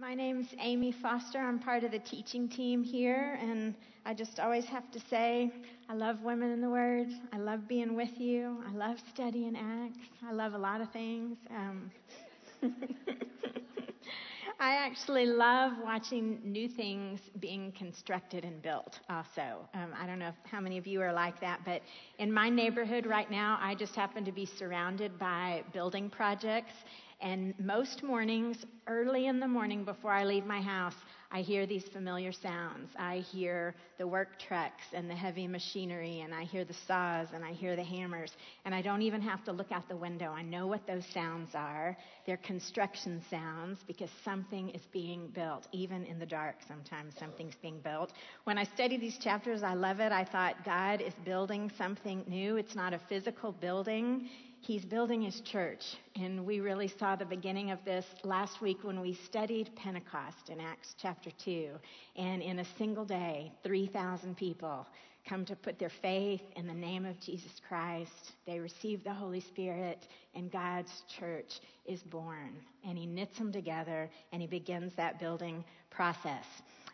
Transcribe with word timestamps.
My 0.00 0.14
name's 0.14 0.46
Amy 0.60 0.92
Foster. 0.92 1.38
I'm 1.38 1.58
part 1.58 1.82
of 1.82 1.90
the 1.90 1.98
teaching 1.98 2.48
team 2.48 2.84
here, 2.84 3.36
and 3.42 3.74
I 4.06 4.14
just 4.14 4.38
always 4.38 4.64
have 4.66 4.88
to 4.92 5.00
say 5.10 5.50
I 5.88 5.94
love 5.94 6.22
women 6.22 6.52
in 6.52 6.60
the 6.60 6.70
Word. 6.70 7.08
I 7.32 7.38
love 7.38 7.66
being 7.66 7.96
with 7.96 8.16
you. 8.20 8.58
I 8.68 8.72
love 8.76 8.98
studying 9.12 9.56
Acts. 9.56 9.98
I 10.24 10.32
love 10.32 10.54
a 10.54 10.58
lot 10.58 10.80
of 10.80 10.92
things. 10.92 11.36
Um, 11.50 11.90
I 14.60 14.74
actually 14.74 15.26
love 15.26 15.72
watching 15.82 16.40
new 16.44 16.68
things 16.68 17.20
being 17.40 17.72
constructed 17.72 18.44
and 18.44 18.62
built, 18.62 19.00
also. 19.10 19.68
Um, 19.74 19.92
I 20.00 20.06
don't 20.06 20.18
know 20.20 20.32
how 20.44 20.60
many 20.60 20.78
of 20.78 20.86
you 20.86 21.00
are 21.00 21.12
like 21.12 21.40
that, 21.40 21.60
but 21.64 21.82
in 22.18 22.32
my 22.32 22.48
neighborhood 22.48 23.04
right 23.04 23.30
now, 23.30 23.58
I 23.60 23.74
just 23.74 23.96
happen 23.96 24.24
to 24.24 24.32
be 24.32 24.46
surrounded 24.46 25.18
by 25.18 25.64
building 25.72 26.08
projects. 26.08 26.72
And 27.20 27.54
most 27.58 28.02
mornings, 28.02 28.64
early 28.86 29.26
in 29.26 29.40
the 29.40 29.48
morning 29.48 29.84
before 29.84 30.12
I 30.12 30.24
leave 30.24 30.46
my 30.46 30.60
house, 30.60 30.94
I 31.30 31.42
hear 31.42 31.66
these 31.66 31.84
familiar 31.92 32.32
sounds. 32.32 32.88
I 32.98 33.18
hear 33.18 33.74
the 33.98 34.06
work 34.06 34.38
trucks 34.38 34.84
and 34.94 35.10
the 35.10 35.14
heavy 35.14 35.46
machinery, 35.46 36.20
and 36.20 36.32
I 36.32 36.44
hear 36.44 36.64
the 36.64 36.76
saws 36.86 37.28
and 37.34 37.44
I 37.44 37.52
hear 37.52 37.76
the 37.76 37.84
hammers. 37.84 38.32
And 38.64 38.74
I 38.74 38.80
don't 38.80 39.02
even 39.02 39.20
have 39.20 39.44
to 39.44 39.52
look 39.52 39.70
out 39.70 39.88
the 39.88 39.96
window. 39.96 40.30
I 40.30 40.42
know 40.42 40.66
what 40.66 40.86
those 40.86 41.04
sounds 41.12 41.50
are. 41.54 41.98
They're 42.24 42.38
construction 42.38 43.22
sounds 43.28 43.80
because 43.86 44.08
something 44.24 44.70
is 44.70 44.80
being 44.90 45.28
built. 45.34 45.66
Even 45.72 46.04
in 46.06 46.18
the 46.18 46.24
dark, 46.24 46.56
sometimes 46.66 47.14
something's 47.18 47.56
being 47.60 47.80
built. 47.80 48.12
When 48.44 48.56
I 48.56 48.64
study 48.64 48.96
these 48.96 49.18
chapters, 49.18 49.62
I 49.62 49.74
love 49.74 50.00
it. 50.00 50.12
I 50.12 50.24
thought 50.24 50.64
God 50.64 51.02
is 51.02 51.14
building 51.26 51.70
something 51.76 52.24
new. 52.26 52.56
It's 52.56 52.74
not 52.74 52.94
a 52.94 53.00
physical 53.06 53.52
building, 53.52 54.30
He's 54.68 54.84
building 54.84 55.22
his 55.22 55.40
church. 55.40 55.96
And 56.14 56.44
we 56.44 56.60
really 56.60 56.88
saw 56.88 57.16
the 57.16 57.24
beginning 57.24 57.70
of 57.70 57.82
this 57.86 58.04
last 58.22 58.60
week 58.60 58.84
when 58.84 59.00
we 59.00 59.14
studied 59.14 59.70
Pentecost 59.76 60.50
in 60.50 60.60
Acts 60.60 60.94
chapter 61.00 61.30
2. 61.42 61.70
And 62.16 62.42
in 62.42 62.58
a 62.58 62.66
single 62.76 63.06
day, 63.06 63.50
3,000 63.64 64.36
people 64.36 64.86
come 65.26 65.46
to 65.46 65.56
put 65.56 65.78
their 65.78 65.90
faith 66.02 66.42
in 66.54 66.66
the 66.66 66.74
name 66.74 67.06
of 67.06 67.18
Jesus 67.18 67.62
Christ. 67.66 68.32
They 68.44 68.58
receive 68.58 69.02
the 69.02 69.14
Holy 69.14 69.40
Spirit, 69.40 70.06
and 70.34 70.52
God's 70.52 71.02
church 71.18 71.60
is 71.86 72.02
born. 72.02 72.52
And 72.86 72.98
he 72.98 73.06
knits 73.06 73.38
them 73.38 73.50
together, 73.50 74.10
and 74.34 74.42
he 74.42 74.48
begins 74.48 74.92
that 74.96 75.18
building 75.18 75.64
process. 75.88 76.44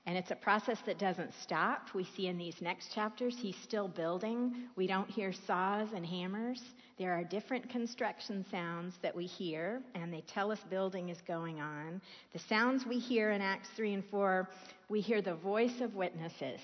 And 0.07 0.17
it's 0.17 0.31
a 0.31 0.37
process 0.37 0.79
that 0.87 1.01
doesn't 1.01 1.33
stop. 1.43 1.89
We 1.93 2.05
see 2.05 2.29
in 2.29 2.39
these 2.39 2.61
next 2.61 2.95
chapters, 2.95 3.37
he's 3.37 3.57
still 3.65 3.89
building. 3.89 4.55
We 4.77 4.87
don't 4.87 5.11
hear 5.11 5.33
saws 5.33 5.89
and 5.93 6.07
hammers. 6.07 6.63
There 6.97 7.13
are 7.13 7.25
different 7.25 7.69
construction 7.69 8.45
sounds 8.53 8.95
that 9.03 9.17
we 9.17 9.27
hear, 9.27 9.83
and 9.97 10.13
they 10.13 10.21
tell 10.21 10.53
us 10.53 10.61
building 10.71 11.09
is 11.09 11.21
going 11.27 11.61
on. 11.61 12.01
The 12.33 12.39
sounds 12.39 12.87
we 12.87 13.01
hear 13.01 13.33
in 13.33 13.41
Acts 13.41 13.69
3 13.75 13.95
and 13.95 14.05
4, 14.05 14.49
we 14.89 15.01
hear 15.01 15.21
the 15.21 15.35
voice 15.35 15.81
of 15.81 15.97
witnesses, 15.97 16.61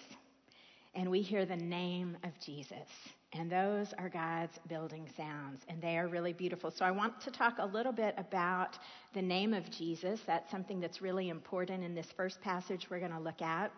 and 0.95 1.11
we 1.11 1.21
hear 1.21 1.45
the 1.45 1.57
name 1.57 2.17
of 2.23 2.31
Jesus. 2.39 2.87
And 3.33 3.51
those 3.51 3.93
are 3.99 4.09
God's 4.09 4.59
building 4.69 5.09
sounds, 5.17 5.63
and 5.69 5.83
they 5.83 5.99
are 5.99 6.07
really 6.07 6.33
beautiful. 6.33 6.71
So, 6.71 6.85
I 6.85 6.91
want 6.93 7.21
to 7.23 7.31
talk 7.31 7.59
a 7.59 7.67
little 7.67 7.93
bit 7.93 8.15
about 8.17 8.79
the 9.15 9.23
name 9.23 9.53
of 9.53 9.69
Jesus. 9.71 10.21
That's 10.27 10.51
something 10.51 10.81
that's 10.81 11.01
really 11.01 11.29
important 11.29 11.83
in 11.83 11.95
this 11.95 12.09
first 12.17 12.41
passage 12.41 12.87
we're 12.89 12.99
going 13.01 13.13
to 13.13 13.21
look 13.21 13.43
at. 13.43 13.73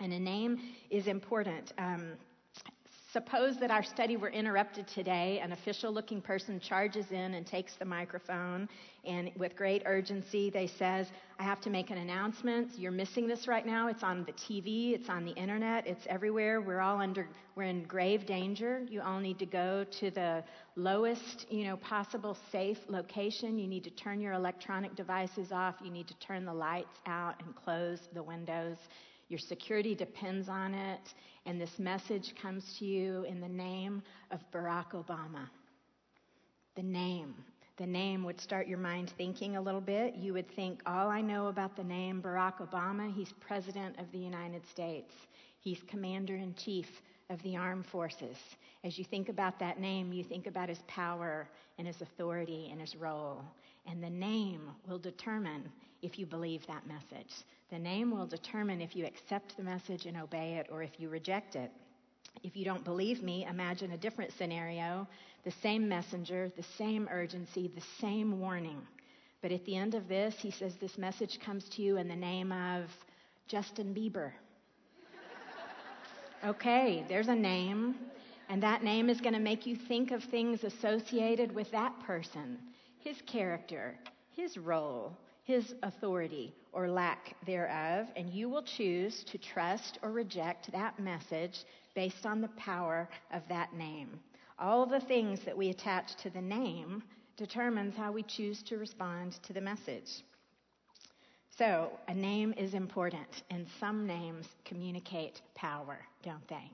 And 0.00 0.12
a 0.12 0.18
name 0.18 0.58
is 0.90 1.06
important. 1.06 1.72
Um, 1.78 2.12
Suppose 3.14 3.56
that 3.60 3.70
our 3.70 3.84
study 3.84 4.16
were 4.16 4.30
interrupted 4.30 4.88
today. 4.88 5.38
An 5.40 5.52
official 5.52 5.92
looking 5.92 6.20
person 6.20 6.58
charges 6.58 7.12
in 7.12 7.34
and 7.34 7.46
takes 7.46 7.76
the 7.76 7.84
microphone, 7.84 8.68
and 9.04 9.30
with 9.36 9.54
great 9.54 9.84
urgency, 9.86 10.50
they 10.50 10.66
says, 10.66 11.06
I 11.38 11.44
have 11.44 11.60
to 11.60 11.70
make 11.70 11.90
an 11.90 11.98
announcement. 11.98 12.72
You're 12.76 12.90
missing 12.90 13.28
this 13.28 13.46
right 13.46 13.64
now. 13.64 13.86
It's 13.86 14.02
on 14.02 14.24
the 14.24 14.32
TV, 14.32 14.94
it's 14.94 15.08
on 15.08 15.24
the 15.24 15.30
internet, 15.30 15.86
it's 15.86 16.04
everywhere. 16.08 16.60
We're 16.60 16.80
all 16.80 17.00
under, 17.00 17.28
we're 17.54 17.62
in 17.62 17.84
grave 17.84 18.26
danger. 18.26 18.82
You 18.90 19.00
all 19.00 19.20
need 19.20 19.38
to 19.38 19.46
go 19.46 19.84
to 20.00 20.10
the 20.10 20.42
lowest, 20.74 21.46
you 21.48 21.66
know, 21.66 21.76
possible 21.76 22.36
safe 22.50 22.78
location. 22.88 23.60
You 23.60 23.68
need 23.68 23.84
to 23.84 23.90
turn 23.90 24.20
your 24.20 24.32
electronic 24.32 24.96
devices 24.96 25.52
off. 25.52 25.76
You 25.84 25.92
need 25.92 26.08
to 26.08 26.14
turn 26.14 26.44
the 26.44 26.54
lights 26.54 26.98
out 27.06 27.40
and 27.44 27.54
close 27.54 28.00
the 28.12 28.24
windows. 28.24 28.78
Your 29.28 29.38
security 29.38 29.94
depends 29.94 30.48
on 30.48 30.74
it. 30.74 31.00
And 31.46 31.60
this 31.60 31.78
message 31.78 32.34
comes 32.40 32.64
to 32.78 32.84
you 32.84 33.24
in 33.24 33.40
the 33.40 33.48
name 33.48 34.02
of 34.30 34.40
Barack 34.52 34.92
Obama. 34.92 35.48
The 36.74 36.82
name. 36.82 37.34
The 37.76 37.86
name 37.86 38.24
would 38.24 38.40
start 38.40 38.68
your 38.68 38.78
mind 38.78 39.12
thinking 39.16 39.56
a 39.56 39.60
little 39.60 39.80
bit. 39.80 40.14
You 40.14 40.32
would 40.34 40.50
think, 40.54 40.80
all 40.86 41.08
I 41.08 41.20
know 41.20 41.48
about 41.48 41.76
the 41.76 41.84
name 41.84 42.22
Barack 42.22 42.58
Obama, 42.58 43.12
he's 43.12 43.32
President 43.40 43.98
of 43.98 44.10
the 44.12 44.18
United 44.18 44.62
States. 44.70 45.12
He's 45.60 45.80
Commander 45.88 46.36
in 46.36 46.54
Chief 46.54 46.86
of 47.30 47.42
the 47.42 47.56
Armed 47.56 47.86
Forces. 47.86 48.36
As 48.84 48.98
you 48.98 49.04
think 49.04 49.28
about 49.28 49.58
that 49.58 49.80
name, 49.80 50.12
you 50.12 50.22
think 50.22 50.46
about 50.46 50.68
his 50.68 50.80
power 50.86 51.48
and 51.78 51.86
his 51.86 52.00
authority 52.00 52.68
and 52.70 52.80
his 52.80 52.94
role. 52.94 53.42
And 53.86 54.02
the 54.02 54.10
name 54.10 54.70
will 54.86 54.98
determine 54.98 55.70
if 56.04 56.18
you 56.18 56.26
believe 56.26 56.66
that 56.66 56.86
message. 56.86 57.32
The 57.70 57.78
name 57.78 58.10
will 58.10 58.26
determine 58.26 58.82
if 58.82 58.94
you 58.94 59.06
accept 59.06 59.56
the 59.56 59.62
message 59.62 60.04
and 60.04 60.18
obey 60.18 60.54
it 60.54 60.68
or 60.70 60.82
if 60.82 61.00
you 61.00 61.08
reject 61.08 61.56
it. 61.56 61.70
If 62.42 62.56
you 62.56 62.64
don't 62.64 62.84
believe 62.84 63.22
me, 63.22 63.46
imagine 63.46 63.92
a 63.92 63.96
different 63.96 64.32
scenario 64.36 65.08
the 65.44 65.50
same 65.62 65.88
messenger, 65.88 66.50
the 66.56 66.64
same 66.78 67.08
urgency, 67.10 67.70
the 67.74 67.82
same 68.00 68.40
warning. 68.40 68.80
But 69.42 69.52
at 69.52 69.64
the 69.66 69.76
end 69.76 69.94
of 69.94 70.08
this, 70.08 70.34
he 70.38 70.50
says, 70.50 70.74
This 70.76 70.96
message 70.96 71.38
comes 71.40 71.68
to 71.70 71.82
you 71.82 71.98
in 71.98 72.08
the 72.08 72.16
name 72.16 72.50
of 72.50 72.84
Justin 73.46 73.94
Bieber. 73.94 74.32
okay, 76.46 77.04
there's 77.08 77.28
a 77.28 77.34
name, 77.34 77.94
and 78.48 78.62
that 78.62 78.82
name 78.82 79.10
is 79.10 79.20
going 79.20 79.34
to 79.34 79.40
make 79.40 79.66
you 79.66 79.76
think 79.76 80.12
of 80.12 80.24
things 80.24 80.64
associated 80.64 81.54
with 81.54 81.70
that 81.72 81.92
person, 82.06 82.58
his 83.00 83.20
character, 83.26 83.98
his 84.34 84.56
role, 84.56 85.14
his 85.44 85.74
authority 85.82 86.54
or 86.72 86.88
lack 86.88 87.36
thereof, 87.46 88.08
and 88.16 88.30
you 88.30 88.48
will 88.48 88.62
choose 88.62 89.22
to 89.24 89.38
trust 89.38 89.98
or 90.02 90.10
reject 90.10 90.72
that 90.72 90.98
message 90.98 91.64
based 91.94 92.26
on 92.26 92.40
the 92.40 92.48
power 92.48 93.08
of 93.32 93.42
that 93.48 93.72
name. 93.74 94.18
All 94.58 94.86
the 94.86 95.00
things 95.00 95.40
that 95.44 95.56
we 95.56 95.68
attach 95.68 96.16
to 96.16 96.30
the 96.30 96.40
name 96.40 97.02
determines 97.36 97.96
how 97.96 98.10
we 98.10 98.22
choose 98.22 98.62
to 98.64 98.78
respond 98.78 99.32
to 99.42 99.52
the 99.52 99.60
message. 99.60 100.22
So, 101.56 101.90
a 102.08 102.14
name 102.14 102.52
is 102.56 102.74
important, 102.74 103.42
and 103.50 103.66
some 103.78 104.06
names 104.06 104.46
communicate 104.64 105.40
power, 105.54 105.98
don't 106.24 106.46
they? 106.48 106.70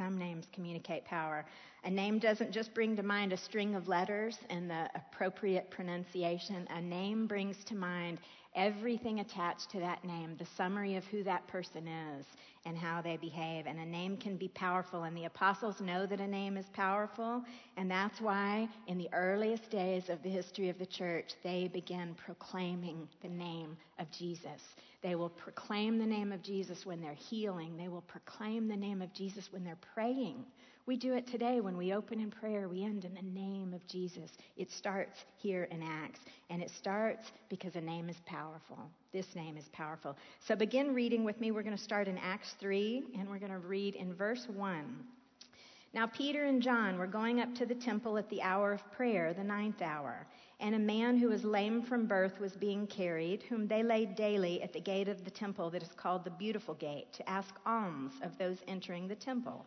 Some 0.00 0.16
names 0.16 0.46
communicate 0.54 1.04
power. 1.04 1.44
A 1.84 1.90
name 1.90 2.18
doesn't 2.18 2.52
just 2.52 2.72
bring 2.72 2.96
to 2.96 3.02
mind 3.02 3.34
a 3.34 3.36
string 3.36 3.74
of 3.74 3.86
letters 3.86 4.38
and 4.48 4.70
the 4.70 4.88
appropriate 4.94 5.70
pronunciation. 5.70 6.66
A 6.70 6.80
name 6.80 7.26
brings 7.26 7.62
to 7.64 7.74
mind 7.74 8.18
everything 8.54 9.20
attached 9.20 9.70
to 9.70 9.80
that 9.80 10.04
name, 10.04 10.36
the 10.38 10.46
summary 10.56 10.96
of 10.96 11.04
who 11.06 11.22
that 11.22 11.46
person 11.46 11.86
is 11.86 12.26
and 12.66 12.76
how 12.76 13.00
they 13.00 13.16
behave. 13.16 13.66
And 13.66 13.78
a 13.78 13.86
name 13.86 14.16
can 14.16 14.36
be 14.36 14.48
powerful, 14.48 15.04
and 15.04 15.16
the 15.16 15.24
apostles 15.24 15.80
know 15.80 16.06
that 16.06 16.20
a 16.20 16.26
name 16.26 16.56
is 16.56 16.66
powerful, 16.72 17.42
and 17.76 17.90
that's 17.90 18.20
why 18.20 18.68
in 18.86 18.98
the 18.98 19.08
earliest 19.12 19.70
days 19.70 20.08
of 20.08 20.22
the 20.22 20.28
history 20.28 20.68
of 20.68 20.78
the 20.78 20.86
church, 20.86 21.34
they 21.42 21.68
began 21.68 22.14
proclaiming 22.14 23.08
the 23.22 23.28
name 23.28 23.76
of 23.98 24.10
Jesus. 24.10 24.74
They 25.02 25.14
will 25.14 25.30
proclaim 25.30 25.98
the 25.98 26.06
name 26.06 26.32
of 26.32 26.42
Jesus 26.42 26.84
when 26.84 27.00
they're 27.00 27.14
healing. 27.14 27.76
They 27.76 27.88
will 27.88 28.02
proclaim 28.02 28.68
the 28.68 28.76
name 28.76 29.00
of 29.00 29.12
Jesus 29.14 29.48
when 29.52 29.64
they're 29.64 29.78
praying. 29.94 30.44
We 30.86 30.96
do 30.96 31.14
it 31.14 31.26
today 31.26 31.60
when 31.60 31.76
we 31.76 31.92
open 31.92 32.20
in 32.20 32.30
prayer. 32.30 32.68
We 32.68 32.84
end 32.84 33.04
in 33.04 33.14
the 33.14 33.22
name 33.22 33.74
of 33.74 33.86
Jesus. 33.86 34.30
It 34.56 34.70
starts 34.70 35.24
here 35.36 35.64
in 35.70 35.82
Acts, 35.82 36.20
and 36.48 36.62
it 36.62 36.70
starts 36.70 37.30
because 37.48 37.76
a 37.76 37.80
name 37.80 38.08
is 38.08 38.16
powerful. 38.26 38.78
This 39.12 39.34
name 39.34 39.56
is 39.56 39.68
powerful. 39.72 40.16
So 40.46 40.56
begin 40.56 40.94
reading 40.94 41.22
with 41.22 41.40
me. 41.40 41.50
We're 41.50 41.62
going 41.62 41.76
to 41.76 41.82
start 41.82 42.08
in 42.08 42.18
Acts 42.18 42.54
3, 42.58 43.04
and 43.18 43.28
we're 43.28 43.38
going 43.38 43.52
to 43.52 43.58
read 43.58 43.94
in 43.94 44.14
verse 44.14 44.46
1. 44.48 45.04
Now, 45.92 46.06
Peter 46.06 46.44
and 46.44 46.62
John 46.62 46.98
were 46.98 47.06
going 47.06 47.40
up 47.40 47.52
to 47.56 47.66
the 47.66 47.74
temple 47.74 48.16
at 48.16 48.28
the 48.30 48.42
hour 48.42 48.72
of 48.72 48.92
prayer, 48.92 49.34
the 49.34 49.42
ninth 49.42 49.82
hour, 49.82 50.26
and 50.60 50.74
a 50.74 50.78
man 50.78 51.18
who 51.18 51.28
was 51.28 51.42
lame 51.42 51.82
from 51.82 52.06
birth 52.06 52.38
was 52.38 52.52
being 52.52 52.86
carried, 52.86 53.42
whom 53.42 53.66
they 53.66 53.82
laid 53.82 54.14
daily 54.14 54.62
at 54.62 54.72
the 54.72 54.80
gate 54.80 55.08
of 55.08 55.24
the 55.24 55.30
temple 55.30 55.68
that 55.70 55.82
is 55.82 55.92
called 55.96 56.24
the 56.24 56.30
Beautiful 56.30 56.74
Gate, 56.74 57.12
to 57.14 57.28
ask 57.28 57.54
alms 57.66 58.12
of 58.22 58.38
those 58.38 58.58
entering 58.68 59.08
the 59.08 59.16
temple. 59.16 59.66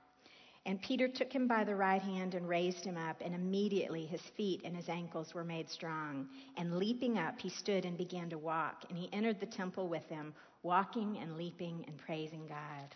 And 0.65 0.79
Peter 0.81 1.07
took 1.07 1.33
him 1.33 1.47
by 1.47 1.63
the 1.63 1.75
right 1.75 2.01
hand 2.01 2.35
and 2.35 2.47
raised 2.47 2.85
him 2.85 2.95
up, 2.95 3.21
and 3.21 3.33
immediately 3.33 4.05
his 4.05 4.21
feet 4.21 4.61
and 4.63 4.75
his 4.75 4.89
ankles 4.89 5.33
were 5.33 5.43
made 5.43 5.69
strong. 5.69 6.27
And 6.55 6.77
leaping 6.77 7.17
up, 7.17 7.39
he 7.39 7.49
stood 7.49 7.83
and 7.83 7.97
began 7.97 8.29
to 8.29 8.37
walk. 8.37 8.85
And 8.89 8.97
he 8.97 9.09
entered 9.11 9.39
the 9.39 9.47
temple 9.47 9.87
with 9.87 10.07
them, 10.07 10.33
walking 10.61 11.17
and 11.17 11.35
leaping 11.35 11.83
and 11.87 11.97
praising 11.97 12.45
God. 12.47 12.95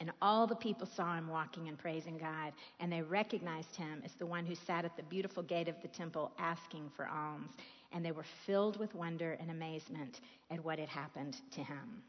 And 0.00 0.10
all 0.22 0.46
the 0.46 0.56
people 0.56 0.86
saw 0.86 1.14
him 1.14 1.28
walking 1.28 1.68
and 1.68 1.78
praising 1.78 2.16
God, 2.16 2.54
and 2.80 2.90
they 2.90 3.02
recognized 3.02 3.76
him 3.76 4.02
as 4.04 4.12
the 4.14 4.26
one 4.26 4.46
who 4.46 4.54
sat 4.54 4.86
at 4.86 4.96
the 4.96 5.02
beautiful 5.04 5.42
gate 5.42 5.68
of 5.68 5.80
the 5.82 5.88
temple 5.88 6.32
asking 6.38 6.90
for 6.96 7.06
alms. 7.06 7.50
And 7.92 8.02
they 8.04 8.12
were 8.12 8.24
filled 8.46 8.78
with 8.78 8.94
wonder 8.94 9.36
and 9.38 9.50
amazement 9.50 10.20
at 10.50 10.64
what 10.64 10.78
had 10.78 10.88
happened 10.88 11.36
to 11.52 11.62
him 11.62 12.02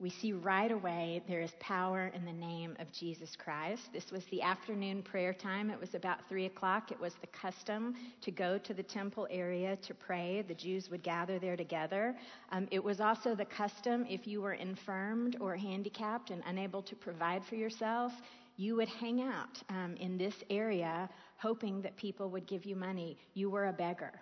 we 0.00 0.08
see 0.08 0.32
right 0.32 0.72
away 0.72 1.22
there 1.28 1.42
is 1.42 1.52
power 1.60 2.10
in 2.14 2.24
the 2.24 2.32
name 2.32 2.74
of 2.78 2.90
Jesus 2.90 3.36
Christ. 3.36 3.92
This 3.92 4.10
was 4.10 4.24
the 4.30 4.40
afternoon 4.40 5.02
prayer 5.02 5.34
time. 5.34 5.70
It 5.70 5.78
was 5.78 5.94
about 5.94 6.26
3 6.26 6.46
o'clock. 6.46 6.90
It 6.90 6.98
was 6.98 7.12
the 7.20 7.26
custom 7.26 7.94
to 8.22 8.30
go 8.30 8.56
to 8.56 8.72
the 8.72 8.82
temple 8.82 9.28
area 9.30 9.76
to 9.76 9.92
pray. 9.92 10.42
The 10.48 10.54
Jews 10.54 10.88
would 10.90 11.02
gather 11.02 11.38
there 11.38 11.56
together. 11.56 12.16
Um, 12.50 12.66
it 12.70 12.82
was 12.82 13.00
also 13.00 13.34
the 13.34 13.44
custom 13.44 14.06
if 14.08 14.26
you 14.26 14.40
were 14.40 14.54
infirmed 14.54 15.36
or 15.38 15.54
handicapped 15.54 16.30
and 16.30 16.42
unable 16.46 16.82
to 16.82 16.96
provide 16.96 17.44
for 17.44 17.56
yourself, 17.56 18.12
you 18.56 18.76
would 18.76 18.88
hang 18.88 19.20
out 19.20 19.62
um, 19.68 19.96
in 20.00 20.16
this 20.16 20.34
area 20.48 21.10
hoping 21.36 21.82
that 21.82 21.96
people 21.96 22.30
would 22.30 22.46
give 22.46 22.64
you 22.64 22.74
money. 22.74 23.18
You 23.34 23.50
were 23.50 23.66
a 23.66 23.72
beggar. 23.72 24.12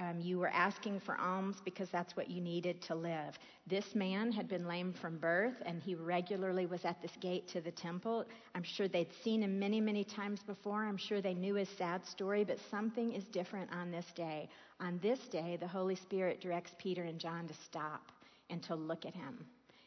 Um, 0.00 0.20
you 0.20 0.38
were 0.38 0.48
asking 0.48 0.98
for 1.00 1.16
alms 1.20 1.56
because 1.64 1.88
that's 1.90 2.16
what 2.16 2.28
you 2.28 2.40
needed 2.40 2.82
to 2.82 2.96
live. 2.96 3.38
This 3.68 3.94
man 3.94 4.32
had 4.32 4.48
been 4.48 4.66
lame 4.66 4.92
from 4.92 5.18
birth, 5.18 5.54
and 5.64 5.80
he 5.80 5.94
regularly 5.94 6.66
was 6.66 6.84
at 6.84 7.00
this 7.00 7.12
gate 7.20 7.46
to 7.48 7.60
the 7.60 7.70
temple. 7.70 8.24
I'm 8.56 8.64
sure 8.64 8.88
they'd 8.88 9.12
seen 9.22 9.42
him 9.42 9.56
many, 9.56 9.80
many 9.80 10.02
times 10.02 10.40
before. 10.44 10.84
I'm 10.84 10.96
sure 10.96 11.20
they 11.20 11.34
knew 11.34 11.54
his 11.54 11.68
sad 11.78 12.04
story, 12.04 12.42
but 12.42 12.58
something 12.72 13.12
is 13.12 13.24
different 13.26 13.70
on 13.72 13.92
this 13.92 14.06
day. 14.16 14.48
On 14.80 14.98
this 15.00 15.20
day, 15.30 15.56
the 15.60 15.68
Holy 15.68 15.94
Spirit 15.94 16.40
directs 16.40 16.72
Peter 16.76 17.04
and 17.04 17.20
John 17.20 17.46
to 17.46 17.54
stop 17.54 18.10
and 18.50 18.62
to 18.64 18.74
look 18.74 19.06
at 19.06 19.14
him 19.14 19.46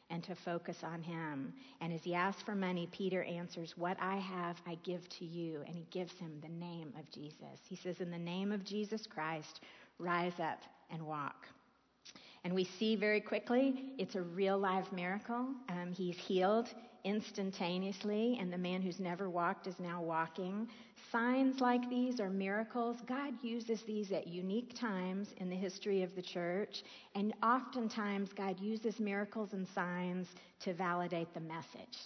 and 0.10 0.24
to 0.24 0.36
focus 0.36 0.78
on 0.84 1.02
him. 1.02 1.54
And 1.82 1.92
as 1.92 2.02
he 2.04 2.14
asks 2.14 2.42
for 2.42 2.56
money, 2.56 2.88
Peter 2.92 3.24
answers, 3.24 3.74
What 3.76 3.98
I 4.00 4.18
have, 4.18 4.56
I 4.66 4.78
give 4.84 5.08
to 5.20 5.26
you. 5.26 5.62
And 5.68 5.76
he 5.76 5.86
gives 5.92 6.14
him 6.14 6.32
the 6.42 6.66
name 6.66 6.94
of 6.98 7.12
Jesus. 7.12 7.60
He 7.68 7.76
says, 7.76 8.00
In 8.00 8.10
the 8.10 8.18
name 8.18 8.52
of 8.52 8.64
Jesus 8.64 9.06
Christ, 9.06 9.60
rise 10.00 10.40
up 10.40 10.60
and 10.90 11.06
walk. 11.06 11.48
And 12.44 12.54
we 12.54 12.64
see 12.64 12.96
very 12.96 13.20
quickly 13.20 13.94
it's 13.98 14.16
a 14.16 14.22
real 14.22 14.58
live 14.58 14.92
miracle. 14.94 15.48
Um, 15.70 15.92
he's 15.94 16.18
healed 16.18 16.70
instantaneously, 17.04 18.38
and 18.40 18.52
the 18.52 18.58
man 18.58 18.82
who's 18.82 19.00
never 19.00 19.30
walked 19.30 19.68
is 19.68 19.80
now 19.80 20.02
walking. 20.02 20.68
Signs 21.12 21.62
like 21.62 21.90
these 21.90 22.20
are 22.20 22.30
miracles. 22.30 22.98
God 23.08 23.34
uses 23.42 23.82
these 23.84 24.12
at 24.12 24.28
unique 24.28 24.78
times 24.78 25.34
in 25.38 25.50
the 25.50 25.56
history 25.56 26.04
of 26.04 26.16
the 26.16 26.22
church, 26.22 26.84
and 27.16 27.34
oftentimes 27.44 28.34
God 28.34 28.60
uses 28.60 29.00
miracles 29.00 29.54
and 29.54 29.68
signs 29.68 30.28
to 30.62 30.74
validate 30.74 31.34
the 31.34 31.40
message. 31.40 31.98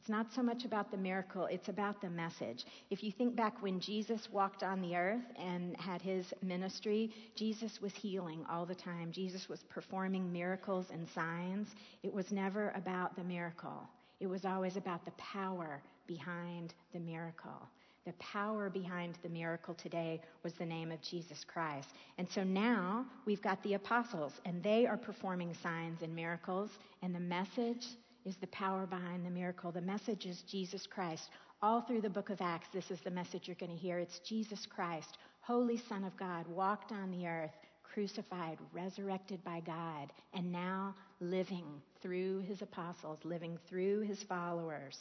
It's 0.00 0.08
not 0.08 0.32
so 0.32 0.42
much 0.42 0.64
about 0.64 0.90
the 0.90 0.96
miracle, 0.96 1.44
it's 1.44 1.68
about 1.68 2.00
the 2.00 2.08
message. 2.08 2.64
If 2.88 3.04
you 3.04 3.12
think 3.12 3.36
back 3.36 3.60
when 3.62 3.78
Jesus 3.78 4.30
walked 4.32 4.62
on 4.62 4.80
the 4.80 4.96
earth 4.96 5.26
and 5.36 5.76
had 5.76 6.00
his 6.00 6.32
ministry, 6.40 7.10
Jesus 7.34 7.82
was 7.82 7.92
healing 7.92 8.46
all 8.50 8.64
the 8.64 8.74
time. 8.74 9.12
Jesus 9.12 9.46
was 9.46 9.62
performing 9.64 10.32
miracles 10.32 10.86
and 10.90 11.06
signs. 11.06 11.68
It 12.02 12.14
was 12.14 12.32
never 12.32 12.70
about 12.70 13.14
the 13.14 13.24
miracle, 13.24 13.86
it 14.20 14.26
was 14.26 14.46
always 14.46 14.78
about 14.78 15.04
the 15.04 15.10
power 15.18 15.82
behind 16.06 16.72
the 16.94 17.00
miracle. 17.00 17.68
The 18.06 18.14
power 18.14 18.70
behind 18.70 19.18
the 19.22 19.28
miracle 19.28 19.74
today 19.74 20.22
was 20.42 20.54
the 20.54 20.64
name 20.64 20.90
of 20.90 21.02
Jesus 21.02 21.44
Christ. 21.44 21.88
And 22.16 22.26
so 22.26 22.42
now 22.42 23.04
we've 23.26 23.42
got 23.42 23.62
the 23.62 23.74
apostles, 23.74 24.32
and 24.46 24.62
they 24.62 24.86
are 24.86 24.96
performing 24.96 25.52
signs 25.62 26.00
and 26.00 26.16
miracles, 26.16 26.70
and 27.02 27.14
the 27.14 27.20
message 27.20 27.84
is 28.24 28.36
the 28.36 28.46
power 28.48 28.86
behind 28.86 29.24
the 29.24 29.30
miracle. 29.30 29.72
The 29.72 29.80
message 29.80 30.26
is 30.26 30.42
Jesus 30.42 30.86
Christ. 30.86 31.30
All 31.62 31.82
through 31.82 32.00
the 32.00 32.10
book 32.10 32.30
of 32.30 32.40
Acts, 32.40 32.68
this 32.72 32.90
is 32.90 33.00
the 33.00 33.10
message 33.10 33.46
you're 33.46 33.56
going 33.56 33.72
to 33.72 33.76
hear. 33.76 33.98
It's 33.98 34.20
Jesus 34.20 34.66
Christ, 34.66 35.18
Holy 35.40 35.80
Son 35.88 36.04
of 36.04 36.16
God, 36.16 36.46
walked 36.48 36.92
on 36.92 37.10
the 37.10 37.26
earth, 37.26 37.50
crucified, 37.82 38.58
resurrected 38.72 39.42
by 39.44 39.60
God, 39.60 40.12
and 40.32 40.50
now 40.52 40.94
living 41.20 41.66
through 42.00 42.40
his 42.40 42.62
apostles, 42.62 43.18
living 43.24 43.58
through 43.68 44.00
his 44.00 44.22
followers. 44.22 44.96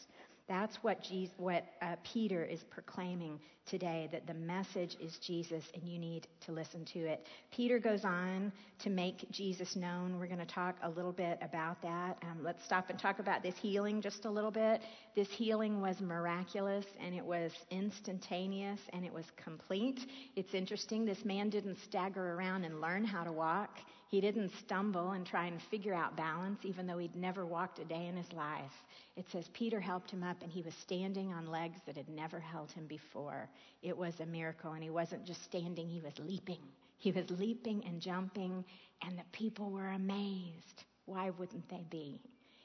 That's 0.49 0.75
what, 0.81 1.03
Jesus, 1.03 1.33
what 1.37 1.63
uh, 1.79 1.95
Peter 2.11 2.43
is 2.43 2.59
proclaiming 2.71 3.39
today 3.67 4.09
that 4.11 4.25
the 4.25 4.33
message 4.33 4.97
is 4.99 5.15
Jesus 5.25 5.63
and 5.75 5.83
you 5.83 5.99
need 5.99 6.25
to 6.47 6.51
listen 6.51 6.85
to 6.85 6.99
it. 6.99 7.27
Peter 7.51 7.77
goes 7.77 8.03
on 8.03 8.51
to 8.79 8.89
make 8.89 9.29
Jesus 9.29 9.75
known. 9.75 10.19
We're 10.19 10.25
going 10.25 10.39
to 10.39 10.45
talk 10.47 10.75
a 10.81 10.89
little 10.89 11.11
bit 11.11 11.37
about 11.43 11.79
that. 11.83 12.17
Um, 12.23 12.39
let's 12.43 12.65
stop 12.65 12.89
and 12.89 12.97
talk 12.97 13.19
about 13.19 13.43
this 13.43 13.53
healing 13.61 14.01
just 14.01 14.25
a 14.25 14.31
little 14.31 14.49
bit. 14.49 14.81
This 15.15 15.27
healing 15.29 15.81
was 15.81 16.01
miraculous 16.01 16.85
and 16.99 17.13
it 17.13 17.23
was 17.23 17.51
instantaneous 17.69 18.79
and 18.91 19.05
it 19.05 19.13
was 19.13 19.25
complete. 19.41 19.99
It's 20.35 20.55
interesting, 20.55 21.05
this 21.05 21.23
man 21.23 21.51
didn't 21.51 21.77
stagger 21.83 22.33
around 22.33 22.63
and 22.65 22.81
learn 22.81 23.05
how 23.05 23.23
to 23.23 23.31
walk. 23.31 23.77
He 24.09 24.21
didn't 24.21 24.49
stumble 24.49 25.11
and 25.11 25.23
try 25.23 25.45
and 25.45 25.61
figure 25.61 25.93
out 25.93 26.17
balance, 26.17 26.65
even 26.65 26.87
though 26.87 26.97
he'd 26.97 27.15
never 27.15 27.45
walked 27.45 27.77
a 27.77 27.85
day 27.85 28.07
in 28.07 28.17
his 28.17 28.33
life. 28.33 28.83
It 29.15 29.29
says 29.29 29.47
Peter 29.53 29.79
helped 29.79 30.09
him 30.09 30.23
up 30.23 30.41
and 30.41 30.51
he 30.51 30.63
was 30.63 30.73
standing 30.73 31.31
on 31.31 31.45
legs 31.45 31.79
that 31.85 31.95
had 31.95 32.09
never 32.09 32.39
held 32.39 32.71
him 32.71 32.87
before. 32.87 33.47
It 33.83 33.95
was 33.95 34.19
a 34.19 34.25
miracle, 34.25 34.73
and 34.73 34.83
he 34.83 34.89
wasn't 34.89 35.25
just 35.25 35.43
standing, 35.43 35.87
he 35.87 36.01
was 36.01 36.17
leaping. 36.17 36.61
He 36.97 37.11
was 37.11 37.29
leaping 37.29 37.85
and 37.85 38.01
jumping, 38.01 38.65
and 39.03 39.17
the 39.17 39.23
people 39.31 39.69
were 39.69 39.91
amazed. 39.91 40.85
Why 41.05 41.29
wouldn't 41.29 41.69
they 41.69 41.85
be? 41.89 42.19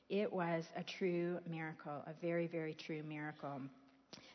It 0.08 0.32
was 0.32 0.64
a 0.76 0.82
true 0.82 1.38
miracle, 1.46 2.02
a 2.06 2.14
very, 2.22 2.46
very 2.46 2.74
true 2.74 3.02
miracle. 3.02 3.60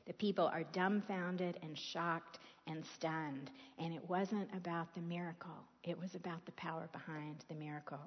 The 0.06 0.13
people 0.13 0.45
are 0.45 0.63
dumbfounded 0.73 1.59
and 1.63 1.77
shocked 1.77 2.39
and 2.67 2.85
stunned. 2.85 3.50
And 3.79 3.94
it 3.94 4.09
wasn't 4.09 4.50
about 4.56 4.94
the 4.95 5.01
miracle, 5.01 5.57
it 5.83 5.97
was 5.97 6.15
about 6.15 6.45
the 6.45 6.51
power 6.53 6.89
behind 6.91 7.45
the 7.49 7.55
miracle. 7.55 7.99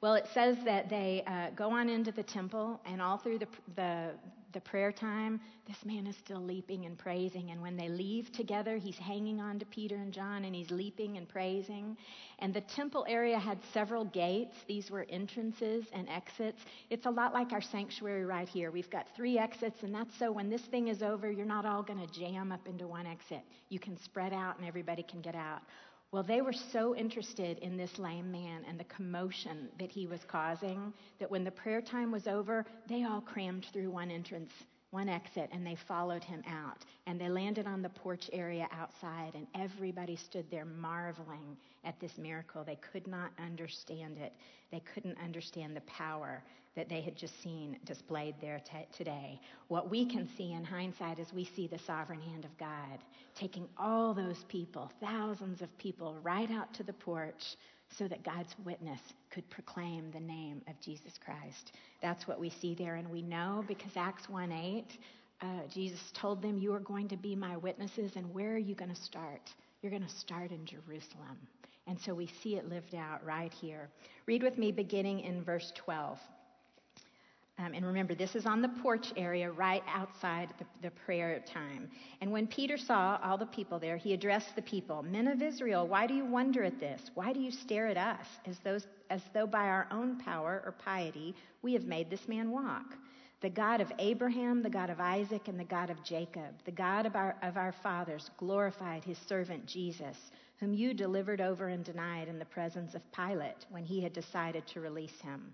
Well, 0.00 0.14
it 0.14 0.26
says 0.34 0.56
that 0.64 0.90
they 0.90 1.22
uh, 1.28 1.50
go 1.54 1.70
on 1.70 1.88
into 1.88 2.10
the 2.10 2.24
temple, 2.24 2.80
and 2.84 3.00
all 3.00 3.18
through 3.18 3.38
the, 3.38 3.46
the, 3.76 4.10
the 4.52 4.60
prayer 4.60 4.90
time, 4.90 5.40
this 5.64 5.76
man 5.84 6.08
is 6.08 6.16
still 6.16 6.40
leaping 6.40 6.86
and 6.86 6.98
praising. 6.98 7.52
And 7.52 7.62
when 7.62 7.76
they 7.76 7.88
leave 7.88 8.32
together, 8.32 8.78
he's 8.78 8.98
hanging 8.98 9.40
on 9.40 9.60
to 9.60 9.64
Peter 9.66 9.94
and 9.94 10.12
John, 10.12 10.44
and 10.44 10.56
he's 10.56 10.72
leaping 10.72 11.18
and 11.18 11.28
praising. 11.28 11.96
And 12.40 12.52
the 12.52 12.62
temple 12.62 13.06
area 13.08 13.38
had 13.38 13.58
several 13.72 14.04
gates. 14.06 14.56
These 14.66 14.90
were 14.90 15.06
entrances 15.08 15.84
and 15.92 16.08
exits. 16.08 16.64
It's 16.90 17.06
a 17.06 17.10
lot 17.10 17.32
like 17.32 17.52
our 17.52 17.62
sanctuary 17.62 18.24
right 18.24 18.48
here. 18.48 18.72
We've 18.72 18.90
got 18.90 19.06
three 19.14 19.38
exits, 19.38 19.84
and 19.84 19.94
that's 19.94 20.18
so 20.18 20.32
when 20.32 20.50
this 20.50 20.62
thing 20.62 20.88
is 20.88 21.04
over, 21.04 21.30
you're 21.30 21.46
not 21.46 21.64
all 21.64 21.84
going 21.84 22.04
to 22.04 22.12
jam 22.12 22.50
up 22.50 22.66
into 22.66 22.88
one 22.88 23.06
exit. 23.06 23.42
You 23.68 23.78
can 23.78 23.96
spread 23.96 24.32
out, 24.32 24.58
and 24.58 24.66
everybody 24.66 25.04
can 25.04 25.20
get 25.20 25.36
out. 25.36 25.62
Well, 26.12 26.22
they 26.22 26.42
were 26.42 26.52
so 26.52 26.94
interested 26.94 27.58
in 27.60 27.78
this 27.78 27.98
lame 27.98 28.30
man 28.30 28.66
and 28.68 28.78
the 28.78 28.84
commotion 28.84 29.70
that 29.78 29.90
he 29.90 30.06
was 30.06 30.20
causing 30.28 30.92
that 31.18 31.30
when 31.30 31.42
the 31.42 31.50
prayer 31.50 31.80
time 31.80 32.12
was 32.12 32.26
over, 32.26 32.66
they 32.86 33.04
all 33.04 33.22
crammed 33.22 33.64
through 33.72 33.90
one 33.90 34.10
entrance, 34.10 34.52
one 34.90 35.08
exit, 35.08 35.48
and 35.52 35.66
they 35.66 35.74
followed 35.74 36.22
him 36.22 36.42
out. 36.46 36.84
And 37.06 37.18
they 37.18 37.30
landed 37.30 37.66
on 37.66 37.80
the 37.80 37.88
porch 37.88 38.28
area 38.30 38.68
outside, 38.72 39.32
and 39.34 39.46
everybody 39.54 40.14
stood 40.14 40.50
there 40.50 40.66
marveling 40.66 41.56
at 41.82 41.98
this 41.98 42.18
miracle. 42.18 42.62
They 42.62 42.76
could 42.92 43.06
not 43.06 43.30
understand 43.42 44.18
it, 44.18 44.34
they 44.70 44.80
couldn't 44.80 45.16
understand 45.18 45.74
the 45.74 45.80
power 45.82 46.42
that 46.74 46.88
they 46.88 47.00
had 47.00 47.16
just 47.16 47.40
seen 47.42 47.78
displayed 47.84 48.34
there 48.40 48.60
t- 48.64 48.86
today. 48.96 49.40
What 49.68 49.90
we 49.90 50.06
can 50.06 50.28
see 50.36 50.52
in 50.52 50.64
hindsight 50.64 51.18
is 51.18 51.32
we 51.32 51.44
see 51.44 51.66
the 51.66 51.78
sovereign 51.78 52.20
hand 52.20 52.44
of 52.44 52.56
God 52.58 52.98
taking 53.34 53.68
all 53.76 54.14
those 54.14 54.44
people, 54.48 54.90
thousands 55.00 55.62
of 55.62 55.76
people, 55.78 56.16
right 56.22 56.50
out 56.50 56.72
to 56.74 56.82
the 56.82 56.92
porch 56.92 57.56
so 57.98 58.08
that 58.08 58.24
God's 58.24 58.54
witness 58.64 59.00
could 59.30 59.48
proclaim 59.50 60.10
the 60.10 60.20
name 60.20 60.62
of 60.68 60.80
Jesus 60.80 61.18
Christ. 61.22 61.72
That's 62.00 62.26
what 62.26 62.40
we 62.40 62.50
see 62.50 62.74
there, 62.74 62.96
and 62.96 63.10
we 63.10 63.22
know 63.22 63.64
because 63.68 63.92
Acts 63.96 64.28
1 64.28 64.50
8, 64.50 64.84
uh, 65.42 65.46
Jesus 65.72 66.00
told 66.14 66.40
them, 66.40 66.58
You 66.58 66.72
are 66.72 66.80
going 66.80 67.08
to 67.08 67.16
be 67.16 67.36
my 67.36 67.56
witnesses, 67.56 68.12
and 68.16 68.32
where 68.32 68.54
are 68.54 68.58
you 68.58 68.74
going 68.74 68.94
to 68.94 69.02
start? 69.02 69.52
You're 69.82 69.90
going 69.90 70.06
to 70.06 70.16
start 70.16 70.52
in 70.52 70.64
Jerusalem. 70.64 71.36
And 71.86 71.98
so 72.00 72.14
we 72.14 72.28
see 72.42 72.56
it 72.56 72.68
lived 72.68 72.94
out 72.94 73.24
right 73.24 73.52
here. 73.52 73.88
Read 74.26 74.42
with 74.42 74.56
me 74.56 74.70
beginning 74.70 75.20
in 75.20 75.42
verse 75.42 75.72
12. 75.74 76.18
Um, 77.58 77.74
and 77.74 77.84
remember, 77.84 78.14
this 78.14 78.34
is 78.34 78.46
on 78.46 78.62
the 78.62 78.68
porch 78.68 79.12
area 79.16 79.50
right 79.50 79.82
outside 79.86 80.54
the, 80.58 80.64
the, 80.80 80.90
prayer 80.90 81.38
time. 81.46 81.90
And 82.20 82.32
when 82.32 82.46
Peter 82.46 82.78
saw 82.78 83.18
all 83.22 83.36
the 83.36 83.46
people 83.46 83.78
there, 83.78 83.98
he 83.98 84.14
addressed 84.14 84.56
the 84.56 84.62
people 84.62 85.02
Men 85.02 85.28
of 85.28 85.42
Israel, 85.42 85.86
why 85.86 86.06
do 86.06 86.14
you 86.14 86.24
wonder 86.24 86.64
at 86.64 86.80
this? 86.80 87.10
Why 87.14 87.32
do 87.32 87.40
you 87.40 87.50
stare 87.50 87.88
at 87.88 87.98
us 87.98 88.26
as, 88.46 88.58
those, 88.60 88.86
as 89.10 89.20
though 89.34 89.46
by 89.46 89.68
our 89.68 89.86
own 89.90 90.18
power 90.18 90.62
or 90.64 90.72
piety 90.72 91.34
we 91.60 91.74
have 91.74 91.84
made 91.84 92.08
this 92.08 92.26
man 92.26 92.50
walk? 92.50 92.96
The 93.42 93.50
God 93.50 93.80
of 93.80 93.92
Abraham, 93.98 94.62
the 94.62 94.70
God 94.70 94.88
of 94.88 95.00
Isaac, 95.00 95.48
and 95.48 95.60
the 95.60 95.64
God 95.64 95.90
of 95.90 96.02
Jacob, 96.04 96.54
the 96.64 96.70
God 96.70 97.06
of 97.06 97.16
our, 97.16 97.36
of 97.42 97.56
our 97.56 97.72
fathers, 97.72 98.30
glorified 98.38 99.04
his 99.04 99.18
servant 99.18 99.66
Jesus, 99.66 100.16
whom 100.58 100.72
you 100.72 100.94
delivered 100.94 101.40
over 101.40 101.68
and 101.68 101.84
denied 101.84 102.28
in 102.28 102.38
the 102.38 102.44
presence 102.44 102.94
of 102.94 103.02
Pilate 103.12 103.66
when 103.68 103.84
he 103.84 104.00
had 104.00 104.12
decided 104.12 104.66
to 104.68 104.80
release 104.80 105.20
him. 105.20 105.52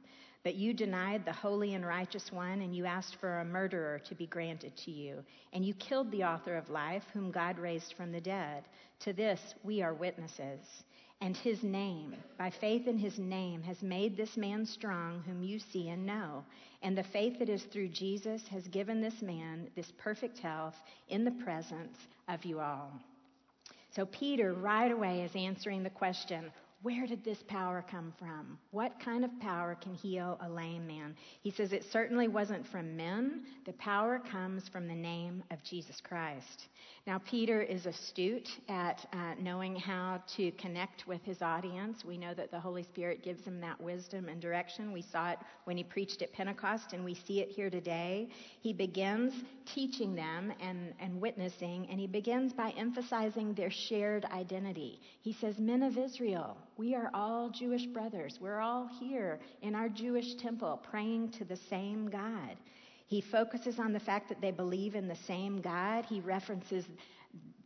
But 0.49 0.57
you 0.57 0.73
denied 0.73 1.27
the 1.27 1.33
holy 1.35 1.75
and 1.75 1.85
righteous 1.85 2.33
one, 2.33 2.63
and 2.63 2.75
you 2.75 2.87
asked 2.87 3.17
for 3.17 3.41
a 3.41 3.45
murderer 3.45 3.99
to 4.09 4.15
be 4.15 4.25
granted 4.25 4.75
to 4.79 4.91
you. 4.91 5.23
And 5.53 5.63
you 5.63 5.75
killed 5.75 6.11
the 6.11 6.25
author 6.25 6.57
of 6.57 6.71
life, 6.71 7.03
whom 7.13 7.31
God 7.31 7.59
raised 7.59 7.93
from 7.93 8.13
the 8.13 8.21
dead. 8.23 8.65
To 9.01 9.13
this 9.13 9.55
we 9.63 9.83
are 9.83 9.93
witnesses. 9.93 10.61
And 11.21 11.37
his 11.37 11.63
name, 11.63 12.15
by 12.39 12.49
faith 12.49 12.87
in 12.87 12.97
his 12.97 13.19
name, 13.19 13.63
has 13.65 13.83
made 13.83 14.17
this 14.17 14.39
man 14.39 14.65
strong, 14.65 15.23
whom 15.27 15.43
you 15.43 15.59
see 15.59 15.91
and 15.91 16.07
know. 16.07 16.43
And 16.81 16.97
the 16.97 17.05
faith 17.05 17.39
that 17.41 17.51
is 17.51 17.65
through 17.65 17.89
Jesus 17.89 18.49
has 18.49 18.67
given 18.69 19.03
this 19.03 19.21
man 19.21 19.69
this 19.77 19.93
perfect 19.99 20.39
health 20.39 20.77
in 21.11 21.27
the 21.27 21.45
presence 21.45 21.99
of 22.27 22.43
you 22.47 22.61
all. 22.61 22.91
So 23.95 24.07
Peter 24.07 24.55
right 24.55 24.93
away 24.93 25.21
is 25.21 25.37
answering 25.37 25.83
the 25.83 25.91
question 25.91 26.51
where 26.83 27.09
did 27.09 27.25
this 27.25 27.43
power 27.49 27.85
come 27.91 28.13
from? 28.21 28.57
What 28.71 29.01
kind 29.05 29.25
of 29.25 29.41
power 29.41 29.77
can 29.81 29.95
heal 29.95 30.39
a 30.41 30.49
lame 30.49 30.87
man? 30.87 31.17
He 31.43 31.51
says 31.51 31.73
it 31.73 31.85
certainly 31.91 32.29
wasn't 32.29 32.65
from 32.69 32.97
men. 32.97 33.43
The 33.67 33.73
power 33.75 34.21
comes 34.21 34.69
from 34.69 34.87
the 34.87 34.95
name 34.95 35.43
of 35.51 35.63
Jesus 35.65 36.01
Christ. 36.01 36.69
Now, 37.05 37.19
Peter 37.19 37.63
is 37.63 37.87
astute 37.87 38.49
at 38.69 39.05
uh, 39.13 39.35
knowing 39.41 39.75
how 39.75 40.23
to 40.37 40.53
connect 40.53 41.05
with 41.09 41.21
his 41.25 41.43
audience. 41.43 42.05
We 42.05 42.17
know 42.17 42.33
that 42.35 42.53
the 42.53 42.61
Holy 42.61 42.85
Spirit 42.85 43.25
gives 43.25 43.45
him 43.45 43.61
that 43.61 43.81
wisdom 43.81 44.29
and 44.29 44.41
direction. 44.41 44.93
We 44.93 45.03
saw 45.03 45.33
it 45.33 45.39
when 45.65 45.77
he 45.77 45.83
preached 45.83 46.23
at 46.23 46.33
Pentecost, 46.33 46.93
and 46.93 47.05
we 47.05 47.15
see 47.15 47.41
it 47.41 47.49
here 47.49 47.71
today. 47.71 48.29
He 48.61 48.73
begins 48.73 49.33
teaching 49.67 50.15
them 50.15 50.53
and, 50.61 50.95
and 51.01 51.21
witnessing, 51.21 51.89
and 51.91 51.99
he 51.99 52.07
begins 52.07 52.53
by 52.53 52.71
emphasizing 52.77 53.55
their 53.55 53.71
shared 53.71 54.27
identity. 54.27 55.01
He 55.23 55.33
says, 55.33 55.59
Men 55.59 55.83
of 55.83 55.99
Israel, 55.99 56.57
we 56.79 56.95
are 56.95 57.11
all 57.13 57.51
Jewish 57.51 57.87
brothers. 57.87 58.39
We're 58.41 58.61
all 58.61 58.89
here 59.01 59.41
in 59.63 59.75
our 59.75 59.89
Jewish 59.89 60.37
temple 60.37 60.81
praying 60.89 61.31
to 61.33 61.45
the 61.45 61.57
same 61.57 62.09
God. 62.09 62.57
He 63.09 63.21
focuses 63.21 63.81
on 63.81 63.93
the 63.93 64.01
fact 64.01 64.29
that 64.29 64.41
they 64.41 64.53
believe 64.53 64.95
in 64.95 65.09
the 65.09 65.17
same 65.17 65.61
God. 65.61 66.07
He 66.07 66.21
references 66.21 66.85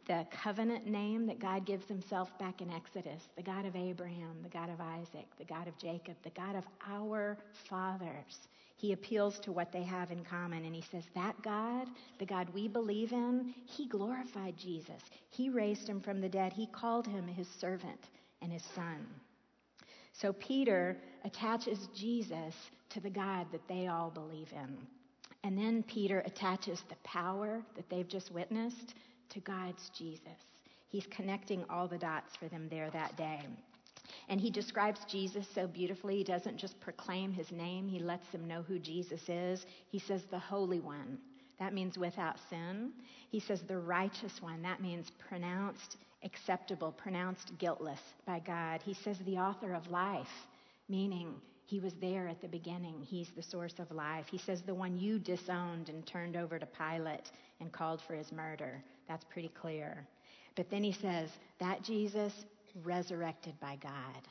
the 0.07 0.27
covenant 0.31 0.87
name 0.87 1.27
that 1.27 1.39
God 1.39 1.67
gives 1.67 1.87
himself 1.87 2.37
back 2.39 2.63
in 2.63 2.71
Exodus 2.71 3.29
the 3.37 3.43
God 3.43 3.67
of 3.67 3.77
Abraham, 3.77 4.37
the 4.43 4.49
God 4.49 4.71
of 4.71 4.81
Isaac, 4.81 5.27
the 5.39 5.45
God 5.45 5.69
of 5.69 5.77
Jacob, 5.77 6.17
the 6.25 6.31
God 6.31 6.57
of 6.57 6.65
our 6.89 7.37
fathers. 7.69 8.49
He 8.77 8.93
appeals 8.93 9.39
to 9.41 9.53
what 9.53 9.71
they 9.73 9.83
have 9.83 10.11
in 10.11 10.25
common 10.25 10.65
and 10.65 10.75
he 10.75 10.83
says, 10.91 11.05
That 11.15 11.41
God, 11.43 11.87
the 12.19 12.27
God 12.27 12.49
we 12.55 12.67
believe 12.67 13.13
in, 13.13 13.53
he 13.67 13.87
glorified 13.87 14.57
Jesus. 14.57 15.03
He 15.29 15.51
raised 15.51 15.87
him 15.87 16.01
from 16.01 16.21
the 16.21 16.31
dead. 16.31 16.55
He 16.55 16.67
called 16.67 17.07
him 17.07 17.29
his 17.29 17.47
servant 17.47 18.09
and 18.43 18.53
his 18.53 18.65
son. 18.75 19.07
So 20.13 20.33
Peter 20.35 20.97
attaches 21.25 21.89
Jesus 21.95 22.55
to 22.91 23.01
the 23.01 23.11
God 23.11 23.47
that 23.53 23.67
they 23.69 23.87
all 23.87 24.11
believe 24.11 24.53
in. 24.53 24.77
And 25.45 25.57
then 25.57 25.83
Peter 25.83 26.23
attaches 26.27 26.83
the 26.89 26.97
power 27.03 27.63
that 27.75 27.89
they've 27.89 28.09
just 28.09 28.31
witnessed 28.33 28.95
to 29.31 29.41
God's 29.41 29.91
Jesus. 29.97 30.23
He's 30.89 31.07
connecting 31.07 31.65
all 31.71 31.89
the 31.89 31.99
dots 31.99 32.37
for 32.37 32.49
them 32.49 32.69
there 32.71 32.91
that 32.91 33.17
day. 33.17 33.41
And 34.29 34.41
he 34.41 34.51
describes 34.51 35.01
Jesus 35.11 35.47
so 35.55 35.67
beautifully. 35.67 36.19
He 36.19 36.25
doesn't 36.25 36.59
just 36.59 36.79
proclaim 36.81 37.33
his 37.33 37.51
name, 37.51 37.89
he 37.89 37.99
lets 37.99 38.29
them 38.29 38.47
know 38.47 38.63
who 38.63 38.79
Jesus 38.79 39.21
is. 39.29 39.65
He 39.89 39.99
says, 39.99 40.23
the 40.31 40.39
Holy 40.39 40.81
One. 40.81 41.19
That 41.59 41.75
means 41.75 41.97
without 41.97 42.37
sin. 42.51 42.93
He 43.31 43.41
says, 43.41 43.63
the 43.63 43.79
righteous 43.79 44.43
one. 44.43 44.63
That 44.63 44.83
means 44.83 45.11
pronounced 45.29 45.97
acceptable, 46.25 46.93
pronounced 46.93 47.53
guiltless 47.59 48.01
by 48.27 48.39
God. 48.39 48.81
He 48.83 48.95
says, 48.95 49.19
the 49.19 49.39
author 49.39 49.75
of 49.75 49.91
life, 49.91 50.47
meaning 50.89 51.35
he 51.67 51.81
was 51.81 51.95
there 52.01 52.29
at 52.29 52.41
the 52.41 52.49
beginning. 52.49 53.01
He's 53.01 53.31
the 53.35 53.43
source 53.43 53.79
of 53.79 53.91
life. 53.91 54.27
He 54.31 54.39
says, 54.39 54.63
the 54.63 54.75
one 54.75 54.99
you 54.99 55.19
disowned 55.19 55.89
and 55.89 56.07
turned 56.07 56.37
over 56.37 56.59
to 56.59 56.67
Pilate 56.67 57.31
and 57.61 57.73
called 57.73 58.01
for 58.07 58.15
his 58.15 58.31
murder. 58.33 58.83
That's 59.09 59.25
pretty 59.25 59.49
clear. 59.49 60.07
But 60.55 60.71
then 60.71 60.83
he 60.83 60.93
says, 60.93 61.31
that 61.61 61.83
Jesus 61.83 62.33
resurrected 62.85 63.59
by 63.61 63.79
God, 63.83 64.29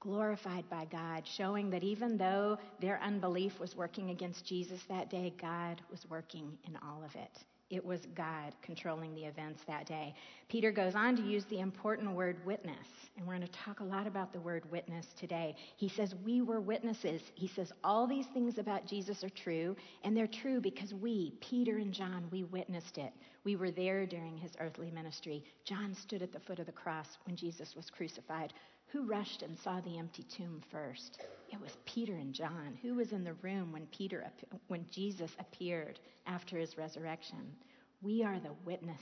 glorified 0.00 0.68
by 0.68 0.86
God, 0.86 1.24
showing 1.26 1.70
that 1.70 1.82
even 1.82 2.18
though 2.18 2.58
their 2.80 3.00
unbelief 3.02 3.58
was 3.58 3.76
working 3.76 4.10
against 4.10 4.44
Jesus 4.44 4.80
that 4.88 5.10
day, 5.10 5.32
God 5.40 5.80
was 5.90 6.04
working 6.10 6.58
in 6.66 6.76
all 6.84 7.02
of 7.04 7.14
it. 7.14 7.38
It 7.72 7.82
was 7.82 8.00
God 8.14 8.52
controlling 8.60 9.14
the 9.14 9.24
events 9.24 9.62
that 9.66 9.86
day. 9.86 10.14
Peter 10.50 10.70
goes 10.70 10.94
on 10.94 11.16
to 11.16 11.22
use 11.22 11.46
the 11.46 11.60
important 11.60 12.12
word 12.12 12.36
witness, 12.44 12.86
and 13.16 13.26
we're 13.26 13.34
going 13.34 13.48
to 13.48 13.58
talk 13.64 13.80
a 13.80 13.84
lot 13.84 14.06
about 14.06 14.30
the 14.30 14.40
word 14.40 14.70
witness 14.70 15.06
today. 15.18 15.56
He 15.78 15.88
says, 15.88 16.14
We 16.22 16.42
were 16.42 16.60
witnesses. 16.60 17.22
He 17.34 17.48
says, 17.48 17.72
All 17.82 18.06
these 18.06 18.26
things 18.34 18.58
about 18.58 18.86
Jesus 18.86 19.24
are 19.24 19.30
true, 19.30 19.74
and 20.04 20.14
they're 20.14 20.26
true 20.26 20.60
because 20.60 20.92
we, 20.92 21.32
Peter 21.40 21.78
and 21.78 21.94
John, 21.94 22.28
we 22.30 22.44
witnessed 22.44 22.98
it. 22.98 23.14
We 23.44 23.56
were 23.56 23.70
there 23.70 24.04
during 24.04 24.36
his 24.36 24.52
earthly 24.60 24.90
ministry. 24.90 25.42
John 25.64 25.94
stood 25.94 26.20
at 26.20 26.30
the 26.30 26.40
foot 26.40 26.58
of 26.58 26.66
the 26.66 26.72
cross 26.72 27.16
when 27.24 27.36
Jesus 27.36 27.74
was 27.74 27.88
crucified. 27.88 28.52
Who 28.92 29.06
rushed 29.06 29.42
and 29.42 29.58
saw 29.58 29.80
the 29.80 29.98
empty 29.98 30.22
tomb 30.36 30.60
first? 30.70 31.18
It 31.50 31.58
was 31.58 31.78
Peter 31.86 32.14
and 32.14 32.34
John. 32.34 32.78
Who 32.82 32.94
was 32.94 33.12
in 33.12 33.24
the 33.24 33.32
room 33.34 33.72
when 33.72 33.86
Peter 33.86 34.30
when 34.68 34.84
Jesus 34.90 35.30
appeared 35.38 35.98
after 36.26 36.58
his 36.58 36.76
resurrection? 36.76 37.56
We 38.02 38.22
are 38.22 38.38
the 38.38 38.52
witnesses. 38.66 39.00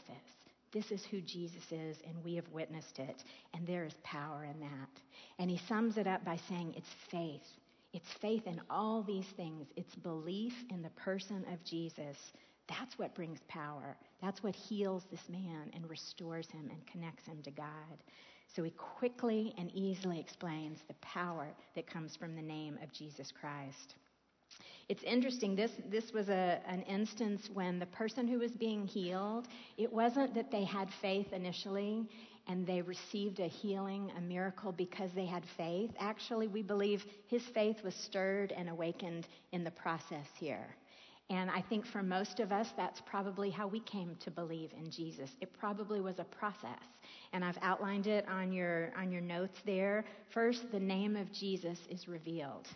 This 0.72 0.92
is 0.92 1.04
who 1.04 1.20
Jesus 1.20 1.72
is, 1.72 1.96
and 2.06 2.22
we 2.22 2.36
have 2.36 2.48
witnessed 2.52 3.00
it, 3.00 3.24
and 3.52 3.66
there 3.66 3.84
is 3.84 3.94
power 4.04 4.44
in 4.44 4.60
that. 4.60 5.02
And 5.40 5.50
he 5.50 5.60
sums 5.68 5.96
it 5.96 6.06
up 6.06 6.24
by 6.24 6.38
saying 6.48 6.74
it's 6.76 6.94
faith. 7.10 7.42
It's 7.92 8.12
faith 8.20 8.46
in 8.46 8.60
all 8.70 9.02
these 9.02 9.26
things. 9.36 9.66
It's 9.74 9.96
belief 9.96 10.52
in 10.70 10.82
the 10.82 10.90
person 10.90 11.44
of 11.52 11.64
Jesus. 11.64 12.16
That's 12.68 12.96
what 12.96 13.16
brings 13.16 13.40
power. 13.48 13.96
That's 14.22 14.44
what 14.44 14.54
heals 14.54 15.02
this 15.10 15.28
man 15.28 15.72
and 15.74 15.90
restores 15.90 16.48
him 16.48 16.70
and 16.70 16.86
connects 16.86 17.26
him 17.26 17.42
to 17.42 17.50
God. 17.50 18.04
So 18.54 18.62
he 18.62 18.70
quickly 18.70 19.54
and 19.58 19.70
easily 19.74 20.18
explains 20.18 20.78
the 20.88 20.94
power 20.94 21.48
that 21.74 21.86
comes 21.86 22.16
from 22.16 22.34
the 22.34 22.42
name 22.42 22.78
of 22.82 22.92
Jesus 22.92 23.32
Christ. 23.32 23.94
It's 24.88 25.04
interesting, 25.04 25.54
this, 25.54 25.70
this 25.88 26.12
was 26.12 26.28
a, 26.28 26.60
an 26.66 26.82
instance 26.82 27.48
when 27.54 27.78
the 27.78 27.86
person 27.86 28.26
who 28.26 28.40
was 28.40 28.50
being 28.50 28.88
healed, 28.88 29.46
it 29.78 29.92
wasn't 29.92 30.34
that 30.34 30.50
they 30.50 30.64
had 30.64 30.88
faith 31.00 31.32
initially 31.32 32.08
and 32.48 32.66
they 32.66 32.82
received 32.82 33.38
a 33.38 33.46
healing, 33.46 34.10
a 34.18 34.20
miracle 34.20 34.72
because 34.72 35.12
they 35.14 35.26
had 35.26 35.44
faith. 35.56 35.92
Actually, 36.00 36.48
we 36.48 36.62
believe 36.62 37.04
his 37.28 37.44
faith 37.54 37.76
was 37.84 37.94
stirred 37.94 38.50
and 38.50 38.68
awakened 38.68 39.28
in 39.52 39.62
the 39.62 39.70
process 39.70 40.26
here. 40.36 40.74
And 41.30 41.48
I 41.48 41.62
think 41.62 41.86
for 41.86 42.02
most 42.02 42.40
of 42.40 42.50
us, 42.50 42.66
that's 42.76 43.00
probably 43.06 43.50
how 43.50 43.68
we 43.68 43.78
came 43.80 44.16
to 44.24 44.32
believe 44.32 44.72
in 44.76 44.90
Jesus. 44.90 45.30
It 45.40 45.56
probably 45.56 46.00
was 46.00 46.18
a 46.18 46.24
process. 46.24 46.82
And 47.32 47.44
I've 47.44 47.58
outlined 47.62 48.08
it 48.08 48.28
on 48.28 48.52
your, 48.52 48.92
on 48.98 49.12
your 49.12 49.20
notes 49.20 49.56
there. 49.64 50.04
First, 50.34 50.72
the 50.72 50.80
name 50.80 51.14
of 51.14 51.32
Jesus 51.32 51.78
is 51.88 52.08
revealed. 52.08 52.66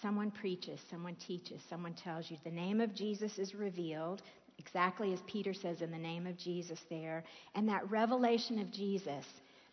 Someone 0.00 0.30
preaches, 0.30 0.80
someone 0.88 1.16
teaches, 1.16 1.60
someone 1.68 1.94
tells 1.94 2.30
you 2.30 2.36
the 2.44 2.50
name 2.50 2.80
of 2.80 2.94
Jesus 2.94 3.38
is 3.38 3.56
revealed, 3.56 4.22
exactly 4.58 5.12
as 5.12 5.20
Peter 5.26 5.52
says 5.52 5.82
in 5.82 5.90
the 5.90 5.98
name 5.98 6.28
of 6.28 6.38
Jesus 6.38 6.78
there. 6.90 7.24
And 7.56 7.68
that 7.68 7.90
revelation 7.90 8.60
of 8.60 8.70
Jesus, 8.70 9.26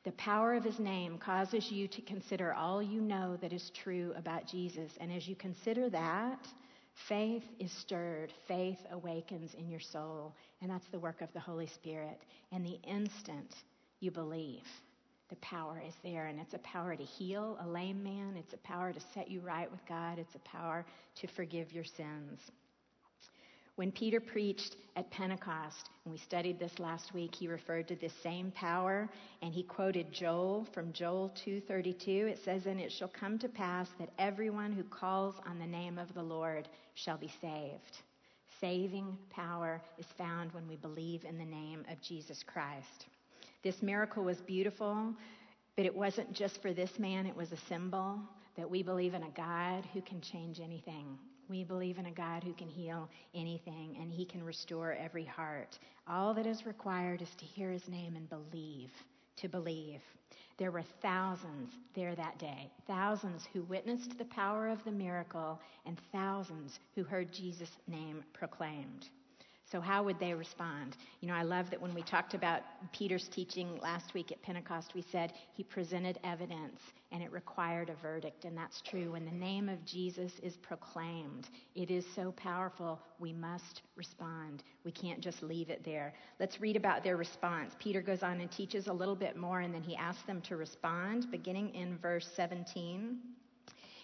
the 0.04 0.12
power 0.14 0.56
of 0.56 0.64
his 0.64 0.80
name, 0.80 1.20
causes 1.20 1.72
you 1.72 1.88
to 1.90 2.02
consider 2.02 2.54
all 2.54 2.82
you 2.82 3.00
know 3.00 3.38
that 3.42 3.54
is 3.54 3.72
true 3.84 4.12
about 4.18 4.48
Jesus. 4.48 4.92
And 5.00 5.14
as 5.14 5.28
you 5.28 5.36
consider 5.36 5.90
that, 5.92 6.40
Faith 7.06 7.44
is 7.60 7.72
stirred, 7.72 8.34
faith 8.48 8.80
awakens 8.92 9.54
in 9.54 9.70
your 9.70 9.80
soul, 9.80 10.34
and 10.62 10.72
that's 10.72 10.88
the 10.88 11.00
work 11.00 11.22
of 11.22 11.32
the 11.32 11.40
Holy 11.40 11.68
Spirit. 11.68 12.20
And 12.52 12.66
the 12.66 12.80
instant 12.84 13.56
you 14.00 14.10
believe, 14.10 14.64
the 15.30 15.36
power 15.38 15.82
is 15.88 15.94
there, 16.04 16.26
and 16.26 16.40
it's 16.40 16.56
a 16.56 16.60
power 16.60 16.96
to 16.96 17.04
heal 17.04 17.58
a 17.62 17.68
lame 17.68 18.04
man, 18.04 18.36
it's 18.36 18.54
a 18.54 18.58
power 18.58 18.92
to 18.92 19.00
set 19.14 19.30
you 19.30 19.42
right 19.42 19.70
with 19.70 19.86
God, 19.88 20.18
it's 20.18 20.36
a 20.36 20.40
power 20.40 20.86
to 21.16 21.28
forgive 21.28 21.72
your 21.72 21.84
sins. 21.84 22.40
When 23.78 23.92
Peter 23.92 24.20
preached 24.20 24.76
at 24.96 25.12
Pentecost, 25.12 25.92
and 26.04 26.12
we 26.12 26.18
studied 26.18 26.58
this 26.58 26.80
last 26.80 27.14
week, 27.14 27.36
he 27.36 27.48
referred 27.48 27.88
to 27.90 27.96
this 27.96 28.14
same 28.24 28.50
power 28.50 29.08
and 29.44 29.54
he 29.54 29.62
quoted 29.62 30.12
Joel 30.12 30.66
from 30.74 30.92
Joel 30.94 31.30
2:32. 31.46 32.26
It 32.26 32.40
says, 32.40 32.66
"And 32.66 32.82
it 32.82 32.92
shall 32.92 33.08
come 33.08 33.38
to 33.38 33.48
pass 33.48 33.88
that 34.00 34.10
everyone 34.18 34.72
who 34.72 34.84
calls 34.84 35.36
on 35.46 35.60
the 35.60 35.68
name 35.68 36.00
of 36.00 36.12
the 36.16 36.24
Lord 36.24 36.68
shall 36.96 37.20
be 37.20 37.28
saved." 37.28 38.02
Saving 38.60 39.16
power 39.30 39.80
is 40.00 40.08
found 40.14 40.52
when 40.54 40.68
we 40.68 40.78
believe 40.78 41.24
in 41.24 41.38
the 41.38 41.46
name 41.46 41.86
of 41.88 42.02
Jesus 42.02 42.42
Christ. 42.42 43.06
This 43.62 43.84
miracle 43.84 44.24
was 44.24 44.42
beautiful, 44.42 45.16
but 45.76 45.86
it 45.86 45.96
wasn't 45.96 46.34
just 46.34 46.64
for 46.64 46.74
this 46.74 46.98
man, 46.98 47.28
it 47.28 47.36
was 47.36 47.52
a 47.52 47.58
symbol 47.58 48.28
that 48.56 48.72
we 48.72 48.82
believe 48.82 49.14
in 49.14 49.22
a 49.22 49.30
God 49.30 49.86
who 49.94 50.02
can 50.02 50.20
change 50.20 50.60
anything. 50.60 51.20
We 51.50 51.64
believe 51.64 51.98
in 51.98 52.08
a 52.08 52.12
God 52.12 52.44
who 52.44 52.54
can 52.54 52.68
heal 52.68 53.10
anything 53.34 53.98
and 54.02 54.12
he 54.12 54.26
can 54.26 54.44
restore 54.44 54.94
every 54.94 55.24
heart. 55.24 55.80
All 56.08 56.34
that 56.34 56.46
is 56.46 56.66
required 56.66 57.22
is 57.22 57.34
to 57.36 57.46
hear 57.46 57.72
his 57.72 57.88
name 57.88 58.16
and 58.16 58.30
believe, 58.30 58.92
to 59.38 59.48
believe. 59.48 60.02
There 60.58 60.72
were 60.72 60.84
thousands 61.02 61.72
there 61.94 62.16
that 62.16 62.40
day, 62.40 62.72
thousands 62.88 63.48
who 63.54 63.62
witnessed 63.64 64.18
the 64.18 64.26
power 64.26 64.68
of 64.68 64.84
the 64.84 64.92
miracle, 64.92 65.60
and 65.86 65.98
thousands 66.12 66.80
who 66.96 67.04
heard 67.04 67.32
Jesus' 67.32 67.78
name 67.88 68.24
proclaimed. 68.34 69.08
So, 69.70 69.82
how 69.82 70.02
would 70.04 70.18
they 70.18 70.34
respond? 70.34 70.96
You 71.20 71.28
know, 71.28 71.34
I 71.34 71.44
love 71.44 71.70
that 71.72 71.82
when 71.82 71.94
we 71.94 72.02
talked 72.02 72.34
about 72.34 72.62
Peter's 72.94 73.28
teaching 73.28 73.78
last 73.82 74.14
week 74.14 74.32
at 74.32 74.42
Pentecost, 74.42 74.94
we 74.96 75.02
said 75.02 75.34
he 75.54 75.64
presented 75.64 76.20
evidence 76.24 76.80
and 77.12 77.22
it 77.22 77.32
required 77.34 77.90
a 77.90 77.96
verdict. 77.96 78.46
And 78.46 78.58
that's 78.58 78.82
true. 78.82 79.12
When 79.12 79.26
the 79.26 79.32
name 79.32 79.68
of 79.68 79.84
Jesus 79.84 80.32
is 80.42 80.56
proclaimed, 80.56 81.50
it 81.76 81.92
is 81.92 82.06
so 82.16 82.32
powerful, 82.32 83.00
we 83.20 83.34
must 83.34 83.82
respond. 83.98 84.64
We 84.86 84.92
can't 84.92 85.20
just 85.20 85.44
leave 85.44 85.70
it 85.70 85.84
there. 85.84 86.14
Let's 86.40 86.62
read 86.62 86.78
about 86.78 87.04
their 87.04 87.18
response. 87.18 87.74
Peter 87.78 88.02
goes 88.02 88.24
on 88.24 88.40
and 88.40 88.50
teaches 88.50 88.88
a 88.88 88.94
little 88.94 89.16
bit 89.16 89.36
more, 89.36 89.60
and 89.60 89.74
then 89.74 89.84
he 89.84 89.98
asks 89.98 90.24
them 90.24 90.42
to 90.44 90.56
respond, 90.56 91.30
beginning 91.30 91.76
in 91.76 91.98
verse 91.98 92.30
17. 92.36 93.18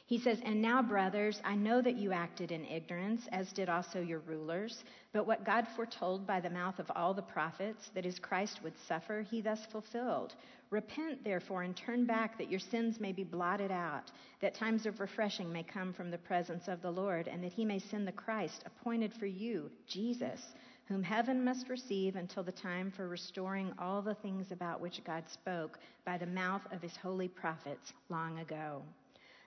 He 0.06 0.20
says, 0.20 0.42
And 0.44 0.62
now, 0.62 0.82
brothers, 0.82 1.42
I 1.46 1.56
know 1.56 1.82
that 1.82 1.96
you 1.96 2.12
acted 2.12 2.52
in 2.52 2.66
ignorance, 2.66 3.26
as 3.32 3.54
did 3.54 3.70
also 3.70 4.02
your 4.02 4.20
rulers. 4.20 4.84
But 5.14 5.26
what 5.26 5.46
God 5.46 5.66
foretold 5.78 6.28
by 6.28 6.42
the 6.42 6.50
mouth 6.50 6.78
of 6.80 6.92
all 6.94 7.14
the 7.14 7.22
prophets, 7.22 7.90
that 7.96 8.04
his 8.04 8.20
Christ 8.20 8.62
would 8.64 8.78
suffer, 8.86 9.22
he 9.22 9.40
thus 9.40 9.66
fulfilled. 9.72 10.36
Repent, 10.72 11.24
therefore, 11.24 11.64
and 11.64 11.76
turn 11.78 12.06
back, 12.06 12.38
that 12.38 12.52
your 12.52 12.60
sins 12.60 13.00
may 13.00 13.14
be 13.14 13.24
blotted 13.24 13.72
out, 13.72 14.12
that 14.42 14.56
times 14.56 14.86
of 14.86 15.00
refreshing 15.00 15.54
may 15.54 15.64
come 15.64 15.94
from 15.94 16.12
the 16.12 16.18
presence 16.18 16.68
of 16.68 16.82
the 16.82 16.92
Lord, 16.92 17.30
and 17.30 17.42
that 17.42 17.54
he 17.54 17.64
may 17.64 17.80
send 17.80 18.06
the 18.06 18.12
Christ 18.12 18.64
appointed 18.66 19.14
for 19.14 19.28
you, 19.28 19.72
Jesus, 19.88 20.42
whom 20.88 21.02
heaven 21.02 21.46
must 21.46 21.70
receive 21.70 22.18
until 22.18 22.44
the 22.44 22.52
time 22.52 22.92
for 22.92 23.08
restoring 23.08 23.72
all 23.80 24.02
the 24.02 24.16
things 24.16 24.52
about 24.52 24.82
which 24.82 25.02
God 25.06 25.24
spoke 25.30 25.80
by 26.06 26.18
the 26.18 26.26
mouth 26.26 26.64
of 26.74 26.82
his 26.82 26.98
holy 26.98 27.30
prophets 27.30 27.94
long 28.10 28.40
ago. 28.40 28.82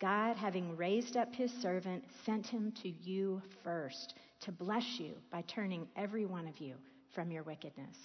God, 0.00 0.36
having 0.36 0.76
raised 0.76 1.16
up 1.16 1.34
his 1.34 1.52
servant, 1.60 2.04
sent 2.24 2.46
him 2.46 2.72
to 2.82 2.88
you 2.88 3.42
first 3.64 4.14
to 4.40 4.52
bless 4.52 5.00
you 5.00 5.14
by 5.32 5.42
turning 5.42 5.88
every 5.96 6.24
one 6.24 6.46
of 6.46 6.58
you 6.60 6.74
from 7.12 7.32
your 7.32 7.42
wickedness. 7.42 7.96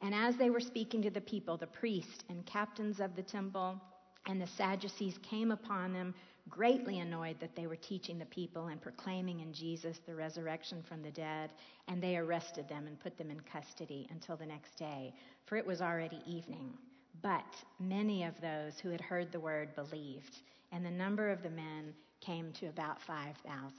And 0.00 0.14
as 0.14 0.36
they 0.36 0.50
were 0.50 0.60
speaking 0.60 1.02
to 1.02 1.10
the 1.10 1.20
people, 1.20 1.56
the 1.56 1.66
priests 1.66 2.22
and 2.28 2.46
captains 2.46 3.00
of 3.00 3.16
the 3.16 3.22
temple 3.22 3.80
and 4.26 4.40
the 4.40 4.46
Sadducees 4.46 5.18
came 5.28 5.50
upon 5.50 5.92
them, 5.92 6.14
greatly 6.48 7.00
annoyed 7.00 7.40
that 7.40 7.56
they 7.56 7.66
were 7.66 7.76
teaching 7.76 8.18
the 8.18 8.26
people 8.26 8.68
and 8.68 8.80
proclaiming 8.80 9.40
in 9.40 9.52
Jesus 9.52 9.98
the 10.06 10.14
resurrection 10.14 10.84
from 10.88 11.02
the 11.02 11.10
dead. 11.10 11.50
And 11.88 12.00
they 12.00 12.16
arrested 12.16 12.68
them 12.68 12.86
and 12.86 13.00
put 13.00 13.18
them 13.18 13.30
in 13.30 13.40
custody 13.40 14.06
until 14.10 14.36
the 14.36 14.46
next 14.46 14.76
day, 14.78 15.12
for 15.46 15.56
it 15.56 15.66
was 15.66 15.82
already 15.82 16.20
evening. 16.26 16.74
But 17.20 17.56
many 17.80 18.22
of 18.22 18.40
those 18.40 18.78
who 18.78 18.90
had 18.90 19.00
heard 19.00 19.32
the 19.32 19.40
word 19.40 19.74
believed 19.74 20.42
and 20.72 20.84
the 20.84 20.90
number 20.90 21.30
of 21.30 21.42
the 21.42 21.50
men 21.50 21.94
came 22.20 22.52
to 22.52 22.66
about 22.66 23.00
5,000. 23.02 23.72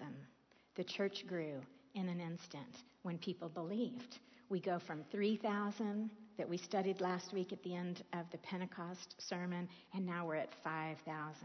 The 0.75 0.83
church 0.83 1.25
grew 1.27 1.61
in 1.95 2.09
an 2.09 2.19
instant 2.19 2.83
when 3.03 3.17
people 3.17 3.49
believed. 3.49 4.19
We 4.49 4.59
go 4.59 4.79
from 4.79 5.03
3,000 5.11 6.09
that 6.37 6.49
we 6.49 6.57
studied 6.57 7.01
last 7.01 7.33
week 7.33 7.51
at 7.51 7.61
the 7.63 7.75
end 7.75 8.03
of 8.13 8.25
the 8.31 8.37
Pentecost 8.39 9.15
sermon, 9.19 9.67
and 9.93 10.05
now 10.05 10.25
we're 10.25 10.35
at 10.35 10.53
5,000. 10.63 11.35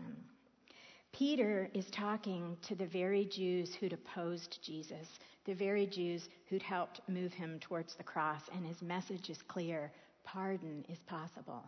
Peter 1.12 1.70
is 1.74 1.86
talking 1.90 2.56
to 2.62 2.74
the 2.74 2.86
very 2.86 3.24
Jews 3.24 3.74
who'd 3.74 3.92
opposed 3.92 4.58
Jesus, 4.62 5.18
the 5.44 5.54
very 5.54 5.86
Jews 5.86 6.28
who'd 6.48 6.62
helped 6.62 7.00
move 7.08 7.32
him 7.32 7.58
towards 7.60 7.94
the 7.94 8.02
cross, 8.02 8.42
and 8.52 8.64
his 8.66 8.82
message 8.82 9.30
is 9.30 9.42
clear 9.42 9.92
pardon 10.24 10.84
is 10.88 10.98
possible. 11.06 11.62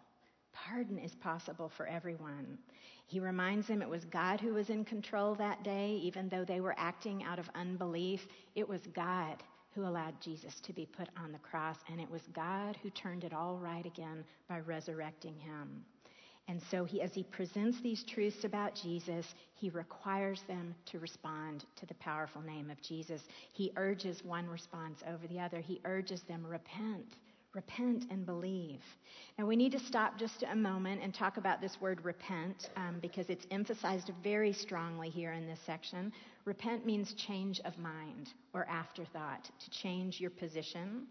Pardon 0.65 0.99
is 0.99 1.15
possible 1.15 1.71
for 1.77 1.87
everyone. 1.87 2.59
He 3.07 3.21
reminds 3.21 3.67
them 3.67 3.83
it 3.83 3.89
was 3.89 4.05
God 4.07 4.41
who 4.41 4.55
was 4.55 4.71
in 4.71 4.85
control 4.85 5.35
that 5.35 5.63
day, 5.63 6.01
even 6.03 6.29
though 6.29 6.45
they 6.45 6.61
were 6.61 6.75
acting 6.79 7.23
out 7.23 7.39
of 7.39 7.51
unbelief. 7.55 8.27
It 8.55 8.69
was 8.69 8.81
God 8.95 9.43
who 9.75 9.85
allowed 9.85 10.19
Jesus 10.21 10.59
to 10.61 10.73
be 10.73 10.87
put 10.87 11.09
on 11.23 11.31
the 11.31 11.39
cross, 11.39 11.77
and 11.91 12.01
it 12.01 12.11
was 12.11 12.23
God 12.35 12.77
who 12.83 12.89
turned 12.91 13.23
it 13.23 13.35
all 13.35 13.59
right 13.59 13.85
again 13.85 14.25
by 14.49 14.61
resurrecting 14.61 15.39
him. 15.39 15.85
And 16.49 16.63
so, 16.71 16.85
he, 16.85 17.03
as 17.03 17.13
he 17.13 17.25
presents 17.25 17.81
these 17.81 18.05
truths 18.05 18.45
about 18.45 18.75
Jesus, 18.75 19.35
he 19.55 19.69
requires 19.69 20.43
them 20.49 20.75
to 20.87 20.99
respond 20.99 21.65
to 21.77 21.87
the 21.87 21.95
powerful 21.95 22.41
name 22.41 22.71
of 22.71 22.81
Jesus. 22.81 23.23
He 23.53 23.73
urges 23.77 24.25
one 24.25 24.49
response 24.49 25.01
over 25.07 25.27
the 25.27 25.41
other. 25.41 25.61
He 25.61 25.81
urges 25.85 26.23
them, 26.23 26.47
repent, 26.47 27.17
Repent 27.57 28.05
and 28.11 28.27
believe. 28.27 28.83
Now, 29.39 29.47
we 29.47 29.57
need 29.57 29.73
to 29.73 29.81
stop 29.81 30.19
just 30.19 30.43
a 30.43 30.55
moment 30.55 31.01
and 31.03 31.15
talk 31.15 31.39
about 31.39 31.63
this 31.63 31.81
word 31.81 32.05
repent 32.05 32.69
um, 32.77 32.99
because 33.01 33.31
it's 33.31 33.47
emphasized 33.51 34.11
very 34.23 34.53
strongly 34.53 35.09
here 35.09 35.33
in 35.33 35.47
this 35.47 35.59
section. 35.65 36.13
Repent 36.45 36.85
means 36.85 37.15
change 37.15 37.61
of 37.65 37.79
mind 37.79 38.35
or 38.53 38.67
afterthought, 38.69 39.51
to 39.59 39.71
change 39.71 40.21
your 40.21 40.29
position. 40.29 41.07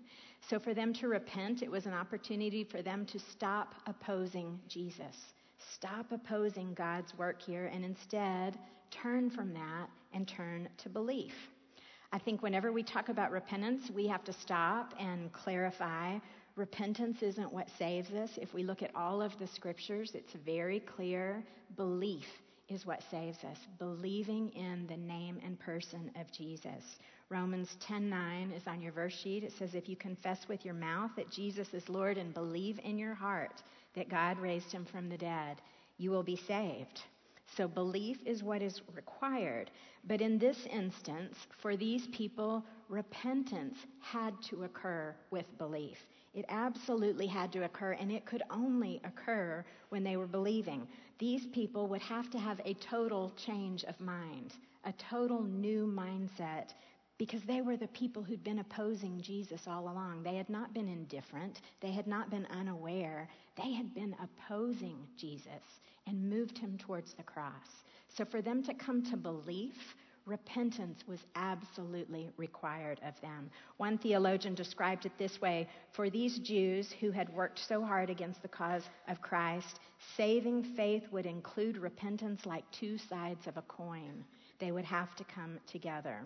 So, 0.47 0.59
for 0.59 0.75
them 0.75 0.93
to 0.93 1.07
repent, 1.07 1.63
it 1.63 1.71
was 1.71 1.87
an 1.87 1.93
opportunity 1.93 2.63
for 2.63 2.83
them 2.83 3.07
to 3.07 3.17
stop 3.17 3.73
opposing 3.87 4.59
Jesus. 4.67 5.33
Stop 5.73 6.11
opposing 6.11 6.75
God's 6.75 7.17
work 7.17 7.41
here 7.41 7.71
and 7.73 7.83
instead 7.83 8.59
turn 8.91 9.31
from 9.31 9.51
that 9.55 9.87
and 10.13 10.27
turn 10.27 10.69
to 10.77 10.89
belief. 10.89 11.33
I 12.15 12.17
think 12.17 12.41
whenever 12.41 12.71
we 12.71 12.81
talk 12.81 13.09
about 13.09 13.31
repentance, 13.31 13.91
we 13.93 14.07
have 14.07 14.23
to 14.23 14.31
stop 14.31 14.93
and 14.97 15.29
clarify. 15.33 16.17
Repentance 16.55 17.21
isn't 17.21 17.51
what 17.51 17.67
saves 17.77 18.09
us. 18.11 18.29
If 18.37 18.53
we 18.53 18.63
look 18.63 18.81
at 18.81 18.95
all 18.95 19.21
of 19.21 19.37
the 19.37 19.47
scriptures, 19.47 20.13
it's 20.13 20.31
very 20.45 20.79
clear. 20.79 21.43
Belief 21.75 22.23
is 22.69 22.85
what 22.85 23.03
saves 23.11 23.43
us. 23.43 23.57
Believing 23.79 24.47
in 24.51 24.87
the 24.87 24.95
name 24.95 25.41
and 25.43 25.59
person 25.59 26.09
of 26.17 26.31
Jesus. 26.31 26.99
Romans 27.27 27.75
10:9 27.81 28.53
is 28.53 28.65
on 28.65 28.79
your 28.79 28.93
verse 28.93 29.19
sheet. 29.21 29.43
It 29.43 29.51
says 29.51 29.75
if 29.75 29.89
you 29.89 29.97
confess 29.97 30.47
with 30.47 30.63
your 30.63 30.73
mouth 30.73 31.11
that 31.17 31.29
Jesus 31.29 31.73
is 31.73 31.89
Lord 31.89 32.17
and 32.17 32.33
believe 32.33 32.79
in 32.85 32.97
your 32.97 33.13
heart 33.13 33.61
that 33.93 34.07
God 34.07 34.39
raised 34.39 34.71
him 34.71 34.85
from 34.85 35.09
the 35.09 35.17
dead, 35.17 35.61
you 35.97 36.11
will 36.11 36.23
be 36.23 36.37
saved. 36.37 37.01
So 37.45 37.67
belief 37.67 38.17
is 38.25 38.43
what 38.43 38.61
is 38.61 38.81
required. 38.93 39.71
But 40.05 40.21
in 40.21 40.37
this 40.37 40.65
instance, 40.65 41.47
for 41.57 41.77
these 41.77 42.07
people, 42.07 42.65
repentance 42.89 43.77
had 44.01 44.41
to 44.43 44.63
occur 44.63 45.15
with 45.31 45.57
belief. 45.57 45.97
It 46.33 46.45
absolutely 46.49 47.27
had 47.27 47.51
to 47.53 47.63
occur, 47.63 47.93
and 47.93 48.11
it 48.11 48.25
could 48.25 48.43
only 48.49 48.99
occur 49.05 49.63
when 49.89 50.03
they 50.03 50.17
were 50.17 50.27
believing. 50.27 50.87
These 51.17 51.47
people 51.47 51.87
would 51.87 52.01
have 52.01 52.29
to 52.31 52.39
have 52.39 52.59
a 52.65 52.73
total 52.73 53.31
change 53.37 53.85
of 53.85 53.99
mind, 54.01 54.53
a 54.83 54.91
total 54.93 55.41
new 55.43 55.87
mindset, 55.87 56.73
because 57.17 57.43
they 57.43 57.61
were 57.61 57.77
the 57.77 57.87
people 57.87 58.21
who'd 58.21 58.43
been 58.43 58.59
opposing 58.59 59.21
Jesus 59.21 59.61
all 59.67 59.83
along. 59.83 60.23
They 60.23 60.35
had 60.35 60.49
not 60.49 60.73
been 60.73 60.89
indifferent, 60.89 61.61
they 61.79 61.91
had 61.91 62.07
not 62.07 62.29
been 62.29 62.45
unaware, 62.47 63.29
they 63.55 63.73
had 63.73 63.93
been 63.93 64.15
opposing 64.21 64.97
Jesus 65.17 65.63
and 66.07 66.29
moved 66.29 66.57
him 66.57 66.77
towards 66.77 67.13
the 67.13 67.23
cross. 67.23 67.83
So 68.09 68.25
for 68.25 68.41
them 68.41 68.63
to 68.63 68.73
come 68.73 69.03
to 69.05 69.17
belief, 69.17 69.95
repentance 70.25 71.03
was 71.07 71.19
absolutely 71.35 72.29
required 72.37 72.99
of 73.05 73.19
them. 73.21 73.49
One 73.77 73.97
theologian 73.97 74.55
described 74.55 75.05
it 75.05 75.17
this 75.17 75.39
way 75.41 75.67
For 75.93 76.09
these 76.09 76.39
Jews 76.39 76.91
who 76.99 77.11
had 77.11 77.33
worked 77.33 77.59
so 77.59 77.83
hard 77.83 78.09
against 78.09 78.41
the 78.41 78.47
cause 78.47 78.83
of 79.07 79.21
Christ, 79.21 79.79
saving 80.17 80.63
faith 80.75 81.03
would 81.11 81.25
include 81.25 81.77
repentance 81.77 82.45
like 82.45 82.69
two 82.71 82.97
sides 82.97 83.47
of 83.47 83.57
a 83.57 83.63
coin. 83.63 84.23
They 84.59 84.71
would 84.71 84.85
have 84.85 85.15
to 85.15 85.23
come 85.23 85.59
together. 85.67 86.21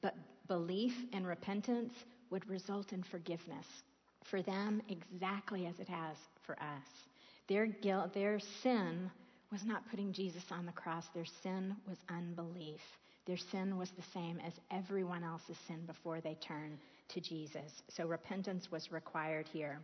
But 0.00 0.16
belief 0.48 0.94
and 1.12 1.26
repentance 1.26 1.92
would 2.30 2.48
result 2.48 2.92
in 2.92 3.02
forgiveness 3.02 3.66
for 4.30 4.42
them 4.42 4.82
exactly 4.88 5.66
as 5.66 5.78
it 5.78 5.88
has 5.88 6.16
for 6.46 6.54
us. 6.54 6.86
Their 7.48 7.66
guilt, 7.66 8.14
their 8.14 8.40
sin 8.62 9.10
was 9.52 9.64
not 9.64 9.88
putting 9.90 10.12
Jesus 10.12 10.44
on 10.50 10.66
the 10.66 10.72
cross. 10.72 11.04
Their 11.14 11.26
sin 11.42 11.76
was 11.86 11.98
unbelief. 12.08 12.80
Their 13.26 13.36
sin 13.36 13.78
was 13.78 13.90
the 13.90 14.04
same 14.12 14.40
as 14.40 14.52
everyone 14.70 15.24
else's 15.24 15.56
sin 15.66 15.84
before 15.86 16.20
they 16.20 16.34
turned 16.46 16.78
to 17.08 17.20
Jesus. 17.20 17.82
So 17.88 18.06
repentance 18.06 18.70
was 18.70 18.92
required 18.92 19.46
here. 19.52 19.78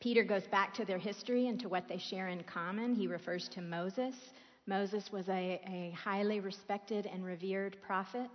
Peter 0.00 0.22
goes 0.22 0.46
back 0.50 0.74
to 0.74 0.84
their 0.84 0.98
history 0.98 1.48
and 1.48 1.58
to 1.60 1.68
what 1.68 1.88
they 1.88 1.98
share 1.98 2.28
in 2.28 2.42
common. 2.44 2.94
He 2.94 3.06
refers 3.06 3.48
to 3.54 3.62
Moses. 3.62 4.14
Moses 4.66 5.10
was 5.12 5.28
a, 5.28 5.60
a 5.66 5.94
highly 5.96 6.40
respected 6.40 7.06
and 7.06 7.24
revered 7.24 7.76
prophet. 7.86 8.30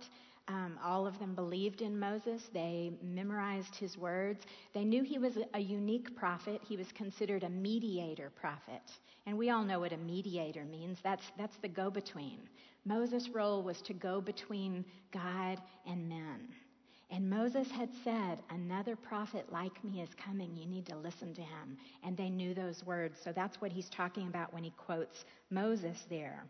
Um, 0.48 0.78
all 0.82 1.06
of 1.06 1.18
them 1.18 1.34
believed 1.34 1.82
in 1.82 1.98
Moses. 1.98 2.42
They 2.52 2.92
memorized 3.02 3.76
his 3.76 3.96
words. 3.96 4.44
They 4.74 4.84
knew 4.84 5.02
he 5.04 5.18
was 5.18 5.38
a 5.54 5.60
unique 5.60 6.16
prophet. 6.16 6.60
He 6.66 6.76
was 6.76 6.90
considered 6.92 7.44
a 7.44 7.48
mediator 7.48 8.30
prophet. 8.34 8.82
And 9.26 9.38
we 9.38 9.50
all 9.50 9.62
know 9.62 9.78
what 9.78 9.92
a 9.92 9.96
mediator 9.98 10.64
means. 10.64 10.98
That's, 11.04 11.30
that's 11.38 11.56
the 11.58 11.68
go 11.68 11.90
between. 11.90 12.38
Moses' 12.84 13.28
role 13.28 13.62
was 13.62 13.80
to 13.82 13.92
go 13.92 14.20
between 14.20 14.84
God 15.12 15.62
and 15.86 16.08
men. 16.08 16.48
And 17.12 17.28
Moses 17.28 17.70
had 17.70 17.90
said, 18.02 18.38
Another 18.50 18.96
prophet 18.96 19.46
like 19.52 19.84
me 19.84 20.00
is 20.00 20.08
coming. 20.14 20.56
You 20.56 20.66
need 20.66 20.86
to 20.86 20.96
listen 20.96 21.34
to 21.34 21.42
him. 21.42 21.76
And 22.02 22.16
they 22.16 22.30
knew 22.30 22.54
those 22.54 22.84
words. 22.84 23.20
So 23.22 23.32
that's 23.32 23.60
what 23.60 23.70
he's 23.70 23.90
talking 23.90 24.26
about 24.26 24.52
when 24.52 24.64
he 24.64 24.72
quotes 24.76 25.24
Moses 25.50 26.04
there. 26.08 26.42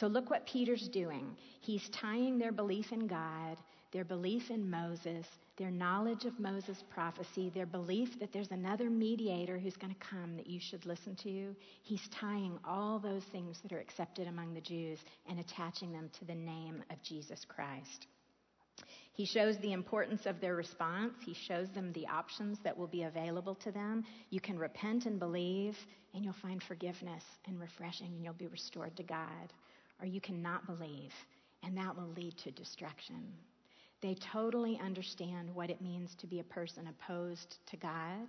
So 0.00 0.06
look 0.06 0.30
what 0.30 0.46
Peter's 0.46 0.88
doing. 0.88 1.36
He's 1.60 1.86
tying 1.90 2.38
their 2.38 2.52
belief 2.52 2.90
in 2.90 3.06
God, 3.06 3.58
their 3.92 4.04
belief 4.04 4.50
in 4.50 4.70
Moses, 4.70 5.26
their 5.58 5.70
knowledge 5.70 6.24
of 6.24 6.40
Moses' 6.40 6.82
prophecy, 6.88 7.50
their 7.54 7.66
belief 7.66 8.18
that 8.18 8.32
there's 8.32 8.50
another 8.50 8.88
mediator 8.88 9.58
who's 9.58 9.76
going 9.76 9.94
to 9.94 10.00
come 10.00 10.36
that 10.36 10.46
you 10.46 10.58
should 10.58 10.86
listen 10.86 11.16
to. 11.16 11.54
He's 11.82 12.08
tying 12.18 12.58
all 12.66 12.98
those 12.98 13.24
things 13.24 13.58
that 13.62 13.72
are 13.72 13.80
accepted 13.80 14.26
among 14.26 14.54
the 14.54 14.62
Jews 14.62 15.00
and 15.28 15.38
attaching 15.38 15.92
them 15.92 16.10
to 16.18 16.24
the 16.24 16.34
name 16.34 16.82
of 16.90 17.02
Jesus 17.02 17.44
Christ. 17.46 18.06
He 19.12 19.26
shows 19.26 19.58
the 19.58 19.74
importance 19.74 20.24
of 20.24 20.40
their 20.40 20.54
response. 20.54 21.12
He 21.26 21.34
shows 21.34 21.68
them 21.74 21.92
the 21.92 22.06
options 22.06 22.56
that 22.64 22.78
will 22.78 22.86
be 22.86 23.02
available 23.02 23.54
to 23.56 23.70
them. 23.70 24.04
You 24.30 24.40
can 24.40 24.58
repent 24.58 25.04
and 25.04 25.18
believe, 25.18 25.76
and 26.14 26.24
you'll 26.24 26.32
find 26.40 26.62
forgiveness 26.62 27.22
and 27.46 27.60
refreshing, 27.60 28.06
and 28.06 28.24
you'll 28.24 28.32
be 28.32 28.46
restored 28.46 28.96
to 28.96 29.02
God. 29.02 29.52
Or 30.00 30.06
you 30.06 30.20
cannot 30.20 30.66
believe, 30.66 31.12
and 31.62 31.76
that 31.76 31.96
will 31.96 32.08
lead 32.16 32.36
to 32.38 32.50
destruction. 32.50 33.32
They 34.00 34.14
totally 34.14 34.80
understand 34.82 35.54
what 35.54 35.68
it 35.68 35.82
means 35.82 36.14
to 36.16 36.26
be 36.26 36.40
a 36.40 36.44
person 36.44 36.86
opposed 36.88 37.58
to 37.66 37.76
God. 37.76 38.28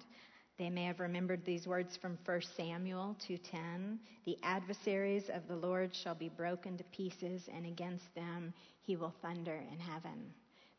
They 0.58 0.70
may 0.70 0.84
have 0.84 1.00
remembered 1.00 1.46
these 1.46 1.66
words 1.66 1.96
from 1.96 2.18
1 2.26 2.42
Samuel 2.42 3.16
2:10, 3.20 4.00
"The 4.26 4.38
adversaries 4.44 5.30
of 5.30 5.48
the 5.48 5.56
Lord 5.56 5.96
shall 5.96 6.14
be 6.14 6.30
broken 6.30 6.78
to 6.78 6.84
pieces, 6.86 7.48
and 7.48 7.66
against 7.66 8.14
them 8.16 8.54
he 8.82 8.98
will 8.98 9.16
thunder 9.22 9.66
in 9.72 9.80
heaven." 9.80 10.34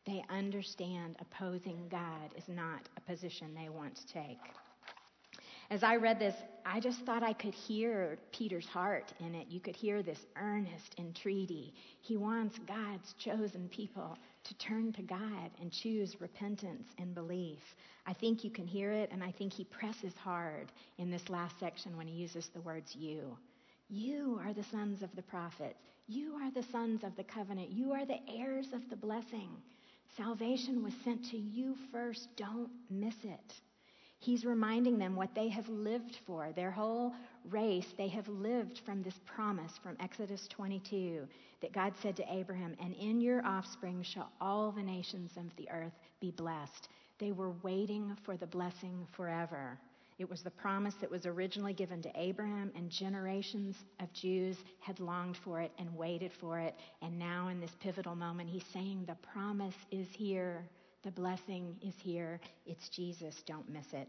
They 0.05 0.23
understand 0.29 1.15
opposing 1.19 1.87
God 1.89 2.33
is 2.35 2.47
not 2.47 2.87
a 2.97 3.01
position 3.01 3.53
they 3.53 3.69
want 3.69 3.95
to 3.95 4.07
take. 4.07 4.39
As 5.69 5.83
I 5.83 5.95
read 5.95 6.19
this, 6.19 6.35
I 6.65 6.79
just 6.79 6.99
thought 7.01 7.23
I 7.23 7.33
could 7.33 7.53
hear 7.53 8.17
Peter's 8.31 8.67
heart 8.67 9.11
in 9.19 9.35
it. 9.35 9.47
You 9.49 9.59
could 9.59 9.75
hear 9.75 10.01
this 10.01 10.19
earnest 10.35 10.95
entreaty. 10.97 11.73
He 12.01 12.15
wants 12.15 12.59
God's 12.67 13.13
chosen 13.13 13.69
people 13.69 14.17
to 14.43 14.57
turn 14.57 14.93
to 14.93 15.01
God 15.01 15.51
and 15.61 15.71
choose 15.71 16.21
repentance 16.21 16.87
and 16.97 17.15
belief. 17.15 17.59
I 18.05 18.13
think 18.13 18.43
you 18.43 18.51
can 18.51 18.67
hear 18.67 18.91
it, 18.91 19.09
and 19.11 19.23
I 19.23 19.31
think 19.31 19.53
he 19.53 19.63
presses 19.65 20.13
hard 20.15 20.71
in 20.97 21.09
this 21.09 21.29
last 21.29 21.59
section 21.59 21.97
when 21.97 22.07
he 22.07 22.13
uses 22.13 22.49
the 22.49 22.61
words 22.61 22.95
you. 22.95 23.37
You 23.89 24.39
are 24.45 24.53
the 24.53 24.63
sons 24.63 25.01
of 25.01 25.15
the 25.15 25.21
prophets. 25.21 25.79
You 26.07 26.35
are 26.35 26.51
the 26.51 26.67
sons 26.71 27.03
of 27.03 27.15
the 27.15 27.23
covenant. 27.23 27.71
You 27.71 27.93
are 27.93 28.05
the 28.05 28.19
heirs 28.29 28.67
of 28.73 28.89
the 28.89 28.95
blessing. 28.95 29.49
Salvation 30.17 30.83
was 30.83 30.93
sent 31.03 31.25
to 31.31 31.37
you 31.37 31.75
first. 31.91 32.27
Don't 32.35 32.69
miss 32.89 33.15
it. 33.23 33.53
He's 34.23 34.45
reminding 34.45 34.97
them 34.97 35.17
what 35.17 35.35
they 35.35 35.49
have 35.49 35.67
lived 35.67 36.19
for. 36.25 36.53
Their 36.53 36.71
whole 36.71 37.13
race, 37.49 37.93
they 37.97 38.07
have 38.07 38.29
lived 38.29 38.79
from 38.85 39.03
this 39.03 39.19
promise 39.25 39.77
from 39.83 39.97
Exodus 39.99 40.47
22 40.47 41.27
that 41.61 41.73
God 41.73 41.93
said 42.01 42.15
to 42.15 42.33
Abraham, 42.33 42.73
And 42.79 42.93
in 42.93 43.19
your 43.19 43.45
offspring 43.45 44.01
shall 44.01 44.31
all 44.39 44.71
the 44.71 44.81
nations 44.81 45.31
of 45.35 45.53
the 45.57 45.69
earth 45.69 45.91
be 46.21 46.31
blessed. 46.31 46.87
They 47.19 47.33
were 47.33 47.51
waiting 47.63 48.15
for 48.23 48.37
the 48.37 48.47
blessing 48.47 49.05
forever. 49.11 49.77
It 50.19 50.29
was 50.29 50.41
the 50.41 50.51
promise 50.51 50.95
that 51.01 51.11
was 51.11 51.25
originally 51.25 51.73
given 51.73 52.01
to 52.03 52.11
Abraham, 52.15 52.71
and 52.77 52.89
generations 52.89 53.75
of 53.99 54.13
Jews 54.13 54.55
had 54.79 55.01
longed 55.01 55.35
for 55.35 55.59
it 55.59 55.73
and 55.77 55.93
waited 55.97 56.31
for 56.31 56.59
it. 56.59 56.75
And 57.01 57.19
now, 57.19 57.49
in 57.49 57.59
this 57.59 57.75
pivotal 57.81 58.15
moment, 58.15 58.49
he's 58.49 58.63
saying, 58.71 59.03
The 59.05 59.15
promise 59.15 59.75
is 59.91 60.07
here, 60.13 60.63
the 61.03 61.11
blessing 61.11 61.75
is 61.81 61.93
here. 62.01 62.39
It's 62.65 62.89
Jesus. 62.89 63.35
Don't 63.45 63.69
miss 63.69 63.85
it. 63.93 64.07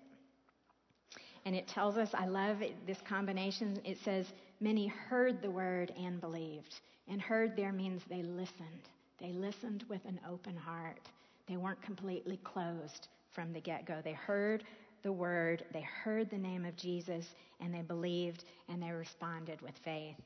And 1.44 1.54
it 1.54 1.68
tells 1.68 1.96
us, 1.96 2.10
I 2.14 2.26
love 2.26 2.58
this 2.86 2.98
combination. 3.08 3.78
It 3.84 3.98
says, 4.04 4.26
Many 4.60 4.86
heard 4.86 5.42
the 5.42 5.50
word 5.50 5.92
and 5.98 6.20
believed. 6.20 6.80
And 7.08 7.20
heard 7.20 7.54
there 7.56 7.72
means 7.72 8.02
they 8.08 8.22
listened. 8.22 8.88
They 9.20 9.32
listened 9.32 9.84
with 9.88 10.04
an 10.06 10.20
open 10.28 10.56
heart. 10.56 11.00
They 11.46 11.56
weren't 11.56 11.82
completely 11.82 12.38
closed 12.44 13.08
from 13.34 13.52
the 13.52 13.60
get 13.60 13.84
go. 13.86 14.00
They 14.02 14.12
heard 14.12 14.64
the 15.02 15.12
word, 15.12 15.64
they 15.72 15.82
heard 15.82 16.30
the 16.30 16.38
name 16.38 16.64
of 16.64 16.76
Jesus, 16.76 17.26
and 17.60 17.74
they 17.74 17.82
believed 17.82 18.44
and 18.68 18.82
they 18.82 18.90
responded 18.90 19.60
with 19.60 19.76
faith. 19.84 20.16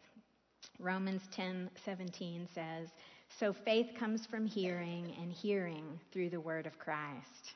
Romans 0.79 1.23
10:17 1.37 2.47
says, 2.55 2.89
"So 3.29 3.53
faith 3.53 3.95
comes 3.95 4.27
from 4.27 4.47
hearing 4.47 5.15
and 5.21 5.33
hearing 5.33 6.01
through 6.11 6.31
the 6.31 6.41
word 6.41 6.67
of 6.67 6.79
Christ." 6.79 7.55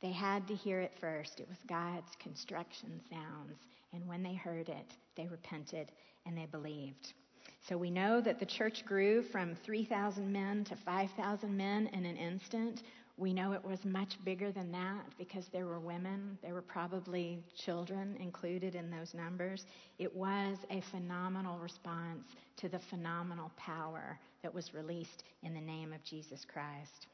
They 0.00 0.12
had 0.12 0.46
to 0.48 0.54
hear 0.54 0.80
it 0.80 0.92
first. 1.00 1.40
It 1.40 1.48
was 1.48 1.58
God's 1.66 2.14
construction 2.16 3.00
sounds, 3.08 3.66
and 3.92 4.06
when 4.06 4.22
they 4.22 4.34
heard 4.34 4.68
it, 4.68 4.96
they 5.14 5.26
repented 5.26 5.90
and 6.26 6.36
they 6.36 6.46
believed. 6.46 7.14
So 7.62 7.76
we 7.76 7.90
know 7.90 8.20
that 8.20 8.38
the 8.38 8.46
church 8.46 8.84
grew 8.84 9.22
from 9.22 9.54
3,000 9.54 10.30
men 10.30 10.64
to 10.64 10.76
5,000 10.76 11.56
men 11.56 11.86
in 11.88 12.04
an 12.04 12.16
instant. 12.16 12.82
We 13.18 13.32
know 13.32 13.52
it 13.52 13.64
was 13.64 13.84
much 13.84 14.22
bigger 14.24 14.52
than 14.52 14.70
that 14.72 15.04
because 15.16 15.48
there 15.48 15.64
were 15.64 15.80
women, 15.80 16.36
there 16.42 16.52
were 16.52 16.60
probably 16.60 17.42
children 17.56 18.14
included 18.20 18.74
in 18.74 18.90
those 18.90 19.14
numbers. 19.14 19.64
It 19.98 20.14
was 20.14 20.58
a 20.70 20.82
phenomenal 20.82 21.58
response 21.58 22.36
to 22.58 22.68
the 22.68 22.78
phenomenal 22.78 23.50
power 23.56 24.18
that 24.42 24.52
was 24.52 24.74
released 24.74 25.24
in 25.42 25.54
the 25.54 25.60
name 25.60 25.94
of 25.94 26.04
Jesus 26.04 26.44
Christ. 26.44 27.06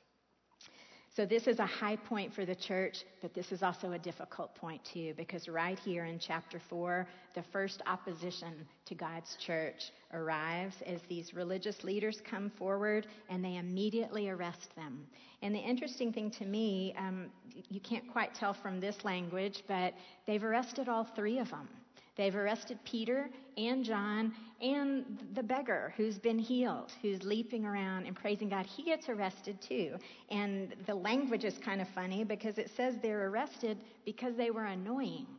So, 1.15 1.27
this 1.27 1.47
is 1.47 1.59
a 1.59 1.67
high 1.67 1.97
point 1.97 2.33
for 2.33 2.47
the 2.47 2.55
church, 2.55 3.05
but 3.21 3.35
this 3.35 3.53
is 3.53 3.63
also 3.63 3.93
a 3.93 3.99
difficult 3.99 4.55
point 4.55 4.81
too, 4.95 5.13
because 5.15 5.47
right 5.47 5.79
here 5.81 6.07
in 6.07 6.19
chapter 6.19 6.59
4, 6.71 7.07
the 7.35 7.43
first 7.53 7.83
opposition 7.87 8.67
to 8.87 8.95
God's 8.95 9.37
church 9.37 9.83
arrives 10.15 10.77
as 10.87 11.01
these 11.11 11.35
religious 11.35 11.85
leaders 11.85 12.23
come 12.25 12.51
forward 12.59 13.07
and 13.29 13.45
they 13.45 13.57
immediately 13.57 14.31
arrest 14.31 14.75
them. 14.75 15.07
And 15.43 15.55
the 15.55 15.59
interesting 15.59 16.15
thing 16.15 16.31
to 16.31 16.47
me, 16.47 16.95
um, 16.97 17.27
you 17.69 17.81
can't 17.81 18.11
quite 18.11 18.35
tell 18.35 18.55
from 18.55 18.81
this 18.81 18.97
language, 19.05 19.65
but 19.69 19.93
they've 20.27 20.43
arrested 20.43 20.89
all 20.89 21.05
three 21.15 21.39
of 21.39 21.51
them. 21.51 21.69
They've 22.17 22.35
arrested 22.35 22.79
Peter 22.85 23.31
and 23.57 23.85
John 23.85 24.35
and 24.61 25.19
the 25.35 25.43
beggar 25.43 25.95
who's 25.97 26.19
been 26.19 26.39
healed, 26.39 26.93
who's 27.01 27.23
leaping 27.23 27.65
around 27.65 28.07
and 28.07 28.15
praising 28.15 28.49
God. 28.49 28.67
He 28.67 28.83
gets 28.83 29.09
arrested 29.09 29.61
too. 29.61 29.97
And 30.31 30.75
the 30.87 30.95
language 30.95 31.45
is 31.45 31.57
kind 31.59 31.81
of 31.81 31.89
funny 31.89 32.23
because 32.25 32.59
it 32.59 32.71
says 32.77 32.97
they're 33.03 33.29
arrested 33.29 33.79
because 34.05 34.37
they 34.37 34.51
were 34.51 34.67
annoying. 34.67 35.27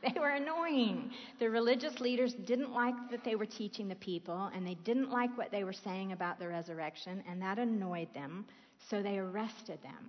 They 0.00 0.20
were 0.20 0.28
annoying. 0.28 1.10
The 1.40 1.50
religious 1.50 1.98
leaders 1.98 2.32
didn't 2.32 2.72
like 2.72 2.94
that 3.10 3.24
they 3.24 3.34
were 3.34 3.46
teaching 3.46 3.88
the 3.88 3.96
people, 3.96 4.48
and 4.54 4.64
they 4.64 4.76
didn't 4.84 5.10
like 5.10 5.36
what 5.36 5.50
they 5.50 5.64
were 5.64 5.72
saying 5.72 6.12
about 6.12 6.38
the 6.38 6.46
resurrection, 6.46 7.20
and 7.28 7.42
that 7.42 7.58
annoyed 7.58 8.14
them, 8.14 8.46
so 8.88 9.02
they 9.02 9.18
arrested 9.18 9.80
them. 9.82 10.08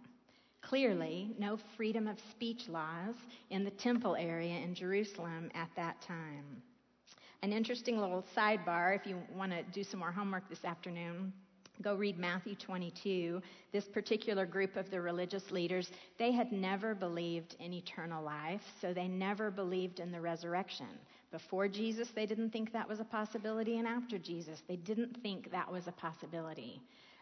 Clearly, 0.61 1.31
no 1.39 1.57
freedom 1.77 2.07
of 2.07 2.17
speech 2.31 2.67
laws 2.67 3.15
in 3.49 3.63
the 3.63 3.71
temple 3.71 4.15
area 4.15 4.57
in 4.57 4.75
Jerusalem 4.75 5.49
at 5.55 5.69
that 5.75 6.01
time. 6.01 6.61
An 7.41 7.53
interesting 7.53 7.97
little 7.97 8.25
sidebar 8.35 8.95
if 8.95 9.05
you 9.05 9.17
want 9.33 9.51
to 9.51 9.63
do 9.63 9.83
some 9.83 9.99
more 10.01 10.11
homework 10.11 10.49
this 10.49 10.65
afternoon. 10.65 11.31
Go 11.81 11.95
read 11.95 12.19
Matthew 12.19 12.55
22. 12.55 13.41
This 13.71 13.85
particular 13.85 14.45
group 14.45 14.75
of 14.75 14.91
the 14.91 14.99
religious 14.99 15.49
leaders, 15.49 15.89
they 16.17 16.33
had 16.33 16.51
never 16.51 16.93
believed 16.93 17.55
in 17.61 17.71
eternal 17.71 18.21
life, 18.21 18.61
so 18.81 18.93
they 18.93 19.07
never 19.07 19.49
believed 19.49 20.01
in 20.01 20.11
the 20.11 20.19
resurrection. 20.19 20.87
Before 21.31 21.69
Jesus, 21.69 22.09
they 22.13 22.25
didn't 22.25 22.49
think 22.49 22.73
that 22.73 22.89
was 22.89 22.99
a 22.99 23.05
possibility, 23.05 23.77
and 23.77 23.87
after 23.87 24.17
Jesus, 24.17 24.61
they 24.67 24.75
didn't 24.75 25.15
think 25.23 25.51
that 25.51 25.71
was 25.71 25.87
a 25.87 25.93
possibility. 25.93 26.81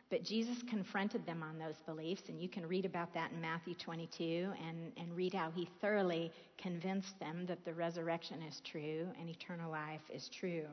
But 0.10 0.24
Jesus 0.24 0.58
confronted 0.70 1.26
them 1.26 1.44
on 1.44 1.60
those 1.60 1.76
beliefs, 1.86 2.24
and 2.30 2.42
you 2.42 2.48
can 2.48 2.66
read 2.66 2.86
about 2.86 3.14
that 3.14 3.32
in 3.32 3.42
Matthew 3.42 3.74
22 3.76 4.54
and, 4.66 4.94
and 4.96 5.14
read 5.14 5.34
how 5.34 5.52
he 5.52 5.68
thoroughly 5.82 6.32
convinced 6.58 7.20
them 7.20 7.46
that 7.48 7.66
the 7.66 7.74
resurrection 7.74 8.42
is 8.42 8.62
true 8.64 9.06
and 9.20 9.30
eternal 9.30 9.70
life 9.70 10.02
is 10.10 10.30
true. 10.30 10.66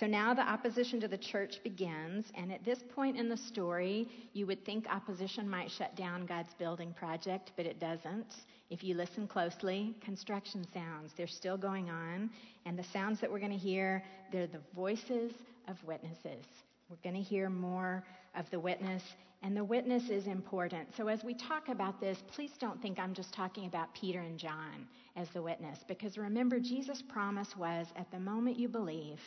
So 0.00 0.06
now 0.06 0.32
the 0.32 0.48
opposition 0.48 1.00
to 1.00 1.08
the 1.08 1.18
church 1.18 1.60
begins, 1.62 2.24
and 2.34 2.50
at 2.50 2.64
this 2.64 2.78
point 2.94 3.18
in 3.18 3.28
the 3.28 3.36
story, 3.36 4.08
you 4.32 4.46
would 4.46 4.64
think 4.64 4.86
opposition 4.88 5.46
might 5.46 5.70
shut 5.70 5.94
down 5.94 6.24
God's 6.24 6.54
building 6.54 6.94
project, 6.94 7.52
but 7.58 7.66
it 7.66 7.78
doesn't. 7.78 8.36
If 8.70 8.82
you 8.82 8.94
listen 8.94 9.28
closely, 9.28 9.94
construction 10.00 10.66
sounds, 10.72 11.12
they're 11.14 11.26
still 11.26 11.58
going 11.58 11.90
on, 11.90 12.30
and 12.64 12.78
the 12.78 12.84
sounds 12.84 13.20
that 13.20 13.30
we're 13.30 13.38
going 13.38 13.52
to 13.52 13.58
hear, 13.58 14.02
they're 14.32 14.46
the 14.46 14.62
voices 14.74 15.32
of 15.68 15.76
witnesses. 15.84 16.46
We're 16.88 17.10
going 17.10 17.22
to 17.22 17.28
hear 17.28 17.50
more 17.50 18.02
of 18.34 18.50
the 18.50 18.60
witness, 18.60 19.02
and 19.42 19.56
the 19.56 19.64
witness 19.64 20.08
is 20.08 20.26
important. 20.26 20.88
So, 20.96 21.08
as 21.08 21.24
we 21.24 21.34
talk 21.34 21.68
about 21.68 22.00
this, 22.00 22.22
please 22.34 22.52
don't 22.58 22.80
think 22.80 22.98
I'm 22.98 23.14
just 23.14 23.34
talking 23.34 23.66
about 23.66 23.92
Peter 23.94 24.20
and 24.20 24.38
John 24.38 24.86
as 25.16 25.28
the 25.30 25.42
witness, 25.42 25.80
because 25.88 26.16
remember, 26.16 26.60
Jesus' 26.60 27.02
promise 27.02 27.56
was 27.56 27.86
at 27.96 28.10
the 28.10 28.20
moment 28.20 28.58
you 28.58 28.68
believe, 28.68 29.20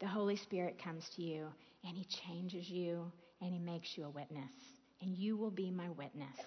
the 0.00 0.06
Holy 0.06 0.36
Spirit 0.36 0.78
comes 0.82 1.08
to 1.16 1.22
you 1.22 1.46
and 1.86 1.96
He 1.96 2.04
changes 2.04 2.68
you 2.68 3.10
and 3.40 3.52
He 3.52 3.58
makes 3.58 3.96
you 3.96 4.04
a 4.04 4.10
witness, 4.10 4.52
and 5.00 5.16
you 5.16 5.36
will 5.36 5.50
be 5.50 5.70
my 5.70 5.88
witness. 5.90 6.38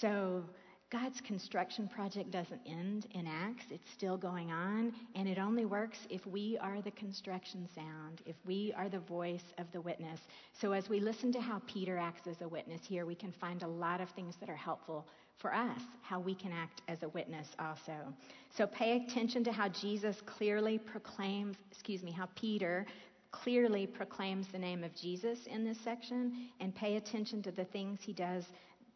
So, 0.00 0.44
God's 0.88 1.20
construction 1.20 1.88
project 1.88 2.30
doesn't 2.30 2.60
end 2.64 3.08
in 3.10 3.26
Acts. 3.26 3.64
It's 3.70 3.90
still 3.90 4.16
going 4.16 4.52
on, 4.52 4.92
and 5.16 5.26
it 5.26 5.36
only 5.36 5.64
works 5.64 5.98
if 6.10 6.24
we 6.26 6.56
are 6.60 6.80
the 6.80 6.92
construction 6.92 7.68
sound, 7.74 8.22
if 8.24 8.36
we 8.44 8.72
are 8.76 8.88
the 8.88 9.00
voice 9.00 9.42
of 9.58 9.66
the 9.72 9.80
witness. 9.80 10.20
So, 10.52 10.70
as 10.70 10.88
we 10.88 11.00
listen 11.00 11.32
to 11.32 11.40
how 11.40 11.60
Peter 11.66 11.98
acts 11.98 12.28
as 12.28 12.40
a 12.40 12.46
witness 12.46 12.82
here, 12.86 13.04
we 13.04 13.16
can 13.16 13.32
find 13.32 13.64
a 13.64 13.68
lot 13.68 14.00
of 14.00 14.10
things 14.10 14.36
that 14.38 14.48
are 14.48 14.54
helpful 14.54 15.08
for 15.38 15.52
us, 15.52 15.80
how 16.02 16.20
we 16.20 16.36
can 16.36 16.52
act 16.52 16.82
as 16.86 17.02
a 17.02 17.08
witness 17.08 17.48
also. 17.58 18.14
So, 18.56 18.68
pay 18.68 19.04
attention 19.04 19.42
to 19.42 19.52
how 19.52 19.68
Jesus 19.68 20.20
clearly 20.24 20.78
proclaims, 20.78 21.56
excuse 21.72 22.04
me, 22.04 22.12
how 22.12 22.28
Peter 22.36 22.86
clearly 23.32 23.88
proclaims 23.88 24.46
the 24.52 24.58
name 24.58 24.84
of 24.84 24.94
Jesus 24.94 25.46
in 25.46 25.64
this 25.64 25.78
section, 25.82 26.48
and 26.60 26.72
pay 26.72 26.94
attention 26.94 27.42
to 27.42 27.50
the 27.50 27.64
things 27.64 27.98
he 28.02 28.12
does 28.12 28.44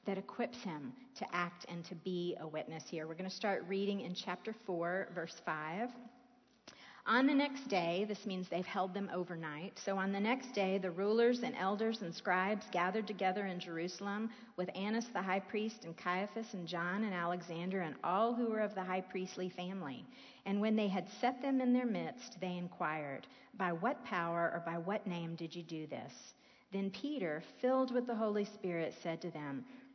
that 0.06 0.18
equips 0.18 0.58
him 0.62 0.92
to 1.16 1.26
act 1.34 1.66
and 1.68 1.84
to 1.84 1.94
be 1.94 2.36
a 2.40 2.46
witness 2.46 2.84
here. 2.88 3.06
We're 3.06 3.14
going 3.14 3.28
to 3.28 3.36
start 3.36 3.64
reading 3.68 4.00
in 4.00 4.14
chapter 4.14 4.54
4, 4.66 5.08
verse 5.14 5.36
5. 5.44 5.90
On 7.06 7.26
the 7.26 7.34
next 7.34 7.68
day, 7.68 8.04
this 8.06 8.26
means 8.26 8.48
they've 8.48 8.64
held 8.64 8.92
them 8.92 9.10
overnight. 9.12 9.78
So 9.78 9.96
on 9.96 10.12
the 10.12 10.20
next 10.20 10.54
day, 10.54 10.78
the 10.78 10.90
rulers 10.90 11.42
and 11.42 11.56
elders 11.56 12.02
and 12.02 12.14
scribes 12.14 12.66
gathered 12.70 13.06
together 13.06 13.46
in 13.46 13.58
Jerusalem 13.58 14.30
with 14.56 14.70
Annas 14.76 15.08
the 15.12 15.22
high 15.22 15.40
priest 15.40 15.84
and 15.84 15.96
Caiaphas 15.96 16.52
and 16.52 16.68
John 16.68 17.04
and 17.04 17.14
Alexander 17.14 17.80
and 17.80 17.94
all 18.04 18.34
who 18.34 18.46
were 18.46 18.60
of 18.60 18.74
the 18.74 18.84
high 18.84 19.00
priestly 19.00 19.48
family. 19.48 20.04
And 20.46 20.60
when 20.60 20.76
they 20.76 20.88
had 20.88 21.08
set 21.20 21.40
them 21.40 21.60
in 21.60 21.72
their 21.72 21.86
midst, 21.86 22.38
they 22.40 22.56
inquired, 22.56 23.26
By 23.54 23.72
what 23.72 24.04
power 24.04 24.50
or 24.54 24.62
by 24.64 24.78
what 24.78 25.06
name 25.06 25.34
did 25.36 25.54
you 25.54 25.62
do 25.62 25.86
this? 25.86 26.12
Then 26.72 26.90
Peter, 26.90 27.42
filled 27.60 27.92
with 27.92 28.06
the 28.06 28.14
Holy 28.14 28.44
Spirit, 28.44 28.94
said 29.02 29.20
to 29.22 29.30
them, 29.30 29.64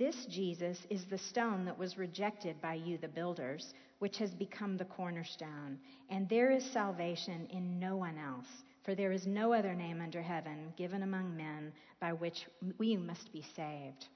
This 0.00 0.24
Jesus 0.24 0.78
is 0.88 1.04
the 1.04 1.18
stone 1.18 1.66
that 1.66 1.78
was 1.78 1.98
rejected 1.98 2.58
by 2.62 2.72
you, 2.72 2.96
the 2.96 3.06
builders 3.06 3.74
which 3.98 4.16
has 4.16 4.30
become 4.30 4.78
the 4.78 4.86
cornerstone. 4.86 5.78
And 6.08 6.26
there 6.26 6.50
is 6.50 6.64
salvation 6.64 7.46
in 7.50 7.78
no 7.78 7.96
one 7.96 8.16
else, 8.16 8.46
for 8.82 8.94
there 8.94 9.12
is 9.12 9.26
no 9.26 9.52
other 9.52 9.74
name 9.74 10.00
under 10.00 10.22
heaven 10.22 10.72
given 10.78 11.02
among 11.02 11.36
men 11.36 11.70
by 12.00 12.14
which 12.14 12.46
we 12.78 12.96
must 12.96 13.30
be 13.30 13.44
saved. 13.54 14.06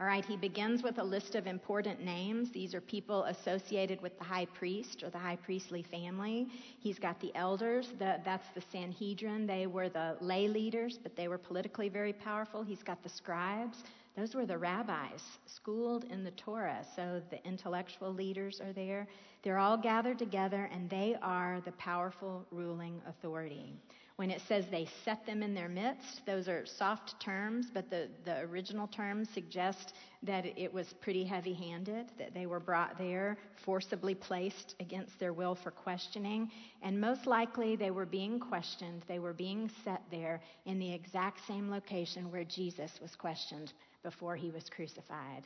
All 0.00 0.06
right, 0.06 0.24
he 0.24 0.36
begins 0.36 0.82
with 0.82 0.98
a 0.98 1.04
list 1.04 1.34
of 1.36 1.46
important 1.46 2.02
names. 2.02 2.50
These 2.50 2.74
are 2.74 2.80
people 2.80 3.24
associated 3.24 4.00
with 4.00 4.18
the 4.18 4.24
high 4.24 4.46
priest 4.46 5.04
or 5.04 5.10
the 5.10 5.18
high 5.18 5.36
priestly 5.36 5.82
family. 5.84 6.48
He's 6.80 6.98
got 6.98 7.20
the 7.20 7.30
elders, 7.36 7.92
the, 7.98 8.18
that's 8.24 8.48
the 8.54 8.62
Sanhedrin. 8.72 9.46
They 9.46 9.66
were 9.66 9.90
the 9.90 10.16
lay 10.20 10.48
leaders, 10.48 10.98
but 11.00 11.14
they 11.14 11.28
were 11.28 11.38
politically 11.38 11.90
very 11.90 12.14
powerful. 12.14 12.62
He's 12.62 12.82
got 12.82 13.02
the 13.02 13.10
scribes, 13.10 13.84
those 14.20 14.34
were 14.34 14.44
the 14.44 14.58
rabbis 14.58 15.22
schooled 15.46 16.04
in 16.04 16.22
the 16.22 16.30
Torah. 16.32 16.84
So 16.94 17.22
the 17.30 17.42
intellectual 17.46 18.12
leaders 18.12 18.60
are 18.60 18.74
there. 18.74 19.08
They're 19.42 19.56
all 19.56 19.78
gathered 19.78 20.18
together, 20.18 20.68
and 20.70 20.90
they 20.90 21.16
are 21.22 21.62
the 21.64 21.72
powerful 21.72 22.44
ruling 22.50 23.00
authority. 23.06 23.72
When 24.16 24.30
it 24.30 24.42
says 24.46 24.66
they 24.70 24.86
set 25.06 25.24
them 25.24 25.42
in 25.42 25.54
their 25.54 25.70
midst, 25.70 26.26
those 26.26 26.48
are 26.48 26.66
soft 26.66 27.18
terms, 27.18 27.68
but 27.72 27.88
the, 27.88 28.08
the 28.26 28.40
original 28.40 28.86
terms 28.88 29.30
suggest 29.32 29.94
that 30.22 30.44
it 30.44 30.70
was 30.70 30.92
pretty 31.00 31.24
heavy 31.24 31.54
handed, 31.54 32.10
that 32.18 32.34
they 32.34 32.44
were 32.44 32.60
brought 32.60 32.98
there, 32.98 33.38
forcibly 33.64 34.14
placed 34.14 34.74
against 34.80 35.18
their 35.18 35.32
will 35.32 35.54
for 35.54 35.70
questioning. 35.70 36.50
And 36.82 37.00
most 37.00 37.26
likely 37.26 37.76
they 37.76 37.90
were 37.90 38.04
being 38.04 38.38
questioned, 38.38 39.02
they 39.08 39.18
were 39.18 39.32
being 39.32 39.70
set 39.82 40.02
there 40.10 40.42
in 40.66 40.78
the 40.78 40.92
exact 40.92 41.40
same 41.46 41.70
location 41.70 42.30
where 42.30 42.44
Jesus 42.44 42.90
was 43.00 43.16
questioned 43.16 43.72
before 44.02 44.36
he 44.36 44.50
was 44.50 44.68
crucified. 44.68 45.44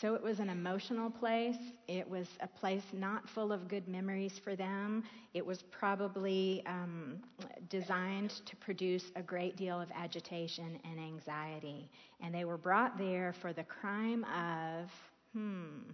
So 0.00 0.14
it 0.14 0.22
was 0.22 0.40
an 0.40 0.50
emotional 0.50 1.08
place. 1.08 1.56
It 1.86 2.08
was 2.08 2.26
a 2.40 2.48
place 2.48 2.82
not 2.92 3.28
full 3.28 3.52
of 3.52 3.68
good 3.68 3.86
memories 3.86 4.38
for 4.42 4.56
them. 4.56 5.04
It 5.34 5.46
was 5.46 5.62
probably 5.62 6.64
um, 6.66 7.18
designed 7.68 8.30
to 8.44 8.56
produce 8.56 9.12
a 9.14 9.22
great 9.22 9.56
deal 9.56 9.80
of 9.80 9.88
agitation 9.94 10.78
and 10.84 10.98
anxiety. 10.98 11.88
And 12.20 12.34
they 12.34 12.44
were 12.44 12.56
brought 12.56 12.98
there 12.98 13.34
for 13.40 13.52
the 13.52 13.62
crime 13.62 14.24
of, 14.24 14.90
hmm, 15.32 15.90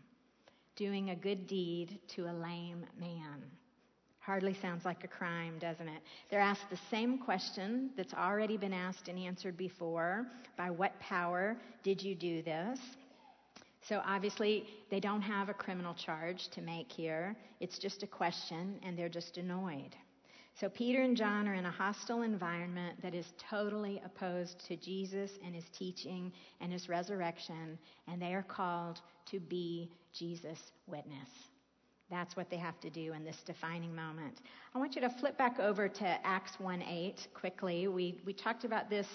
doing 0.76 1.10
a 1.10 1.16
good 1.16 1.46
deed 1.46 1.98
to 2.08 2.24
a 2.24 2.32
lame 2.32 2.86
man. 2.98 3.42
Hardly 4.30 4.56
sounds 4.62 4.84
like 4.84 5.02
a 5.02 5.08
crime, 5.08 5.58
doesn't 5.58 5.88
it? 5.88 6.02
They're 6.30 6.38
asked 6.38 6.70
the 6.70 6.78
same 6.88 7.18
question 7.18 7.90
that's 7.96 8.14
already 8.14 8.56
been 8.56 8.72
asked 8.72 9.08
and 9.08 9.18
answered 9.18 9.56
before 9.56 10.24
By 10.56 10.70
what 10.70 10.92
power 11.00 11.56
did 11.82 12.00
you 12.00 12.14
do 12.14 12.40
this? 12.40 12.78
So 13.88 14.00
obviously, 14.06 14.66
they 14.88 15.00
don't 15.00 15.20
have 15.20 15.48
a 15.48 15.52
criminal 15.52 15.94
charge 15.94 16.46
to 16.50 16.60
make 16.60 16.92
here. 16.92 17.34
It's 17.58 17.76
just 17.76 18.04
a 18.04 18.06
question, 18.06 18.78
and 18.84 18.96
they're 18.96 19.08
just 19.08 19.36
annoyed. 19.36 19.96
So 20.60 20.68
Peter 20.68 21.02
and 21.02 21.16
John 21.16 21.48
are 21.48 21.54
in 21.54 21.66
a 21.66 21.70
hostile 21.72 22.22
environment 22.22 23.02
that 23.02 23.16
is 23.16 23.26
totally 23.50 24.00
opposed 24.04 24.64
to 24.68 24.76
Jesus 24.76 25.32
and 25.44 25.56
his 25.56 25.64
teaching 25.76 26.30
and 26.60 26.72
his 26.72 26.88
resurrection, 26.88 27.76
and 28.06 28.22
they 28.22 28.32
are 28.34 28.44
called 28.44 29.00
to 29.32 29.40
be 29.40 29.90
Jesus' 30.14 30.70
witness. 30.86 31.49
That's 32.10 32.36
what 32.36 32.50
they 32.50 32.56
have 32.56 32.80
to 32.80 32.90
do 32.90 33.12
in 33.12 33.24
this 33.24 33.42
defining 33.46 33.94
moment. 33.94 34.40
I 34.74 34.78
want 34.78 34.96
you 34.96 35.00
to 35.02 35.10
flip 35.10 35.38
back 35.38 35.60
over 35.60 35.88
to 35.88 36.26
Acts 36.26 36.56
1:8 36.58 37.28
quickly. 37.34 37.86
We, 37.86 38.20
we 38.26 38.32
talked 38.32 38.64
about 38.64 38.90
this 38.90 39.06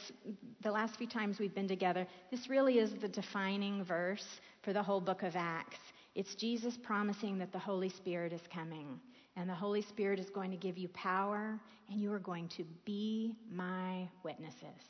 the 0.62 0.71
last 0.71 0.95
few 0.95 1.08
times 1.08 1.38
we've 1.38 1.53
been 1.53 1.67
together. 1.67 2.08
This 2.31 2.49
really 2.49 2.79
is 2.79 2.93
the 2.93 3.10
defining 3.10 3.84
verse 3.84 4.39
for 4.62 4.71
the 4.71 4.81
whole 4.81 5.01
book 5.01 5.23
of 5.23 5.36
Acts. 5.36 5.79
It's 6.15 6.36
Jesus 6.36 6.77
promising 6.77 7.38
that 7.39 7.51
the 7.51 7.60
Holy 7.60 7.89
Spirit 7.89 8.31
is 8.31 8.47
coming, 8.51 8.99
and 9.36 9.49
the 9.49 9.53
Holy 9.53 9.81
Spirit 9.81 10.17
is 10.17 10.29
going 10.29 10.51
to 10.51 10.58
give 10.58 10.77
you 10.77 10.88
power, 10.89 11.60
and 11.89 11.99
you 11.99 12.13
are 12.13 12.19
going 12.19 12.47
to 12.49 12.63
be 12.86 13.36
my 13.51 14.08
witnesses. 14.23 14.81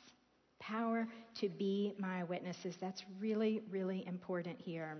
Power 0.60 1.08
to 1.40 1.48
be 1.48 1.94
my 1.98 2.22
witnesses. 2.24 2.76
That's 2.80 3.04
really, 3.18 3.62
really 3.68 4.06
important 4.06 4.60
here. 4.60 4.96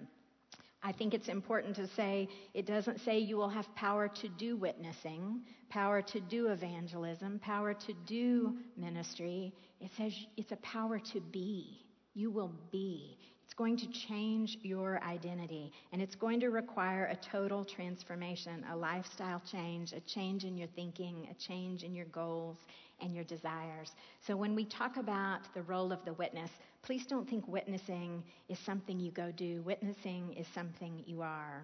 I 0.82 0.92
think 0.92 1.14
it's 1.14 1.28
important 1.28 1.76
to 1.76 1.88
say 1.88 2.28
it 2.54 2.66
doesn't 2.66 3.00
say 3.00 3.18
you 3.18 3.36
will 3.36 3.48
have 3.48 3.72
power 3.74 4.08
to 4.08 4.28
do 4.28 4.56
witnessing, 4.56 5.40
power 5.68 6.02
to 6.02 6.20
do 6.20 6.48
evangelism, 6.48 7.38
power 7.40 7.74
to 7.74 7.92
do 8.06 8.56
ministry. 8.76 9.52
It 9.80 9.90
says 9.96 10.12
it's 10.36 10.52
a 10.52 10.56
power 10.56 10.98
to 11.12 11.20
be. 11.20 11.80
You 12.14 12.30
will 12.30 12.52
be. 12.70 13.18
It's 13.44 13.54
going 13.54 13.76
to 13.78 13.86
change 14.08 14.58
your 14.62 15.02
identity, 15.04 15.72
and 15.92 16.02
it's 16.02 16.16
going 16.16 16.40
to 16.40 16.48
require 16.48 17.04
a 17.06 17.16
total 17.30 17.64
transformation, 17.64 18.64
a 18.72 18.76
lifestyle 18.76 19.40
change, 19.50 19.92
a 19.92 20.00
change 20.00 20.44
in 20.44 20.56
your 20.56 20.68
thinking, 20.74 21.28
a 21.30 21.34
change 21.34 21.84
in 21.84 21.94
your 21.94 22.06
goals 22.06 22.56
and 23.00 23.14
your 23.14 23.24
desires. 23.24 23.92
So 24.26 24.36
when 24.36 24.54
we 24.54 24.64
talk 24.64 24.96
about 24.96 25.52
the 25.54 25.62
role 25.62 25.92
of 25.92 26.04
the 26.04 26.12
witness, 26.14 26.50
please 26.82 27.06
don't 27.06 27.28
think 27.28 27.46
witnessing 27.46 28.22
is 28.48 28.58
something 28.58 28.98
you 28.98 29.10
go 29.10 29.30
do. 29.32 29.62
Witnessing 29.62 30.32
is 30.34 30.46
something 30.54 31.02
you 31.06 31.22
are. 31.22 31.62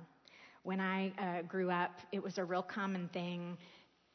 When 0.62 0.80
I 0.80 1.12
uh, 1.18 1.42
grew 1.42 1.70
up, 1.70 1.92
it 2.12 2.22
was 2.22 2.38
a 2.38 2.44
real 2.44 2.62
common 2.62 3.08
thing 3.08 3.56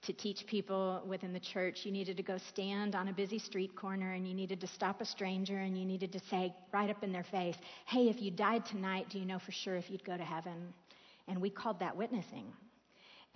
to 0.04 0.14
teach 0.14 0.46
people 0.46 1.04
within 1.06 1.34
the 1.34 1.40
church. 1.40 1.86
You 1.86 1.92
needed 1.92 2.18
to 2.18 2.24
go 2.24 2.38
stand 2.38 2.96
on 2.96 3.08
a 3.08 3.14
busy 3.14 3.40
street 3.40 3.76
corner 3.76 4.14
and 4.14 4.28
you 4.28 4.34
needed 4.34 4.62
to 4.62 4.68
stop 4.68 5.02
a 5.02 5.06
stranger 5.06 5.58
and 5.58 5.78
you 5.78 5.86
needed 5.86 6.12
to 6.14 6.20
say 6.20 6.54
right 6.72 6.90
up 6.90 7.04
in 7.04 7.12
their 7.12 7.24
face, 7.24 7.56
Hey, 7.86 8.08
if 8.08 8.22
you 8.22 8.32
died 8.32 8.66
tonight, 8.66 9.10
do 9.10 9.20
you 9.20 9.26
know 9.26 9.40
for 9.40 9.52
sure 9.52 9.76
if 9.76 9.90
you'd 9.90 10.06
go 10.06 10.16
to 10.16 10.24
heaven? 10.24 10.74
And 11.28 11.42
we 11.42 11.50
called 11.50 11.80
that 11.80 11.98
witnessing. 11.98 12.54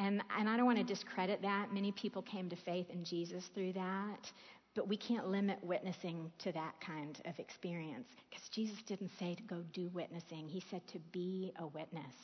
And, 0.02 0.24
and 0.38 0.50
I 0.50 0.58
don't 0.58 0.66
want 0.66 0.80
to 0.80 0.84
discredit 0.84 1.44
that. 1.44 1.72
Many 1.72 1.92
people 1.92 2.24
came 2.24 2.50
to 2.50 2.56
faith 2.56 2.88
in 2.90 3.04
Jesus 3.04 3.50
through 3.54 3.74
that. 3.74 4.32
But 4.74 4.88
we 4.88 4.98
can't 4.98 5.28
limit 5.28 5.60
witnessing 5.62 6.32
to 6.40 6.52
that 6.54 6.74
kind 6.86 7.22
of 7.26 7.38
experience 7.38 8.08
because 8.30 8.48
Jesus 8.50 8.78
didn't 8.88 9.12
say 9.20 9.36
to 9.36 9.44
go 9.44 9.64
do 9.74 9.90
witnessing. 9.94 10.48
He 10.48 10.64
said 10.72 10.82
to 10.94 11.00
be 11.12 11.52
a 11.60 11.68
witness. 11.68 12.16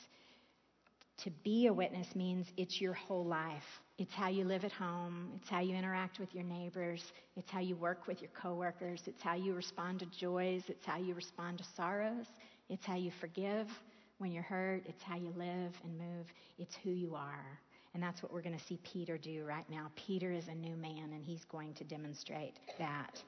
To 1.24 1.32
be 1.44 1.68
a 1.68 1.74
witness 1.74 2.08
means 2.16 2.48
it's 2.58 2.80
your 2.80 2.94
whole 2.94 3.26
life. 3.26 3.82
It's 3.98 4.14
how 4.14 4.30
you 4.30 4.46
live 4.46 4.64
at 4.64 4.72
home. 4.72 5.32
It's 5.36 5.50
how 5.50 5.60
you 5.60 5.76
interact 5.76 6.20
with 6.20 6.34
your 6.34 6.46
neighbors. 6.46 7.04
It's 7.36 7.52
how 7.52 7.60
you 7.60 7.76
work 7.76 8.08
with 8.08 8.22
your 8.22 8.32
coworkers. 8.40 9.02
It's 9.08 9.22
how 9.22 9.36
you 9.36 9.54
respond 9.54 10.00
to 10.00 10.06
joys. 10.06 10.64
It's 10.68 10.86
how 10.86 10.98
you 10.98 11.14
respond 11.16 11.58
to 11.58 11.64
sorrows. 11.76 12.28
It's 12.70 12.86
how 12.86 12.96
you 12.96 13.12
forgive 13.20 13.68
when 14.20 14.32
you're 14.32 14.44
hurt. 14.44 14.84
It's 14.88 15.04
how 15.04 15.18
you 15.18 15.34
live 15.36 15.74
and 15.84 15.98
move. 15.98 16.28
It's 16.58 16.76
who 16.84 16.92
you 16.92 17.16
are. 17.16 17.60
And 17.98 18.04
that's 18.04 18.22
what 18.22 18.32
we're 18.32 18.44
going 18.44 18.56
to 18.56 18.64
see 18.66 18.78
Peter 18.84 19.18
do 19.18 19.44
right 19.44 19.68
now. 19.72 19.90
Peter 19.96 20.32
is 20.32 20.48
a 20.50 20.54
new 20.54 20.76
man, 20.76 21.14
and 21.14 21.26
he's 21.26 21.44
going 21.46 21.74
to 21.74 21.84
demonstrate 21.84 22.54
that. 22.78 23.20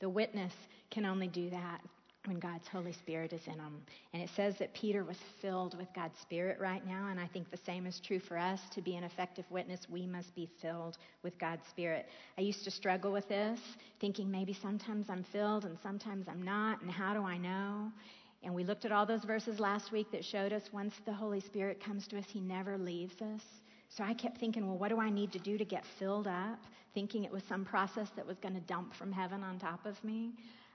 The 0.00 0.08
witness 0.08 0.54
can 0.90 1.04
only 1.04 1.28
do 1.28 1.50
that 1.50 1.82
when 2.24 2.38
God's 2.38 2.66
Holy 2.66 2.94
Spirit 2.94 3.34
is 3.34 3.42
in 3.46 3.58
them. 3.58 3.82
And 4.14 4.22
it 4.22 4.30
says 4.34 4.54
that 4.58 4.72
Peter 4.72 5.04
was 5.04 5.18
filled 5.42 5.76
with 5.76 5.88
God's 5.94 6.18
Spirit 6.18 6.58
right 6.58 6.82
now, 6.86 7.08
and 7.10 7.20
I 7.20 7.26
think 7.26 7.50
the 7.50 7.58
same 7.58 7.84
is 7.84 8.00
true 8.00 8.20
for 8.20 8.38
us. 8.38 8.58
To 8.72 8.80
be 8.80 8.96
an 8.96 9.04
effective 9.04 9.44
witness, 9.50 9.80
we 9.90 10.06
must 10.06 10.34
be 10.34 10.48
filled 10.62 10.96
with 11.22 11.38
God's 11.38 11.66
Spirit. 11.68 12.06
I 12.38 12.40
used 12.40 12.64
to 12.64 12.70
struggle 12.70 13.12
with 13.12 13.28
this, 13.28 13.60
thinking 14.00 14.30
maybe 14.30 14.54
sometimes 14.54 15.10
I'm 15.10 15.24
filled 15.24 15.66
and 15.66 15.76
sometimes 15.82 16.24
I'm 16.26 16.42
not, 16.42 16.80
and 16.80 16.90
how 16.90 17.12
do 17.12 17.22
I 17.22 17.36
know? 17.36 17.92
And 18.42 18.54
we 18.54 18.64
looked 18.64 18.86
at 18.86 18.92
all 18.92 19.04
those 19.04 19.24
verses 19.24 19.60
last 19.60 19.92
week 19.92 20.10
that 20.12 20.24
showed 20.24 20.54
us 20.54 20.62
once 20.72 20.94
the 21.04 21.12
Holy 21.12 21.40
Spirit 21.40 21.84
comes 21.84 22.08
to 22.08 22.16
us, 22.16 22.24
He 22.28 22.40
never 22.40 22.78
leaves 22.78 23.20
us. 23.20 23.42
So 23.96 24.02
I 24.02 24.12
kept 24.12 24.38
thinking, 24.38 24.66
well, 24.66 24.76
what 24.76 24.88
do 24.88 24.98
I 24.98 25.08
need 25.08 25.30
to 25.32 25.38
do 25.38 25.56
to 25.56 25.64
get 25.64 25.84
filled 25.86 26.26
up? 26.26 26.58
Thinking 26.94 27.22
it 27.24 27.30
was 27.30 27.44
some 27.44 27.64
process 27.64 28.10
that 28.16 28.26
was 28.26 28.38
going 28.38 28.54
to 28.54 28.60
dump 28.62 28.92
from 28.92 29.12
heaven 29.12 29.44
on 29.44 29.58
top 29.58 29.86
of 29.86 30.02
me. 30.02 30.32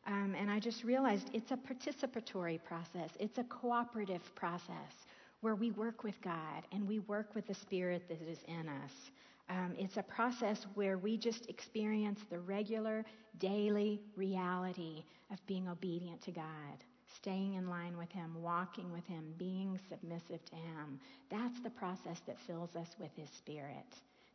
Um, 0.08 0.36
and 0.40 0.50
I 0.50 0.60
just 0.60 0.86
realized 0.86 1.30
it's 1.34 1.52
a 1.52 1.58
participatory 1.58 2.64
process, 2.64 3.10
it's 3.20 3.38
a 3.38 3.44
cooperative 3.44 4.24
process 4.36 5.06
where 5.42 5.56
we 5.56 5.72
work 5.72 6.04
with 6.04 6.20
God 6.22 6.64
and 6.72 6.88
we 6.88 7.00
work 7.00 7.36
with 7.36 7.48
the 7.48 7.54
Spirit 7.54 8.08
that 8.08 8.22
is 8.22 8.40
in 8.48 8.70
us. 8.70 9.12
Um, 9.50 9.74
it's 9.78 9.98
a 9.98 10.04
process 10.04 10.66
where 10.76 10.98
we 10.98 11.18
just 11.18 11.50
experience 11.50 12.22
the 12.30 12.40
regular, 12.40 13.04
daily 13.38 14.02
reality 14.16 15.04
of 15.32 15.46
being 15.46 15.68
obedient 15.68 16.22
to 16.22 16.32
God 16.32 16.84
staying 17.22 17.56
in 17.56 17.70
line 17.70 17.98
with 17.98 18.12
Him, 18.12 18.42
walking 18.42 18.92
with 18.92 19.06
Him, 19.06 19.34
being 19.38 19.80
submissive 19.90 20.44
to 20.46 20.56
Him. 20.56 21.00
That's 21.30 21.60
the 21.62 21.70
process 21.70 22.20
that 22.26 22.40
fills 22.48 22.76
us 22.76 22.96
with 23.00 23.12
His 23.16 23.30
Spirit. 23.30 23.86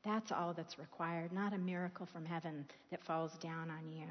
That's 0.04 0.32
all 0.32 0.52
that's 0.52 0.78
required, 0.78 1.32
not 1.32 1.54
a 1.54 1.58
miracle 1.58 2.06
from 2.12 2.26
heaven 2.26 2.66
that 2.90 3.02
falls 3.04 3.32
down 3.38 3.70
on 3.70 3.90
you. 3.90 4.04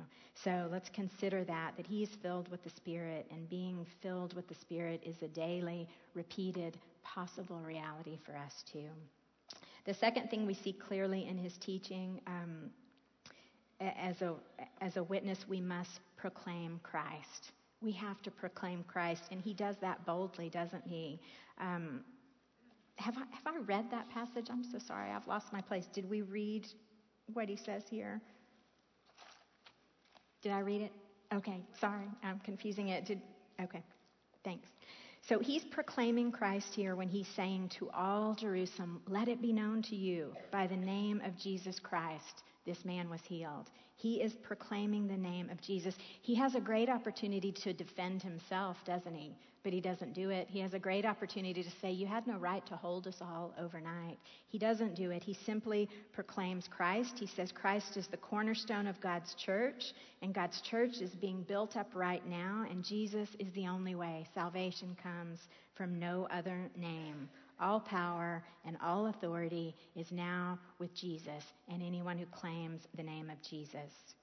So 0.43 0.67
let's 0.71 0.89
consider 0.89 1.43
that, 1.43 1.73
that 1.77 1.85
He's 1.85 2.09
filled 2.23 2.49
with 2.49 2.63
the 2.63 2.71
Spirit, 2.71 3.27
and 3.31 3.47
being 3.47 3.85
filled 4.01 4.33
with 4.33 4.47
the 4.47 4.55
Spirit 4.55 5.03
is 5.05 5.21
a 5.21 5.27
daily, 5.27 5.87
repeated, 6.15 6.77
possible 7.03 7.59
reality 7.59 8.17
for 8.25 8.35
us 8.35 8.63
too. 8.71 8.89
The 9.85 9.93
second 9.93 10.29
thing 10.29 10.47
we 10.47 10.55
see 10.55 10.73
clearly 10.73 11.27
in 11.27 11.37
His 11.37 11.53
teaching, 11.57 12.21
um, 12.25 12.71
as, 13.79 14.21
a, 14.23 14.33
as 14.81 14.97
a 14.97 15.03
witness, 15.03 15.45
we 15.47 15.61
must 15.61 15.99
proclaim 16.17 16.79
Christ 16.81 17.51
we 17.83 17.91
have 17.93 18.21
to 18.23 18.31
proclaim 18.31 18.83
Christ, 18.87 19.23
and 19.31 19.41
he 19.41 19.53
does 19.53 19.75
that 19.81 20.05
boldly, 20.05 20.49
doesn't 20.49 20.85
he? 20.87 21.19
Um, 21.59 22.01
have, 22.95 23.15
I, 23.17 23.21
have 23.21 23.55
I 23.55 23.57
read 23.65 23.85
that 23.91 24.09
passage? 24.09 24.47
I'm 24.49 24.63
so 24.63 24.79
sorry, 24.79 25.09
I've 25.11 25.27
lost 25.27 25.51
my 25.51 25.61
place. 25.61 25.85
Did 25.93 26.09
we 26.09 26.21
read 26.21 26.67
what 27.33 27.49
he 27.49 27.55
says 27.55 27.83
here? 27.89 28.21
Did 30.41 30.51
I 30.51 30.59
read 30.59 30.81
it? 30.81 30.91
Okay, 31.33 31.61
sorry, 31.79 32.05
I'm 32.23 32.39
confusing 32.39 32.89
it. 32.89 33.05
Did, 33.05 33.21
okay, 33.61 33.83
thanks. 34.43 34.67
So 35.27 35.39
he's 35.39 35.63
proclaiming 35.63 36.31
Christ 36.31 36.73
here 36.75 36.95
when 36.95 37.07
he's 37.07 37.29
saying 37.35 37.69
to 37.79 37.89
all 37.91 38.35
Jerusalem, 38.35 39.01
Let 39.07 39.29
it 39.29 39.41
be 39.41 39.53
known 39.53 39.81
to 39.83 39.95
you 39.95 40.33
by 40.51 40.67
the 40.67 40.75
name 40.75 41.21
of 41.25 41.37
Jesus 41.37 41.79
Christ 41.79 42.43
this 42.65 42.85
man 42.85 43.09
was 43.09 43.21
healed. 43.21 43.69
He 43.95 44.21
is 44.21 44.33
proclaiming 44.33 45.07
the 45.07 45.17
name 45.17 45.49
of 45.49 45.61
Jesus. 45.61 45.95
He 46.21 46.35
has 46.35 46.55
a 46.55 46.59
great 46.59 46.89
opportunity 46.89 47.51
to 47.63 47.73
defend 47.73 48.21
himself, 48.21 48.77
doesn't 48.85 49.15
he? 49.15 49.35
But 49.63 49.71
he 49.71 49.79
doesn't 49.79 50.13
do 50.13 50.29
it. 50.29 50.49
He 50.49 50.59
has 50.59 50.73
a 50.73 50.79
great 50.79 51.05
opportunity 51.05 51.63
to 51.63 51.69
say, 51.81 51.91
You 51.91 52.05
had 52.05 52.27
no 52.27 52.37
right 52.37 52.65
to 52.65 52.75
hold 52.75 53.07
us 53.07 53.21
all 53.21 53.53
overnight. 53.57 54.17
He 54.49 54.57
doesn't 54.57 54.95
do 54.95 55.11
it. 55.11 55.23
He 55.23 55.37
simply 55.45 55.87
proclaims 56.11 56.67
Christ. 56.67 57.17
He 57.17 57.27
says 57.27 57.51
Christ 57.53 57.95
is 57.95 58.07
the 58.07 58.17
cornerstone 58.17 58.87
of 58.87 58.99
God's 58.99 59.35
church, 59.35 59.93
and 60.21 60.33
God's 60.33 60.59
church 60.61 60.97
is 60.99 61.11
being 61.11 61.43
built 61.43 61.77
up 61.77 61.89
right 61.93 62.25
now, 62.27 62.65
and 62.69 62.83
Jesus 62.83 63.29
is 63.39 63.53
the 63.53 63.67
only 63.67 63.95
way. 63.95 64.27
Salvation 64.33 64.97
comes 65.01 65.39
from 65.75 65.97
no 65.97 66.27
other 66.29 66.69
name. 66.75 67.29
All 67.63 67.79
power 67.79 68.43
and 68.65 68.75
all 68.83 69.07
authority 69.07 69.73
is 69.95 70.11
now 70.11 70.59
with 70.79 70.93
Jesus 70.93 71.43
and 71.69 71.81
anyone 71.81 72.17
who 72.17 72.25
claims 72.25 72.81
the 72.97 73.03
name 73.03 73.29
of 73.29 73.41
Jesus. 73.41 74.15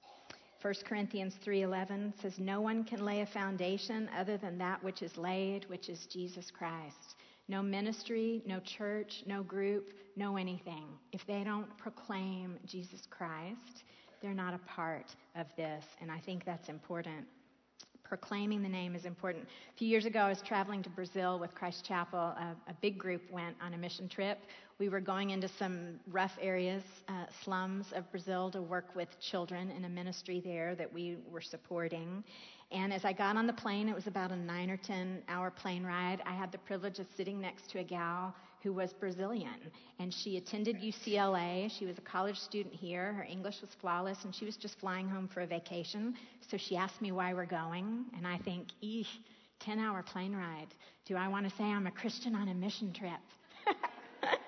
1 0.61 0.73
Corinthians 0.85 1.33
3:11 1.43 2.13
says 2.21 2.37
no 2.37 2.61
one 2.61 2.83
can 2.83 3.03
lay 3.03 3.21
a 3.21 3.25
foundation 3.25 4.07
other 4.15 4.37
than 4.37 4.59
that 4.59 4.83
which 4.83 5.01
is 5.01 5.17
laid, 5.17 5.67
which 5.69 5.89
is 5.89 6.05
Jesus 6.05 6.51
Christ. 6.51 7.15
No 7.47 7.63
ministry, 7.63 8.43
no 8.45 8.59
church, 8.59 9.23
no 9.25 9.41
group, 9.41 9.91
no 10.15 10.37
anything. 10.37 10.87
If 11.11 11.25
they 11.25 11.43
don't 11.43 11.75
proclaim 11.79 12.59
Jesus 12.67 13.07
Christ, 13.09 13.85
they're 14.21 14.35
not 14.35 14.53
a 14.53 14.59
part 14.59 15.15
of 15.35 15.47
this, 15.57 15.83
and 15.99 16.11
I 16.11 16.19
think 16.19 16.45
that's 16.45 16.69
important 16.69 17.25
proclaiming 18.11 18.61
the 18.61 18.67
name 18.67 18.93
is 18.93 19.05
important. 19.05 19.45
A 19.73 19.77
few 19.77 19.87
years 19.87 20.03
ago, 20.03 20.19
I 20.19 20.27
was 20.27 20.41
traveling 20.41 20.83
to 20.83 20.89
Brazil 20.89 21.39
with 21.39 21.55
Christ 21.55 21.85
Chapel. 21.85 22.19
A, 22.19 22.57
a 22.67 22.73
big 22.81 22.97
group 22.97 23.21
went 23.31 23.55
on 23.61 23.73
a 23.73 23.77
mission 23.77 24.09
trip. 24.09 24.37
We 24.79 24.89
were 24.89 24.99
going 24.99 25.29
into 25.29 25.47
some 25.47 25.97
rough 26.11 26.37
areas, 26.41 26.83
uh, 27.07 27.27
slums 27.41 27.93
of 27.93 28.11
Brazil, 28.11 28.51
to 28.51 28.61
work 28.61 28.93
with 28.97 29.07
children 29.21 29.71
in 29.71 29.85
a 29.85 29.89
ministry 29.89 30.41
there 30.43 30.75
that 30.75 30.91
we 30.91 31.19
were 31.31 31.39
supporting. 31.39 32.21
And 32.73 32.91
as 32.91 33.05
I 33.05 33.13
got 33.13 33.37
on 33.37 33.47
the 33.47 33.53
plane, 33.53 33.87
it 33.87 33.95
was 33.95 34.07
about 34.07 34.33
a 34.33 34.35
nine 34.35 34.69
or 34.69 34.75
10 34.75 35.23
hour 35.29 35.49
plane 35.49 35.85
ride. 35.85 36.21
I 36.25 36.33
had 36.33 36.51
the 36.51 36.57
privilege 36.57 36.99
of 36.99 37.07
sitting 37.15 37.39
next 37.39 37.69
to 37.69 37.79
a 37.79 37.83
gal 37.83 38.35
who 38.63 38.73
was 38.73 38.93
Brazilian. 38.93 39.71
And 39.99 40.13
she 40.13 40.37
attended 40.37 40.77
UCLA. 40.77 41.71
She 41.77 41.85
was 41.85 41.97
a 41.97 42.01
college 42.01 42.37
student 42.37 42.73
here. 42.73 43.13
Her 43.13 43.23
English 43.23 43.61
was 43.61 43.71
flawless, 43.79 44.23
and 44.23 44.33
she 44.33 44.45
was 44.45 44.55
just 44.57 44.79
flying 44.79 45.07
home 45.09 45.27
for 45.27 45.41
a 45.41 45.47
vacation. 45.47 46.15
So 46.49 46.57
she 46.57 46.75
asked 46.75 47.01
me 47.01 47.11
why 47.11 47.33
we're 47.33 47.45
going. 47.45 48.05
And 48.15 48.27
I 48.27 48.37
think, 48.37 48.67
eesh, 48.83 49.07
10 49.59 49.79
hour 49.79 50.03
plane 50.03 50.35
ride. 50.35 50.67
Do 51.05 51.15
I 51.15 51.27
want 51.27 51.49
to 51.49 51.55
say 51.55 51.63
I'm 51.63 51.87
a 51.87 51.91
Christian 51.91 52.35
on 52.35 52.47
a 52.49 52.53
mission 52.53 52.93
trip? 52.93 53.19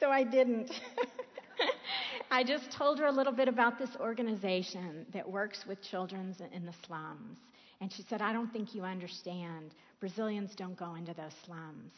so 0.00 0.10
I 0.10 0.24
didn't. 0.24 0.70
I 2.30 2.42
just 2.44 2.70
told 2.72 2.98
her 2.98 3.06
a 3.06 3.12
little 3.12 3.32
bit 3.32 3.48
about 3.48 3.78
this 3.78 3.90
organization 4.00 5.06
that 5.12 5.28
works 5.28 5.64
with 5.66 5.82
children 5.82 6.34
in 6.52 6.64
the 6.64 6.72
slums. 6.86 7.36
And 7.80 7.92
she 7.92 8.02
said, 8.08 8.22
I 8.22 8.32
don't 8.32 8.50
think 8.52 8.74
you 8.74 8.84
understand. 8.84 9.74
Brazilians 10.00 10.54
don't 10.54 10.76
go 10.76 10.94
into 10.94 11.14
those 11.14 11.34
slums. 11.44 11.92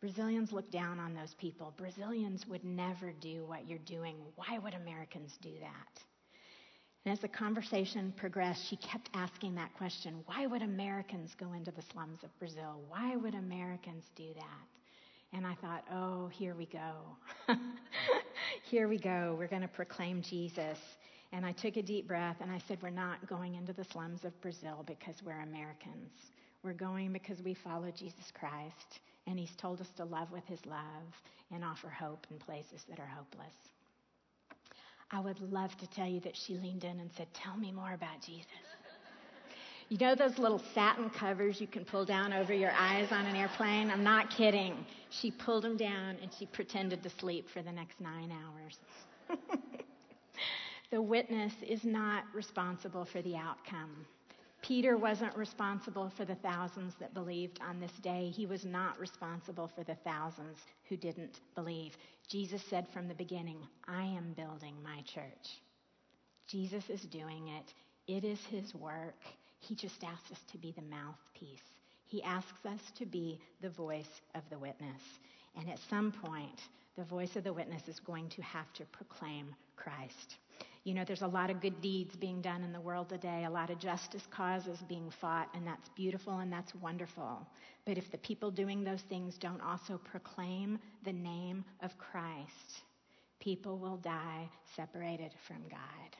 Brazilians 0.00 0.50
look 0.50 0.70
down 0.70 0.98
on 0.98 1.14
those 1.14 1.34
people. 1.34 1.74
Brazilians 1.76 2.46
would 2.46 2.64
never 2.64 3.12
do 3.20 3.44
what 3.44 3.68
you're 3.68 3.78
doing. 3.80 4.16
Why 4.36 4.58
would 4.58 4.74
Americans 4.74 5.38
do 5.42 5.52
that? 5.60 6.02
And 7.04 7.12
as 7.12 7.20
the 7.20 7.28
conversation 7.28 8.12
progressed, 8.16 8.66
she 8.68 8.76
kept 8.76 9.10
asking 9.14 9.54
that 9.56 9.74
question 9.74 10.22
Why 10.26 10.46
would 10.46 10.62
Americans 10.62 11.34
go 11.38 11.52
into 11.52 11.70
the 11.70 11.82
slums 11.92 12.22
of 12.22 12.38
Brazil? 12.38 12.80
Why 12.88 13.16
would 13.16 13.34
Americans 13.34 14.04
do 14.16 14.28
that? 14.34 15.36
And 15.36 15.46
I 15.46 15.54
thought, 15.56 15.84
oh, 15.92 16.28
here 16.28 16.54
we 16.54 16.66
go. 16.66 16.94
here 18.64 18.88
we 18.88 18.98
go. 18.98 19.36
We're 19.38 19.48
going 19.48 19.62
to 19.62 19.68
proclaim 19.68 20.22
Jesus. 20.22 20.78
And 21.32 21.46
I 21.46 21.52
took 21.52 21.76
a 21.76 21.82
deep 21.82 22.08
breath 22.08 22.36
and 22.40 22.50
I 22.50 22.58
said, 22.66 22.78
We're 22.82 22.90
not 22.90 23.26
going 23.28 23.54
into 23.54 23.74
the 23.74 23.84
slums 23.84 24.24
of 24.24 24.38
Brazil 24.40 24.82
because 24.86 25.16
we're 25.24 25.42
Americans. 25.42 26.10
We're 26.62 26.72
going 26.72 27.12
because 27.12 27.42
we 27.42 27.54
follow 27.54 27.90
Jesus 27.90 28.32
Christ 28.38 29.00
and 29.26 29.38
He's 29.38 29.54
told 29.56 29.80
us 29.80 29.90
to 29.96 30.04
love 30.04 30.30
with 30.32 30.44
His 30.46 30.64
love 30.66 31.22
and 31.52 31.64
offer 31.64 31.88
hope 31.88 32.26
in 32.30 32.38
places 32.38 32.84
that 32.88 32.98
are 32.98 33.06
hopeless. 33.06 33.54
I 35.10 35.20
would 35.20 35.40
love 35.40 35.76
to 35.78 35.86
tell 35.88 36.06
you 36.06 36.20
that 36.20 36.36
she 36.36 36.54
leaned 36.54 36.84
in 36.84 37.00
and 37.00 37.10
said, 37.16 37.26
Tell 37.34 37.56
me 37.56 37.72
more 37.72 37.92
about 37.94 38.20
Jesus. 38.24 38.46
You 39.88 39.98
know 39.98 40.14
those 40.14 40.38
little 40.38 40.62
satin 40.72 41.10
covers 41.10 41.60
you 41.60 41.66
can 41.66 41.84
pull 41.84 42.04
down 42.04 42.32
over 42.32 42.54
your 42.54 42.70
eyes 42.70 43.08
on 43.10 43.26
an 43.26 43.34
airplane? 43.34 43.90
I'm 43.90 44.04
not 44.04 44.30
kidding. 44.30 44.86
She 45.10 45.32
pulled 45.32 45.64
them 45.64 45.76
down 45.76 46.16
and 46.22 46.30
she 46.38 46.46
pretended 46.46 47.02
to 47.02 47.10
sleep 47.10 47.48
for 47.52 47.60
the 47.60 47.72
next 47.72 48.00
nine 48.00 48.30
hours. 48.30 48.78
the 50.92 51.02
witness 51.02 51.52
is 51.66 51.82
not 51.82 52.22
responsible 52.32 53.04
for 53.04 53.20
the 53.22 53.34
outcome. 53.34 54.06
Peter 54.62 54.96
wasn't 54.96 55.36
responsible 55.36 56.10
for 56.10 56.24
the 56.24 56.34
thousands 56.36 56.94
that 57.00 57.14
believed 57.14 57.60
on 57.66 57.80
this 57.80 57.92
day. 58.02 58.30
He 58.34 58.46
was 58.46 58.64
not 58.64 58.98
responsible 59.00 59.68
for 59.68 59.84
the 59.84 59.94
thousands 59.96 60.58
who 60.88 60.96
didn't 60.96 61.40
believe. 61.54 61.96
Jesus 62.28 62.62
said 62.68 62.86
from 62.88 63.08
the 63.08 63.14
beginning, 63.14 63.58
I 63.88 64.02
am 64.02 64.34
building 64.36 64.74
my 64.82 65.02
church. 65.02 65.60
Jesus 66.46 66.90
is 66.90 67.02
doing 67.02 67.48
it. 67.48 67.74
It 68.06 68.24
is 68.24 68.40
his 68.50 68.74
work. 68.74 69.22
He 69.60 69.74
just 69.74 70.02
asks 70.04 70.30
us 70.30 70.40
to 70.52 70.58
be 70.58 70.72
the 70.72 70.82
mouthpiece. 70.82 71.62
He 72.06 72.22
asks 72.22 72.66
us 72.66 72.80
to 72.98 73.06
be 73.06 73.40
the 73.60 73.70
voice 73.70 74.20
of 74.34 74.42
the 74.50 74.58
witness. 74.58 75.02
And 75.56 75.70
at 75.70 75.78
some 75.88 76.12
point, 76.12 76.60
the 76.96 77.04
voice 77.04 77.36
of 77.36 77.44
the 77.44 77.52
witness 77.52 77.88
is 77.88 78.00
going 78.00 78.28
to 78.30 78.42
have 78.42 78.72
to 78.74 78.84
proclaim 78.86 79.54
Christ. 79.76 80.36
You 80.84 80.94
know, 80.94 81.04
there's 81.04 81.22
a 81.22 81.26
lot 81.26 81.50
of 81.50 81.60
good 81.60 81.80
deeds 81.82 82.16
being 82.16 82.40
done 82.40 82.62
in 82.64 82.72
the 82.72 82.80
world 82.80 83.10
today, 83.10 83.44
a 83.44 83.50
lot 83.50 83.68
of 83.68 83.78
justice 83.78 84.26
causes 84.30 84.78
being 84.88 85.10
fought, 85.20 85.48
and 85.54 85.66
that's 85.66 85.90
beautiful 85.90 86.38
and 86.38 86.50
that's 86.50 86.74
wonderful. 86.76 87.46
But 87.84 87.98
if 87.98 88.10
the 88.10 88.18
people 88.18 88.50
doing 88.50 88.82
those 88.82 89.02
things 89.02 89.36
don't 89.36 89.60
also 89.60 89.98
proclaim 89.98 90.78
the 91.04 91.12
name 91.12 91.64
of 91.82 91.96
Christ, 91.98 92.82
people 93.40 93.78
will 93.78 93.98
die 93.98 94.48
separated 94.74 95.32
from 95.46 95.58
God. 95.68 96.16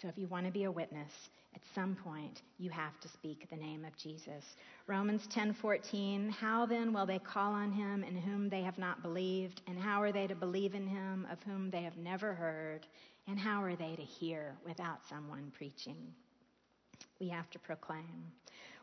So 0.00 0.08
if 0.08 0.18
you 0.18 0.26
want 0.26 0.44
to 0.44 0.52
be 0.52 0.64
a 0.64 0.70
witness, 0.70 1.12
at 1.54 1.62
some 1.74 1.96
point 1.96 2.42
you 2.58 2.68
have 2.70 3.00
to 3.00 3.08
speak 3.08 3.48
the 3.48 3.56
name 3.56 3.84
of 3.84 3.96
Jesus. 3.96 4.56
Romans 4.86 5.26
10:14 5.28 6.30
How 6.30 6.66
then 6.66 6.92
will 6.92 7.06
they 7.06 7.18
call 7.18 7.52
on 7.52 7.72
him 7.72 8.04
in 8.04 8.14
whom 8.14 8.50
they 8.50 8.62
have 8.62 8.76
not 8.76 9.02
believed 9.02 9.62
and 9.66 9.78
how 9.78 10.02
are 10.02 10.12
they 10.12 10.26
to 10.26 10.34
believe 10.34 10.74
in 10.74 10.86
him 10.86 11.26
of 11.30 11.42
whom 11.44 11.70
they 11.70 11.82
have 11.82 11.96
never 11.96 12.34
heard 12.34 12.86
and 13.26 13.38
how 13.38 13.62
are 13.62 13.76
they 13.76 13.96
to 13.96 14.02
hear 14.02 14.54
without 14.64 15.00
someone 15.08 15.52
preaching? 15.56 15.96
We 17.20 17.28
have 17.28 17.50
to 17.50 17.58
proclaim. 17.58 18.32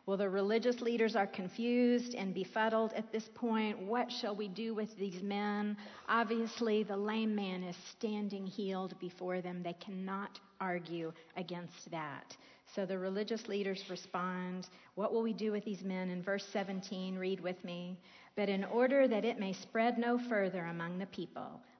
Well, 0.06 0.18
the 0.18 0.28
religious 0.28 0.82
leaders 0.82 1.16
are 1.16 1.26
confused 1.26 2.14
and 2.14 2.34
befuddled 2.34 2.92
at 2.92 3.10
this 3.10 3.30
point. 3.34 3.80
What 3.80 4.12
shall 4.12 4.36
we 4.36 4.48
do 4.48 4.74
with 4.74 4.94
these 4.98 5.22
men? 5.22 5.78
Obviously, 6.08 6.82
the 6.82 6.96
lame 6.96 7.34
man 7.34 7.62
is 7.62 7.76
standing 7.90 8.46
healed 8.46 8.98
before 9.00 9.40
them. 9.40 9.62
They 9.62 9.72
cannot 9.74 10.38
argue 10.60 11.10
against 11.38 11.90
that. 11.90 12.36
So 12.74 12.84
the 12.84 12.98
religious 12.98 13.48
leaders 13.48 13.88
respond, 13.88 14.68
What 14.94 15.12
will 15.12 15.22
we 15.22 15.32
do 15.32 15.52
with 15.52 15.64
these 15.64 15.82
men? 15.82 16.10
In 16.10 16.22
verse 16.22 16.46
17, 16.52 17.16
read 17.16 17.40
with 17.40 17.64
me. 17.64 17.96
But 18.36 18.50
in 18.50 18.64
order 18.64 19.08
that 19.08 19.24
it 19.24 19.38
may 19.38 19.54
spread 19.54 19.96
no 19.96 20.18
further 20.18 20.66
among 20.66 20.98
the 20.98 21.06
people, 21.06 21.62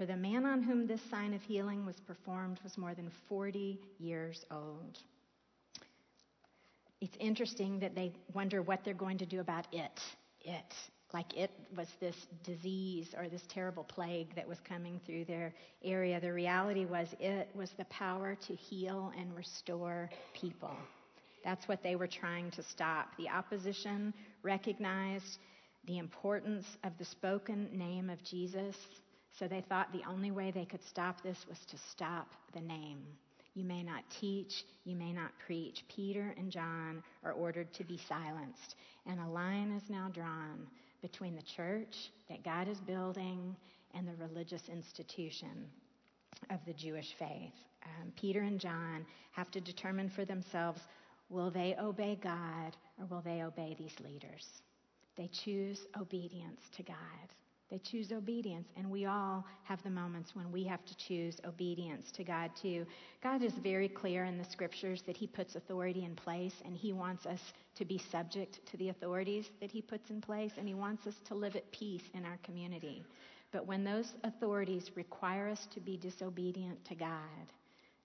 For 0.00 0.06
the 0.06 0.16
man 0.16 0.46
on 0.46 0.62
whom 0.62 0.86
this 0.86 1.02
sign 1.10 1.34
of 1.34 1.42
healing 1.42 1.84
was 1.84 2.00
performed 2.00 2.58
was 2.64 2.78
more 2.78 2.94
than 2.94 3.10
40 3.28 3.78
years 3.98 4.46
old. 4.50 4.98
It's 7.02 7.18
interesting 7.20 7.78
that 7.80 7.94
they 7.94 8.14
wonder 8.32 8.62
what 8.62 8.82
they're 8.82 8.94
going 8.94 9.18
to 9.18 9.26
do 9.26 9.40
about 9.40 9.66
it. 9.72 10.00
It. 10.40 10.74
Like 11.12 11.36
it 11.36 11.50
was 11.76 11.88
this 12.00 12.16
disease 12.44 13.14
or 13.14 13.28
this 13.28 13.42
terrible 13.50 13.84
plague 13.84 14.34
that 14.36 14.48
was 14.48 14.56
coming 14.66 14.98
through 15.04 15.26
their 15.26 15.52
area. 15.84 16.18
The 16.18 16.32
reality 16.32 16.86
was 16.86 17.08
it 17.20 17.50
was 17.54 17.68
the 17.76 17.84
power 17.84 18.38
to 18.46 18.54
heal 18.54 19.12
and 19.18 19.36
restore 19.36 20.08
people. 20.32 20.74
That's 21.44 21.68
what 21.68 21.82
they 21.82 21.96
were 21.96 22.06
trying 22.06 22.50
to 22.52 22.62
stop. 22.62 23.08
The 23.18 23.28
opposition 23.28 24.14
recognized 24.42 25.40
the 25.84 25.98
importance 25.98 26.64
of 26.84 26.96
the 26.96 27.04
spoken 27.04 27.68
name 27.70 28.08
of 28.08 28.24
Jesus, 28.24 28.76
so 29.38 29.48
they 29.48 29.62
thought 29.68 29.92
the 29.92 30.08
only 30.08 30.30
way 30.30 30.50
they 30.50 30.64
could 30.64 30.82
stop 30.82 31.22
this 31.22 31.46
was 31.48 31.58
to 31.70 31.76
stop 31.90 32.28
the 32.52 32.60
name. 32.60 32.98
You 33.54 33.64
may 33.64 33.82
not 33.82 34.04
teach, 34.20 34.64
you 34.84 34.96
may 34.96 35.12
not 35.12 35.32
preach. 35.44 35.84
Peter 35.88 36.34
and 36.36 36.50
John 36.50 37.02
are 37.24 37.32
ordered 37.32 37.72
to 37.74 37.84
be 37.84 37.98
silenced, 38.08 38.76
and 39.06 39.18
a 39.20 39.28
line 39.28 39.72
is 39.72 39.88
now 39.88 40.08
drawn 40.12 40.66
between 41.02 41.34
the 41.34 41.42
church 41.42 42.10
that 42.28 42.44
God 42.44 42.68
is 42.68 42.78
building 42.78 43.56
and 43.94 44.06
the 44.06 44.14
religious 44.24 44.68
institution 44.68 45.68
of 46.50 46.60
the 46.66 46.72
Jewish 46.72 47.14
faith. 47.18 47.52
Um, 47.84 48.12
Peter 48.20 48.40
and 48.40 48.60
John 48.60 49.04
have 49.32 49.50
to 49.52 49.60
determine 49.60 50.10
for 50.10 50.24
themselves 50.24 50.80
Will 51.30 51.50
they 51.50 51.76
obey 51.80 52.18
God 52.20 52.76
or 52.98 53.06
will 53.06 53.20
they 53.20 53.42
obey 53.44 53.76
these 53.78 53.94
leaders? 54.00 54.44
They 55.16 55.30
choose 55.44 55.78
obedience 56.00 56.60
to 56.76 56.82
God. 56.82 56.96
They 57.70 57.78
choose 57.78 58.10
obedience, 58.10 58.68
and 58.76 58.90
we 58.90 59.06
all 59.06 59.46
have 59.62 59.80
the 59.84 59.90
moments 59.90 60.34
when 60.34 60.50
we 60.50 60.64
have 60.64 60.84
to 60.86 60.96
choose 60.96 61.40
obedience 61.46 62.10
to 62.12 62.24
God 62.24 62.50
too. 62.60 62.84
God 63.22 63.42
is 63.42 63.52
very 63.52 63.88
clear 63.88 64.24
in 64.24 64.38
the 64.38 64.44
scriptures 64.44 65.02
that 65.06 65.16
He 65.16 65.28
puts 65.28 65.54
authority 65.54 66.04
in 66.04 66.16
place, 66.16 66.54
and 66.64 66.76
He 66.76 66.92
wants 66.92 67.26
us 67.26 67.40
to 67.76 67.84
be 67.84 67.96
subject 67.96 68.58
to 68.66 68.76
the 68.76 68.88
authorities 68.88 69.50
that 69.60 69.70
He 69.70 69.82
puts 69.82 70.10
in 70.10 70.20
place, 70.20 70.52
and 70.58 70.66
He 70.66 70.74
wants 70.74 71.06
us 71.06 71.14
to 71.26 71.34
live 71.34 71.54
at 71.54 71.70
peace 71.70 72.02
in 72.12 72.24
our 72.24 72.38
community. 72.42 73.04
But 73.52 73.66
when 73.66 73.84
those 73.84 74.14
authorities 74.24 74.90
require 74.96 75.48
us 75.48 75.66
to 75.72 75.80
be 75.80 75.96
disobedient 75.96 76.84
to 76.86 76.96
God, 76.96 77.52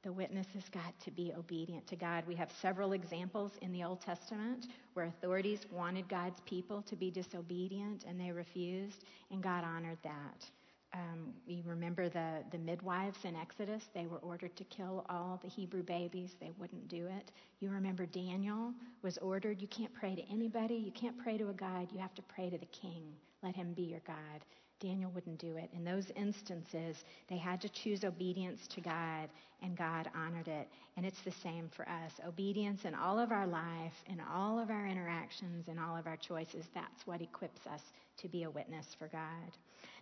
the 0.05 0.13
witness 0.13 0.45
has 0.53 0.69
got 0.69 0.97
to 1.03 1.09
be 1.09 1.33
obedient 1.35 1.85
to 1.87 1.95
God. 1.95 2.23
We 2.27 2.35
have 2.35 2.51
several 2.61 2.93
examples 2.93 3.53
in 3.63 3.71
the 3.71 3.83
Old 3.83 4.01
Testament 4.01 4.67
where 4.93 5.07
authorities 5.07 5.61
wanted 5.71 6.07
God's 6.07 6.39
people 6.41 6.83
to 6.83 6.95
be 6.95 7.09
disobedient 7.09 8.05
and 8.07 8.21
they 8.21 8.31
refused, 8.31 9.03
and 9.31 9.41
God 9.41 9.63
honored 9.63 9.97
that. 10.03 10.45
Um, 10.93 11.33
you 11.47 11.63
remember 11.65 12.07
the, 12.07 12.43
the 12.51 12.59
midwives 12.59 13.25
in 13.25 13.35
Exodus? 13.35 13.89
They 13.95 14.05
were 14.05 14.19
ordered 14.19 14.55
to 14.55 14.63
kill 14.65 15.05
all 15.09 15.39
the 15.41 15.49
Hebrew 15.49 15.81
babies. 15.81 16.35
They 16.39 16.51
wouldn't 16.59 16.87
do 16.87 17.07
it. 17.07 17.31
You 17.59 17.71
remember 17.71 18.05
Daniel 18.05 18.73
was 19.01 19.17
ordered, 19.17 19.59
you 19.59 19.67
can't 19.67 19.93
pray 19.93 20.15
to 20.15 20.31
anybody, 20.31 20.75
you 20.75 20.91
can't 20.91 21.17
pray 21.17 21.39
to 21.39 21.49
a 21.49 21.53
God, 21.53 21.87
you 21.91 21.99
have 21.99 22.13
to 22.13 22.21
pray 22.21 22.51
to 22.51 22.59
the 22.59 22.67
king. 22.67 23.03
Let 23.41 23.55
him 23.55 23.73
be 23.73 23.83
your 23.83 24.01
God. 24.05 24.45
Daniel 24.79 25.11
wouldn't 25.11 25.39
do 25.39 25.57
it. 25.57 25.69
In 25.73 25.83
those 25.83 26.11
instances, 26.15 26.97
they 27.29 27.37
had 27.37 27.61
to 27.61 27.69
choose 27.69 28.03
obedience 28.03 28.67
to 28.67 28.81
God, 28.81 29.29
and 29.61 29.77
God 29.77 30.09
honored 30.15 30.47
it. 30.47 30.67
And 30.97 31.05
it's 31.05 31.21
the 31.21 31.31
same 31.31 31.69
for 31.75 31.87
us. 31.87 32.11
Obedience 32.27 32.85
in 32.85 32.93
all 32.93 33.19
of 33.19 33.31
our 33.31 33.47
life, 33.47 33.93
in 34.07 34.19
all 34.19 34.59
of 34.59 34.69
our 34.69 34.85
interactions, 34.85 35.67
in 35.67 35.79
all 35.79 35.95
of 35.95 36.07
our 36.07 36.17
choices, 36.17 36.65
that's 36.73 37.07
what 37.07 37.21
equips 37.21 37.65
us 37.67 37.81
to 38.17 38.27
be 38.27 38.43
a 38.43 38.49
witness 38.49 38.95
for 38.99 39.07
God. 39.07 39.51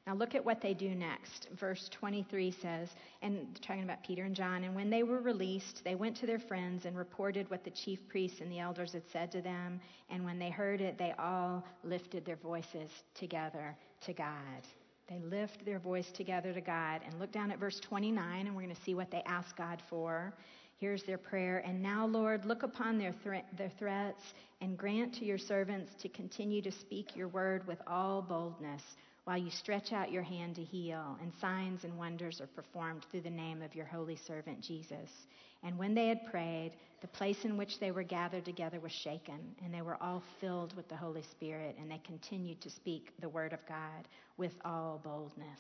Now 0.06 0.16
look 0.16 0.36
at 0.36 0.44
what 0.44 0.60
they 0.60 0.74
do 0.74 0.90
next. 0.90 1.48
Verse 1.58 1.88
23 1.90 2.52
says, 2.52 2.90
and 3.22 3.58
talking 3.62 3.84
about 3.84 4.04
Peter 4.04 4.26
and 4.26 4.36
John, 4.36 4.66
and 4.66 4.76
when 4.76 4.90
they 4.90 5.04
were 5.04 5.22
released, 5.22 5.82
they 5.86 5.96
went 5.96 6.18
to 6.18 6.26
their 6.26 6.40
friends 6.40 6.84
and 6.86 6.98
reported 6.98 7.50
what 7.50 7.64
the 7.64 7.72
chief 7.72 8.06
priests 8.10 8.42
and 8.42 8.52
the 8.52 8.60
elders 8.60 8.92
had 8.92 9.04
said 9.14 9.32
to 9.32 9.42
them. 9.42 9.80
And 10.10 10.26
when 10.26 10.40
they 10.40 10.50
heard 10.50 10.82
it, 10.82 10.98
they 10.98 11.14
all 11.18 11.64
lifted 11.86 12.26
their 12.26 12.36
voices 12.36 12.90
together 13.16 13.78
to 14.02 14.14
God. 14.14 14.68
They 15.08 15.20
lift 15.20 15.64
their 15.64 15.80
voice 15.80 16.12
together 16.12 16.54
to 16.54 16.62
God. 16.62 17.02
And 17.06 17.18
look 17.18 17.32
down 17.32 17.50
at 17.50 17.60
verse 17.60 17.80
29, 17.80 18.48
and 18.48 18.54
we're 18.54 18.64
going 18.64 18.76
to 18.76 18.82
see 18.82 18.96
what 18.96 19.10
they 19.10 19.24
ask 19.26 19.56
God 19.56 19.82
for. 19.90 20.34
Here's 20.80 21.04
their 21.04 21.18
prayer. 21.18 21.64
And 21.66 21.82
now, 21.82 22.06
Lord, 22.06 22.44
look 22.44 22.64
upon 22.64 22.98
their, 22.98 23.14
thre- 23.24 23.48
their 23.58 23.72
threats 23.80 24.34
and 24.60 24.78
grant 24.78 25.14
to 25.16 25.26
your 25.26 25.38
servants 25.38 25.94
to 26.02 26.10
continue 26.10 26.62
to 26.62 26.72
speak 26.74 27.16
your 27.16 27.30
word 27.30 27.66
with 27.68 27.82
all 27.88 28.22
boldness 28.22 28.84
while 29.26 29.38
you 29.38 29.50
stretch 29.50 29.94
out 29.94 30.12
your 30.12 30.24
hand 30.24 30.56
to 30.56 30.64
heal, 30.64 31.18
and 31.22 31.32
signs 31.40 31.84
and 31.84 31.98
wonders 31.98 32.42
are 32.42 32.48
performed 32.48 33.06
through 33.10 33.22
the 33.22 33.30
name 33.30 33.62
of 33.62 33.76
your 33.76 33.86
holy 33.86 34.18
servant 34.18 34.62
Jesus. 34.62 35.10
And 35.64 35.78
when 35.78 35.96
they 35.96 36.10
had 36.10 36.26
prayed, 36.30 36.74
the 37.02 37.08
place 37.08 37.46
in 37.46 37.56
which 37.58 37.80
they 37.80 37.92
were 37.92 38.04
gathered 38.04 38.44
together 38.44 38.80
was 38.82 38.92
shaken, 38.92 39.40
and 39.64 39.74
they 39.74 39.82
were 39.82 40.02
all 40.02 40.22
filled 40.42 40.76
with 40.76 40.90
the 40.90 40.96
Holy 40.96 41.24
Spirit, 41.24 41.78
and 41.80 41.90
they 41.90 42.02
continued 42.06 42.60
to 42.62 42.70
speak 42.70 43.14
the 43.22 43.30
word 43.30 43.54
of 43.54 43.66
God 43.68 44.08
with 44.38 44.54
all 44.66 45.00
boldness. 45.04 45.60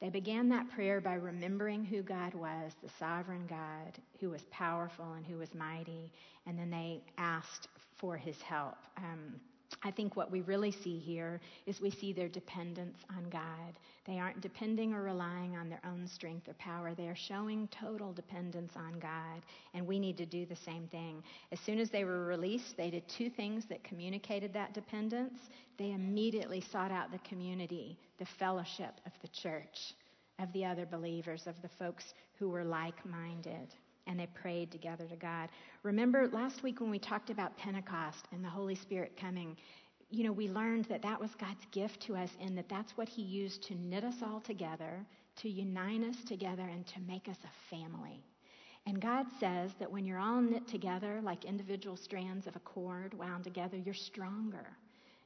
They 0.00 0.08
began 0.08 0.48
that 0.48 0.70
prayer 0.70 1.00
by 1.00 1.14
remembering 1.14 1.84
who 1.84 2.02
God 2.02 2.34
was, 2.34 2.72
the 2.82 2.90
sovereign 2.98 3.46
God 3.48 3.98
who 4.18 4.30
was 4.30 4.42
powerful 4.50 5.12
and 5.12 5.24
who 5.26 5.36
was 5.36 5.54
mighty, 5.54 6.10
and 6.46 6.58
then 6.58 6.70
they 6.70 7.02
asked 7.18 7.68
for 7.98 8.16
his 8.16 8.40
help. 8.40 8.76
Um, 8.96 9.34
I 9.82 9.90
think 9.90 10.14
what 10.14 10.30
we 10.30 10.42
really 10.42 10.72
see 10.72 10.98
here 10.98 11.40
is 11.64 11.80
we 11.80 11.90
see 11.90 12.12
their 12.12 12.28
dependence 12.28 12.98
on 13.16 13.30
God. 13.30 13.78
They 14.04 14.18
aren't 14.18 14.42
depending 14.42 14.92
or 14.92 15.02
relying 15.02 15.56
on 15.56 15.70
their 15.70 15.80
own 15.86 16.06
strength 16.06 16.48
or 16.48 16.54
power. 16.54 16.94
They 16.94 17.08
are 17.08 17.16
showing 17.16 17.66
total 17.68 18.12
dependence 18.12 18.72
on 18.76 18.98
God, 18.98 19.42
and 19.72 19.86
we 19.86 19.98
need 19.98 20.18
to 20.18 20.26
do 20.26 20.44
the 20.44 20.56
same 20.56 20.86
thing. 20.88 21.22
As 21.50 21.60
soon 21.60 21.78
as 21.78 21.90
they 21.90 22.04
were 22.04 22.26
released, 22.26 22.76
they 22.76 22.90
did 22.90 23.08
two 23.08 23.30
things 23.30 23.64
that 23.70 23.82
communicated 23.82 24.52
that 24.52 24.74
dependence. 24.74 25.38
They 25.78 25.92
immediately 25.92 26.60
sought 26.60 26.90
out 26.90 27.10
the 27.10 27.18
community, 27.20 27.98
the 28.18 28.26
fellowship 28.38 29.00
of 29.06 29.12
the 29.22 29.28
church, 29.28 29.94
of 30.38 30.52
the 30.52 30.66
other 30.66 30.84
believers, 30.84 31.46
of 31.46 31.54
the 31.62 31.70
folks 31.78 32.12
who 32.38 32.50
were 32.50 32.64
like 32.64 33.06
minded 33.06 33.74
and 34.10 34.18
they 34.18 34.26
prayed 34.26 34.72
together 34.72 35.06
to 35.06 35.16
God. 35.16 35.48
Remember 35.84 36.28
last 36.28 36.64
week 36.64 36.80
when 36.80 36.90
we 36.90 36.98
talked 36.98 37.30
about 37.30 37.56
Pentecost 37.56 38.26
and 38.32 38.44
the 38.44 38.48
Holy 38.48 38.74
Spirit 38.74 39.16
coming, 39.16 39.56
you 40.10 40.24
know, 40.24 40.32
we 40.32 40.48
learned 40.48 40.86
that 40.86 41.02
that 41.02 41.20
was 41.20 41.30
God's 41.36 41.64
gift 41.70 42.00
to 42.02 42.16
us 42.16 42.30
and 42.40 42.58
that 42.58 42.68
that's 42.68 42.96
what 42.96 43.08
He 43.08 43.22
used 43.22 43.62
to 43.68 43.76
knit 43.76 44.02
us 44.02 44.16
all 44.22 44.40
together, 44.40 45.06
to 45.36 45.48
unite 45.48 46.02
us 46.02 46.16
together, 46.26 46.64
and 46.64 46.84
to 46.88 47.00
make 47.06 47.28
us 47.28 47.38
a 47.44 47.74
family. 47.74 48.24
And 48.86 49.00
God 49.00 49.26
says 49.38 49.70
that 49.78 49.90
when 49.90 50.04
you're 50.04 50.18
all 50.18 50.40
knit 50.40 50.66
together 50.66 51.20
like 51.22 51.44
individual 51.44 51.96
strands 51.96 52.48
of 52.48 52.56
a 52.56 52.60
cord 52.60 53.14
wound 53.14 53.44
together, 53.44 53.76
you're 53.76 53.94
stronger 53.94 54.66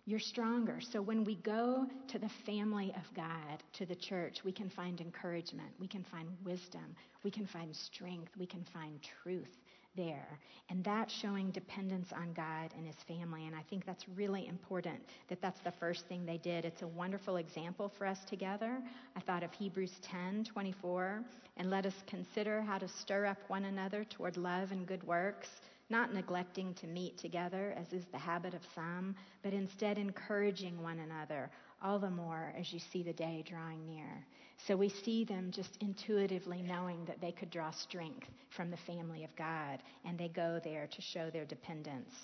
you're 0.06 0.20
stronger. 0.20 0.80
So 0.80 1.00
when 1.00 1.24
we 1.24 1.36
go 1.36 1.86
to 2.08 2.18
the 2.18 2.28
family 2.44 2.92
of 2.96 3.14
God, 3.14 3.62
to 3.74 3.86
the 3.86 3.94
church, 3.94 4.44
we 4.44 4.52
can 4.52 4.68
find 4.68 5.00
encouragement, 5.00 5.70
we 5.80 5.88
can 5.88 6.04
find 6.04 6.28
wisdom, 6.44 6.94
we 7.22 7.30
can 7.30 7.46
find 7.46 7.74
strength, 7.74 8.30
we 8.38 8.46
can 8.46 8.64
find 8.72 9.00
truth 9.22 9.56
there. 9.96 10.38
And 10.68 10.82
that's 10.84 11.14
showing 11.14 11.50
dependence 11.50 12.12
on 12.12 12.32
God 12.34 12.74
and 12.76 12.86
his 12.86 12.96
family. 13.06 13.46
And 13.46 13.54
I 13.54 13.62
think 13.70 13.86
that's 13.86 14.06
really 14.16 14.46
important 14.46 15.00
that 15.28 15.40
that's 15.40 15.60
the 15.60 15.72
first 15.72 16.06
thing 16.06 16.26
they 16.26 16.38
did. 16.38 16.64
It's 16.64 16.82
a 16.82 16.88
wonderful 16.88 17.36
example 17.36 17.90
for 17.96 18.06
us 18.06 18.18
together. 18.24 18.82
I 19.16 19.20
thought 19.20 19.42
of 19.42 19.52
Hebrews 19.52 19.92
10 20.02 20.44
24, 20.44 21.22
and 21.56 21.70
let 21.70 21.86
us 21.86 21.94
consider 22.06 22.60
how 22.60 22.78
to 22.78 22.88
stir 22.88 23.26
up 23.26 23.38
one 23.48 23.64
another 23.64 24.04
toward 24.04 24.36
love 24.36 24.72
and 24.72 24.86
good 24.86 25.02
works 25.04 25.48
not 25.90 26.14
neglecting 26.14 26.74
to 26.74 26.86
meet 26.86 27.18
together, 27.18 27.74
as 27.76 27.92
is 27.92 28.04
the 28.12 28.18
habit 28.18 28.54
of 28.54 28.60
some, 28.74 29.14
but 29.42 29.52
instead 29.52 29.98
encouraging 29.98 30.82
one 30.82 30.98
another, 31.00 31.50
all 31.82 31.98
the 31.98 32.10
more 32.10 32.52
as 32.58 32.72
you 32.72 32.78
see 32.78 33.02
the 33.02 33.12
day 33.12 33.44
drawing 33.46 33.84
near. 33.86 34.24
So 34.66 34.76
we 34.76 34.88
see 34.88 35.24
them 35.24 35.50
just 35.50 35.76
intuitively 35.80 36.62
knowing 36.62 37.04
that 37.04 37.20
they 37.20 37.32
could 37.32 37.50
draw 37.50 37.70
strength 37.70 38.28
from 38.50 38.70
the 38.70 38.76
family 38.76 39.24
of 39.24 39.36
God, 39.36 39.82
and 40.04 40.18
they 40.18 40.28
go 40.28 40.60
there 40.64 40.86
to 40.86 41.02
show 41.02 41.30
their 41.30 41.44
dependence. 41.44 42.14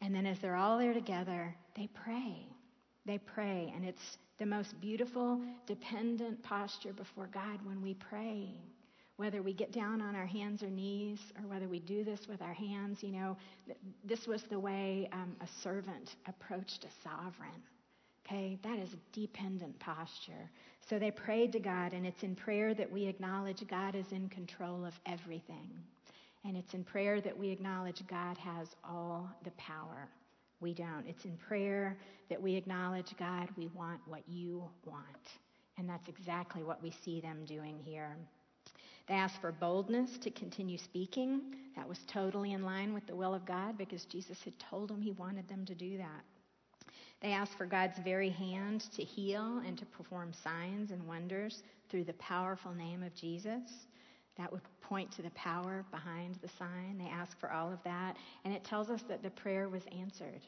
And 0.00 0.14
then 0.14 0.26
as 0.26 0.38
they're 0.40 0.56
all 0.56 0.78
there 0.78 0.92
together, 0.92 1.54
they 1.74 1.88
pray. 2.04 2.46
They 3.06 3.18
pray, 3.18 3.72
and 3.74 3.84
it's 3.84 4.18
the 4.38 4.46
most 4.46 4.78
beautiful, 4.80 5.40
dependent 5.66 6.42
posture 6.42 6.92
before 6.92 7.28
God 7.32 7.64
when 7.64 7.80
we 7.80 7.94
pray 7.94 8.60
whether 9.18 9.42
we 9.42 9.52
get 9.52 9.72
down 9.72 10.00
on 10.00 10.14
our 10.14 10.26
hands 10.26 10.62
or 10.62 10.70
knees 10.70 11.18
or 11.36 11.48
whether 11.48 11.66
we 11.66 11.80
do 11.80 12.04
this 12.04 12.20
with 12.28 12.40
our 12.40 12.54
hands, 12.54 13.02
you 13.02 13.10
know, 13.10 13.36
this 14.04 14.28
was 14.28 14.44
the 14.44 14.58
way 14.58 15.08
um, 15.12 15.34
a 15.40 15.46
servant 15.60 16.14
approached 16.28 16.84
a 16.84 16.88
sovereign. 17.02 17.60
Okay, 18.24 18.56
that 18.62 18.78
is 18.78 18.90
a 18.92 19.18
dependent 19.18 19.76
posture. 19.80 20.48
So 20.88 21.00
they 21.00 21.10
prayed 21.10 21.50
to 21.52 21.58
God, 21.58 21.94
and 21.94 22.06
it's 22.06 22.22
in 22.22 22.36
prayer 22.36 22.74
that 22.74 22.90
we 22.90 23.06
acknowledge 23.06 23.66
God 23.68 23.96
is 23.96 24.06
in 24.12 24.28
control 24.28 24.84
of 24.84 24.94
everything. 25.04 25.68
And 26.44 26.56
it's 26.56 26.74
in 26.74 26.84
prayer 26.84 27.20
that 27.20 27.36
we 27.36 27.48
acknowledge 27.50 28.06
God 28.06 28.38
has 28.38 28.68
all 28.84 29.28
the 29.42 29.50
power. 29.52 30.08
We 30.60 30.74
don't. 30.74 31.04
It's 31.08 31.24
in 31.24 31.36
prayer 31.36 31.96
that 32.30 32.40
we 32.40 32.54
acknowledge 32.54 33.16
God, 33.18 33.48
we 33.56 33.66
want 33.68 34.00
what 34.06 34.22
you 34.28 34.62
want. 34.84 35.04
And 35.76 35.88
that's 35.88 36.08
exactly 36.08 36.62
what 36.62 36.82
we 36.82 36.92
see 37.04 37.20
them 37.20 37.44
doing 37.46 37.78
here. 37.84 38.16
They 39.08 39.14
asked 39.14 39.40
for 39.40 39.52
boldness 39.52 40.18
to 40.18 40.30
continue 40.30 40.76
speaking. 40.76 41.40
That 41.76 41.88
was 41.88 42.00
totally 42.06 42.52
in 42.52 42.62
line 42.62 42.92
with 42.92 43.06
the 43.06 43.16
will 43.16 43.34
of 43.34 43.46
God 43.46 43.78
because 43.78 44.04
Jesus 44.04 44.42
had 44.42 44.58
told 44.58 44.90
them 44.90 45.00
he 45.00 45.12
wanted 45.12 45.48
them 45.48 45.64
to 45.64 45.74
do 45.74 45.96
that. 45.96 46.24
They 47.20 47.32
asked 47.32 47.56
for 47.56 47.66
God's 47.66 47.98
very 47.98 48.30
hand 48.30 48.82
to 48.94 49.02
heal 49.02 49.62
and 49.66 49.78
to 49.78 49.86
perform 49.86 50.32
signs 50.32 50.90
and 50.90 51.06
wonders 51.06 51.62
through 51.88 52.04
the 52.04 52.12
powerful 52.14 52.72
name 52.72 53.02
of 53.02 53.14
Jesus. 53.14 53.86
That 54.36 54.52
would 54.52 54.60
point 54.82 55.10
to 55.12 55.22
the 55.22 55.30
power 55.30 55.84
behind 55.90 56.36
the 56.42 56.48
sign. 56.48 56.98
They 56.98 57.08
asked 57.08 57.40
for 57.40 57.50
all 57.50 57.72
of 57.72 57.82
that. 57.84 58.16
And 58.44 58.54
it 58.54 58.62
tells 58.62 58.88
us 58.88 59.02
that 59.08 59.22
the 59.22 59.30
prayer 59.30 59.68
was 59.68 59.82
answered. 59.98 60.42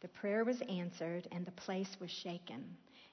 The 0.00 0.08
prayer 0.08 0.44
was 0.44 0.60
answered 0.62 1.28
and 1.32 1.46
the 1.46 1.52
place 1.52 1.96
was 2.00 2.10
shaken. 2.10 2.64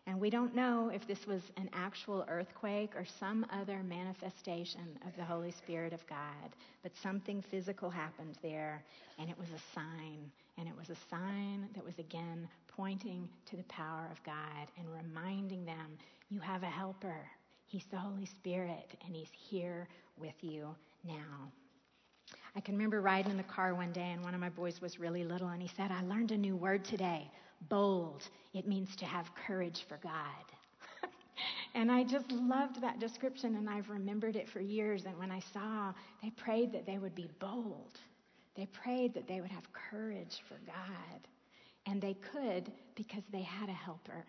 And 0.10 0.20
we 0.20 0.32
don't 0.32 0.56
know 0.56 0.90
if 0.92 1.06
this 1.06 1.28
was 1.28 1.44
an 1.58 1.70
actual 1.72 2.26
earthquake 2.28 2.96
or 2.96 3.06
some 3.20 3.46
other 3.52 3.84
manifestation 3.84 4.98
of 5.06 5.16
the 5.16 5.24
Holy 5.24 5.52
Spirit 5.52 5.94
of 5.94 6.06
God, 6.08 6.56
but 6.82 6.92
something 6.98 7.44
physical 7.44 7.92
happened 7.92 8.36
there, 8.42 8.84
and 9.20 9.30
it 9.30 9.38
was 9.38 9.50
a 9.50 9.76
sign. 9.76 10.32
And 10.58 10.68
it 10.68 10.76
was 10.76 10.90
a 10.90 10.98
sign 11.12 11.70
that 11.76 11.86
was 11.86 12.00
again 12.00 12.50
pointing 12.68 13.30
to 13.52 13.56
the 13.56 13.64
power 13.66 14.08
of 14.12 14.24
God 14.24 14.72
and 14.80 14.88
reminding 14.92 15.64
them 15.64 15.96
you 16.30 16.40
have 16.40 16.64
a 16.64 16.66
helper. 16.66 17.30
He's 17.68 17.86
the 17.92 17.98
Holy 17.98 18.26
Spirit, 18.26 18.96
and 19.06 19.16
He's 19.16 19.32
here 19.32 19.88
with 20.18 20.34
you 20.42 20.76
now. 21.06 21.52
I 22.56 22.62
can 22.62 22.74
remember 22.74 23.00
riding 23.00 23.30
in 23.30 23.38
the 23.38 23.44
car 23.44 23.76
one 23.76 23.92
day, 23.92 24.10
and 24.12 24.24
one 24.24 24.34
of 24.34 24.42
my 24.42 24.50
boys 24.50 24.82
was 24.82 25.00
really 25.00 25.24
little, 25.24 25.50
and 25.50 25.62
he 25.62 25.70
said, 25.78 25.92
I 25.92 26.02
learned 26.02 26.32
a 26.32 26.38
new 26.38 26.56
word 26.56 26.84
today 26.84 27.30
bold. 27.68 28.24
It 28.54 28.68
means 28.68 28.96
to 28.98 29.06
have 29.06 29.30
courage 29.48 29.86
for 29.88 29.98
God. 30.02 30.46
and 31.76 31.92
I 31.92 32.04
just 32.04 32.32
loved 32.32 32.82
that 32.82 33.00
description, 33.00 33.56
and 33.56 33.70
I've 33.70 33.90
remembered 33.90 34.36
it 34.36 34.50
for 34.50 34.60
years. 34.60 35.06
And 35.06 35.18
when 35.18 35.32
I 35.32 35.42
saw, 35.54 35.94
they 36.24 36.30
prayed 36.32 36.72
that 36.74 36.86
they 36.86 36.98
would 36.98 37.16
be 37.16 37.30
bold, 37.40 38.00
they 38.56 38.66
prayed 38.68 39.14
that 39.14 39.28
they 39.28 39.42
would 39.42 39.52
have 39.52 39.68
courage 39.74 40.42
for 40.48 40.60
God. 40.66 41.28
And 41.86 42.02
they 42.02 42.16
could 42.34 42.72
because 42.96 43.24
they 43.32 43.42
had 43.42 43.70
a 43.70 43.74
helper. 43.74 44.26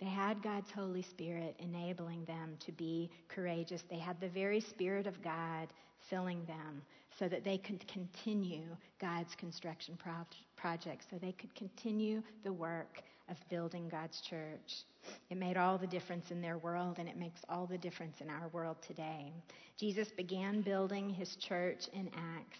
They 0.00 0.06
had 0.06 0.42
God's 0.42 0.70
Holy 0.70 1.02
Spirit 1.02 1.54
enabling 1.60 2.24
them 2.24 2.56
to 2.66 2.72
be 2.72 3.10
courageous. 3.28 3.82
They 3.88 3.98
had 3.98 4.20
the 4.20 4.28
very 4.28 4.60
Spirit 4.60 5.06
of 5.06 5.22
God 5.22 5.68
filling 6.10 6.44
them 6.46 6.82
so 7.18 7.28
that 7.28 7.44
they 7.44 7.58
could 7.58 7.86
continue 7.88 8.64
God's 9.00 9.34
construction 9.34 9.96
pro- 9.96 10.26
project, 10.56 11.04
so 11.10 11.16
they 11.16 11.32
could 11.32 11.54
continue 11.54 12.22
the 12.42 12.52
work 12.52 13.02
of 13.30 13.36
building 13.48 13.88
God's 13.88 14.20
church. 14.20 14.84
It 15.30 15.36
made 15.36 15.56
all 15.56 15.78
the 15.78 15.86
difference 15.86 16.30
in 16.30 16.40
their 16.40 16.58
world, 16.58 16.96
and 16.98 17.08
it 17.08 17.16
makes 17.16 17.40
all 17.48 17.66
the 17.66 17.78
difference 17.78 18.20
in 18.20 18.30
our 18.30 18.48
world 18.52 18.76
today. 18.86 19.32
Jesus 19.78 20.08
began 20.08 20.62
building 20.62 21.10
his 21.10 21.36
church 21.36 21.88
in 21.92 22.08
Acts, 22.08 22.58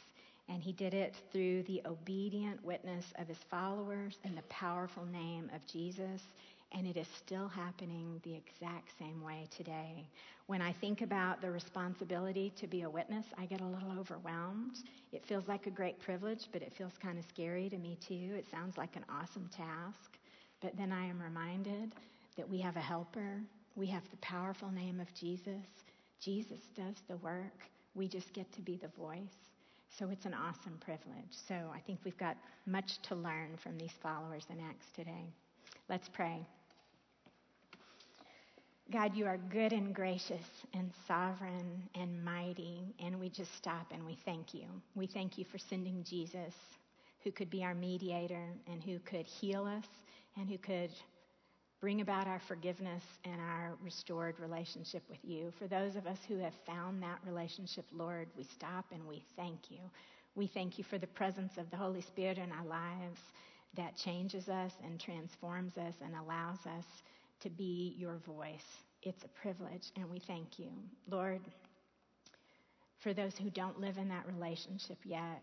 and 0.49 0.63
he 0.63 0.73
did 0.73 0.95
it 0.95 1.15
through 1.33 1.63
the 1.65 1.83
obedient 1.87 2.65
witness 2.65 3.05
of 3.19 3.29
his 3.29 3.39
followers 3.51 4.19
and 4.25 4.37
the 4.37 4.43
powerful 4.43 5.05
name 5.07 5.51
of 5.55 5.67
Jesus 5.67 6.21
and 6.75 6.87
it 6.87 6.97
is 6.97 7.07
still 7.17 7.49
happening 7.49 8.21
the 8.25 8.35
exact 8.35 8.91
same 8.99 9.23
way 9.23 9.47
today. 9.57 10.09
When 10.47 10.61
I 10.61 10.73
think 10.73 11.03
about 11.03 11.41
the 11.41 11.51
responsibility 11.51 12.53
to 12.57 12.67
be 12.67 12.83
a 12.83 12.91
witness, 12.91 13.25
I 13.39 13.47
get 13.47 13.61
a 13.61 13.67
little 13.67 13.99
overwhelmed. 13.99 14.79
It 15.13 15.25
feels 15.25 15.47
like 15.47 15.67
a 15.67 15.71
great 15.71 16.01
privilege, 16.01 16.49
but 16.53 16.63
it 16.63 16.73
feels 16.77 16.93
kind 17.01 17.19
of 17.19 17.25
scary 17.25 17.71
to 17.71 17.79
me 17.79 17.97
too. 18.07 18.35
It 18.37 18.47
sounds 18.51 18.77
like 18.77 18.97
an 18.97 19.05
awesome 19.09 19.49
task. 19.57 20.19
But 20.61 20.77
then 20.77 20.93
I 20.93 21.07
am 21.07 21.23
reminded 21.23 21.93
that 22.37 22.49
we 22.49 22.59
have 22.61 22.77
a 22.77 22.81
helper, 22.81 23.41
we 23.77 23.87
have 23.87 24.03
the 24.11 24.17
powerful 24.19 24.71
name 24.71 24.99
of 25.01 25.15
Jesus. 25.15 25.65
Jesus 26.21 26.61
does 26.77 26.97
the 27.09 27.17
work, 27.19 27.63
we 27.95 28.09
just 28.09 28.33
get 28.33 28.53
to 28.53 28.61
be 28.61 28.77
the 28.77 28.89
voice. 29.01 29.53
So 29.99 30.09
it's 30.11 30.27
an 30.27 30.35
awesome 30.35 30.77
privilege. 30.81 31.31
So 31.31 31.55
I 31.73 31.79
think 31.87 32.01
we've 32.05 32.19
got 32.19 32.37
much 32.67 32.99
to 33.03 33.15
learn 33.15 33.57
from 33.63 33.79
these 33.79 33.93
followers 34.03 34.45
in 34.51 34.59
Acts 34.59 34.87
today. 34.97 35.33
Let's 35.89 36.09
pray. 36.09 36.45
God, 38.93 39.17
you 39.17 39.25
are 39.25 39.39
good 39.39 39.73
and 39.73 39.95
gracious 39.95 40.45
and 40.75 40.91
sovereign 41.09 41.89
and 41.95 42.23
mighty, 42.23 42.95
and 43.03 43.19
we 43.19 43.31
just 43.31 43.55
stop 43.57 43.87
and 43.93 44.05
we 44.05 44.19
thank 44.27 44.53
you. 44.53 44.67
We 44.95 45.07
thank 45.07 45.39
you 45.39 45.47
for 45.51 45.57
sending 45.57 46.05
Jesus, 46.05 46.53
who 47.23 47.33
could 47.33 47.49
be 47.49 47.65
our 47.65 47.75
mediator 47.75 48.47
and 48.71 48.83
who 48.83 48.99
could 48.99 49.25
heal 49.25 49.65
us 49.65 49.87
and 50.37 50.51
who 50.51 50.59
could 50.59 50.91
bring 51.81 52.03
about 52.03 52.27
our 52.27 52.41
forgiveness 52.47 53.03
and 53.25 53.41
our 53.41 53.73
restored 53.83 54.39
relationship 54.39 55.03
with 55.09 55.19
you. 55.23 55.51
For 55.59 55.67
those 55.67 55.97
of 55.97 56.07
us 56.07 56.19
who 56.29 56.37
have 56.39 56.55
found 56.67 57.03
that 57.03 57.21
relationship, 57.27 57.87
Lord, 57.91 58.29
we 58.37 58.45
stop 58.45 58.85
and 58.93 59.07
we 59.09 59.25
thank 59.35 59.71
you. 59.71 59.81
We 60.35 60.47
thank 60.47 60.77
you 60.77 60.85
for 60.85 60.99
the 60.99 61.07
presence 61.07 61.53
of 61.57 61.71
the 61.71 61.77
Holy 61.79 62.03
Spirit 62.03 62.37
in 62.37 62.53
our 62.53 62.67
lives 62.67 63.21
that 63.77 63.97
changes 63.97 64.49
us 64.49 64.73
and 64.85 65.01
transforms 65.01 65.79
us 65.79 65.95
and 66.05 66.15
allows 66.15 66.59
us 66.67 66.85
to 67.41 67.51
be 67.51 67.95
your 67.99 68.17
voice 68.27 68.85
it's 69.05 69.23
a 69.23 69.29
privilege, 69.29 69.93
and 69.97 70.11
we 70.11 70.19
thank 70.19 70.59
you. 70.59 70.71
Lord, 71.11 71.43
for 73.01 73.13
those 73.13 73.37
who 73.37 73.51
don't 73.51 73.79
live 73.79 73.99
in 73.99 74.09
that 74.09 74.27
relationship 74.27 74.97
yet, 75.05 75.43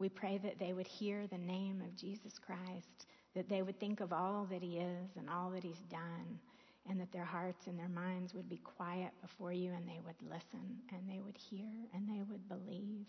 we 0.00 0.08
pray 0.08 0.38
that 0.38 0.58
they 0.58 0.72
would 0.72 0.86
hear 0.86 1.26
the 1.28 1.38
name 1.38 1.80
of 1.80 1.96
Jesus 1.96 2.38
Christ, 2.44 3.06
that 3.34 3.48
they 3.48 3.62
would 3.62 3.78
think 3.78 4.00
of 4.00 4.12
all 4.12 4.46
that 4.50 4.62
He 4.62 4.78
is 4.78 5.10
and 5.16 5.30
all 5.30 5.50
that 5.50 5.62
He's 5.62 5.82
done, 5.88 6.40
and 6.90 7.00
that 7.00 7.12
their 7.12 7.24
hearts 7.24 7.68
and 7.68 7.78
their 7.78 7.88
minds 7.88 8.34
would 8.34 8.48
be 8.48 8.58
quiet 8.58 9.12
before 9.22 9.52
you 9.52 9.72
and 9.72 9.88
they 9.88 10.00
would 10.04 10.20
listen 10.22 10.78
and 10.92 11.00
they 11.08 11.20
would 11.20 11.36
hear 11.36 11.68
and 11.94 12.08
they 12.08 12.22
would 12.22 12.48
believe. 12.48 13.06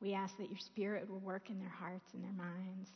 We 0.00 0.14
ask 0.14 0.36
that 0.36 0.50
your 0.50 0.58
Spirit 0.58 1.08
will 1.08 1.18
work 1.20 1.50
in 1.50 1.58
their 1.58 1.68
hearts 1.68 2.06
and 2.12 2.22
their 2.22 2.32
minds 2.32 2.90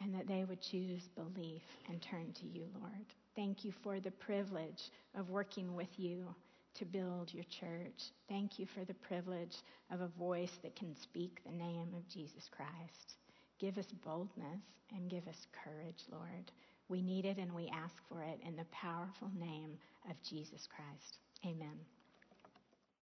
and 0.00 0.14
that 0.14 0.26
they 0.26 0.44
would 0.44 0.60
choose 0.60 1.08
belief 1.14 1.62
and 1.88 2.00
turn 2.00 2.32
to 2.40 2.46
you, 2.46 2.64
Lord. 2.80 3.06
Thank 3.38 3.64
you 3.64 3.70
for 3.84 4.00
the 4.00 4.10
privilege 4.10 4.90
of 5.16 5.30
working 5.30 5.76
with 5.76 5.96
you 5.96 6.34
to 6.74 6.84
build 6.84 7.32
your 7.32 7.44
church. 7.44 8.10
Thank 8.28 8.58
you 8.58 8.66
for 8.66 8.84
the 8.84 8.94
privilege 8.94 9.58
of 9.92 10.00
a 10.00 10.08
voice 10.18 10.58
that 10.64 10.74
can 10.74 10.96
speak 10.96 11.40
the 11.46 11.52
name 11.52 11.94
of 11.96 12.08
Jesus 12.08 12.50
Christ. 12.50 13.14
Give 13.60 13.78
us 13.78 13.92
boldness 14.04 14.64
and 14.92 15.08
give 15.08 15.28
us 15.28 15.46
courage, 15.52 16.02
Lord. 16.10 16.50
We 16.88 17.00
need 17.00 17.26
it 17.26 17.38
and 17.38 17.52
we 17.54 17.70
ask 17.72 17.94
for 18.08 18.24
it 18.24 18.40
in 18.44 18.56
the 18.56 18.66
powerful 18.72 19.30
name 19.38 19.78
of 20.10 20.20
Jesus 20.28 20.66
Christ. 20.66 21.18
Amen. 21.46 21.78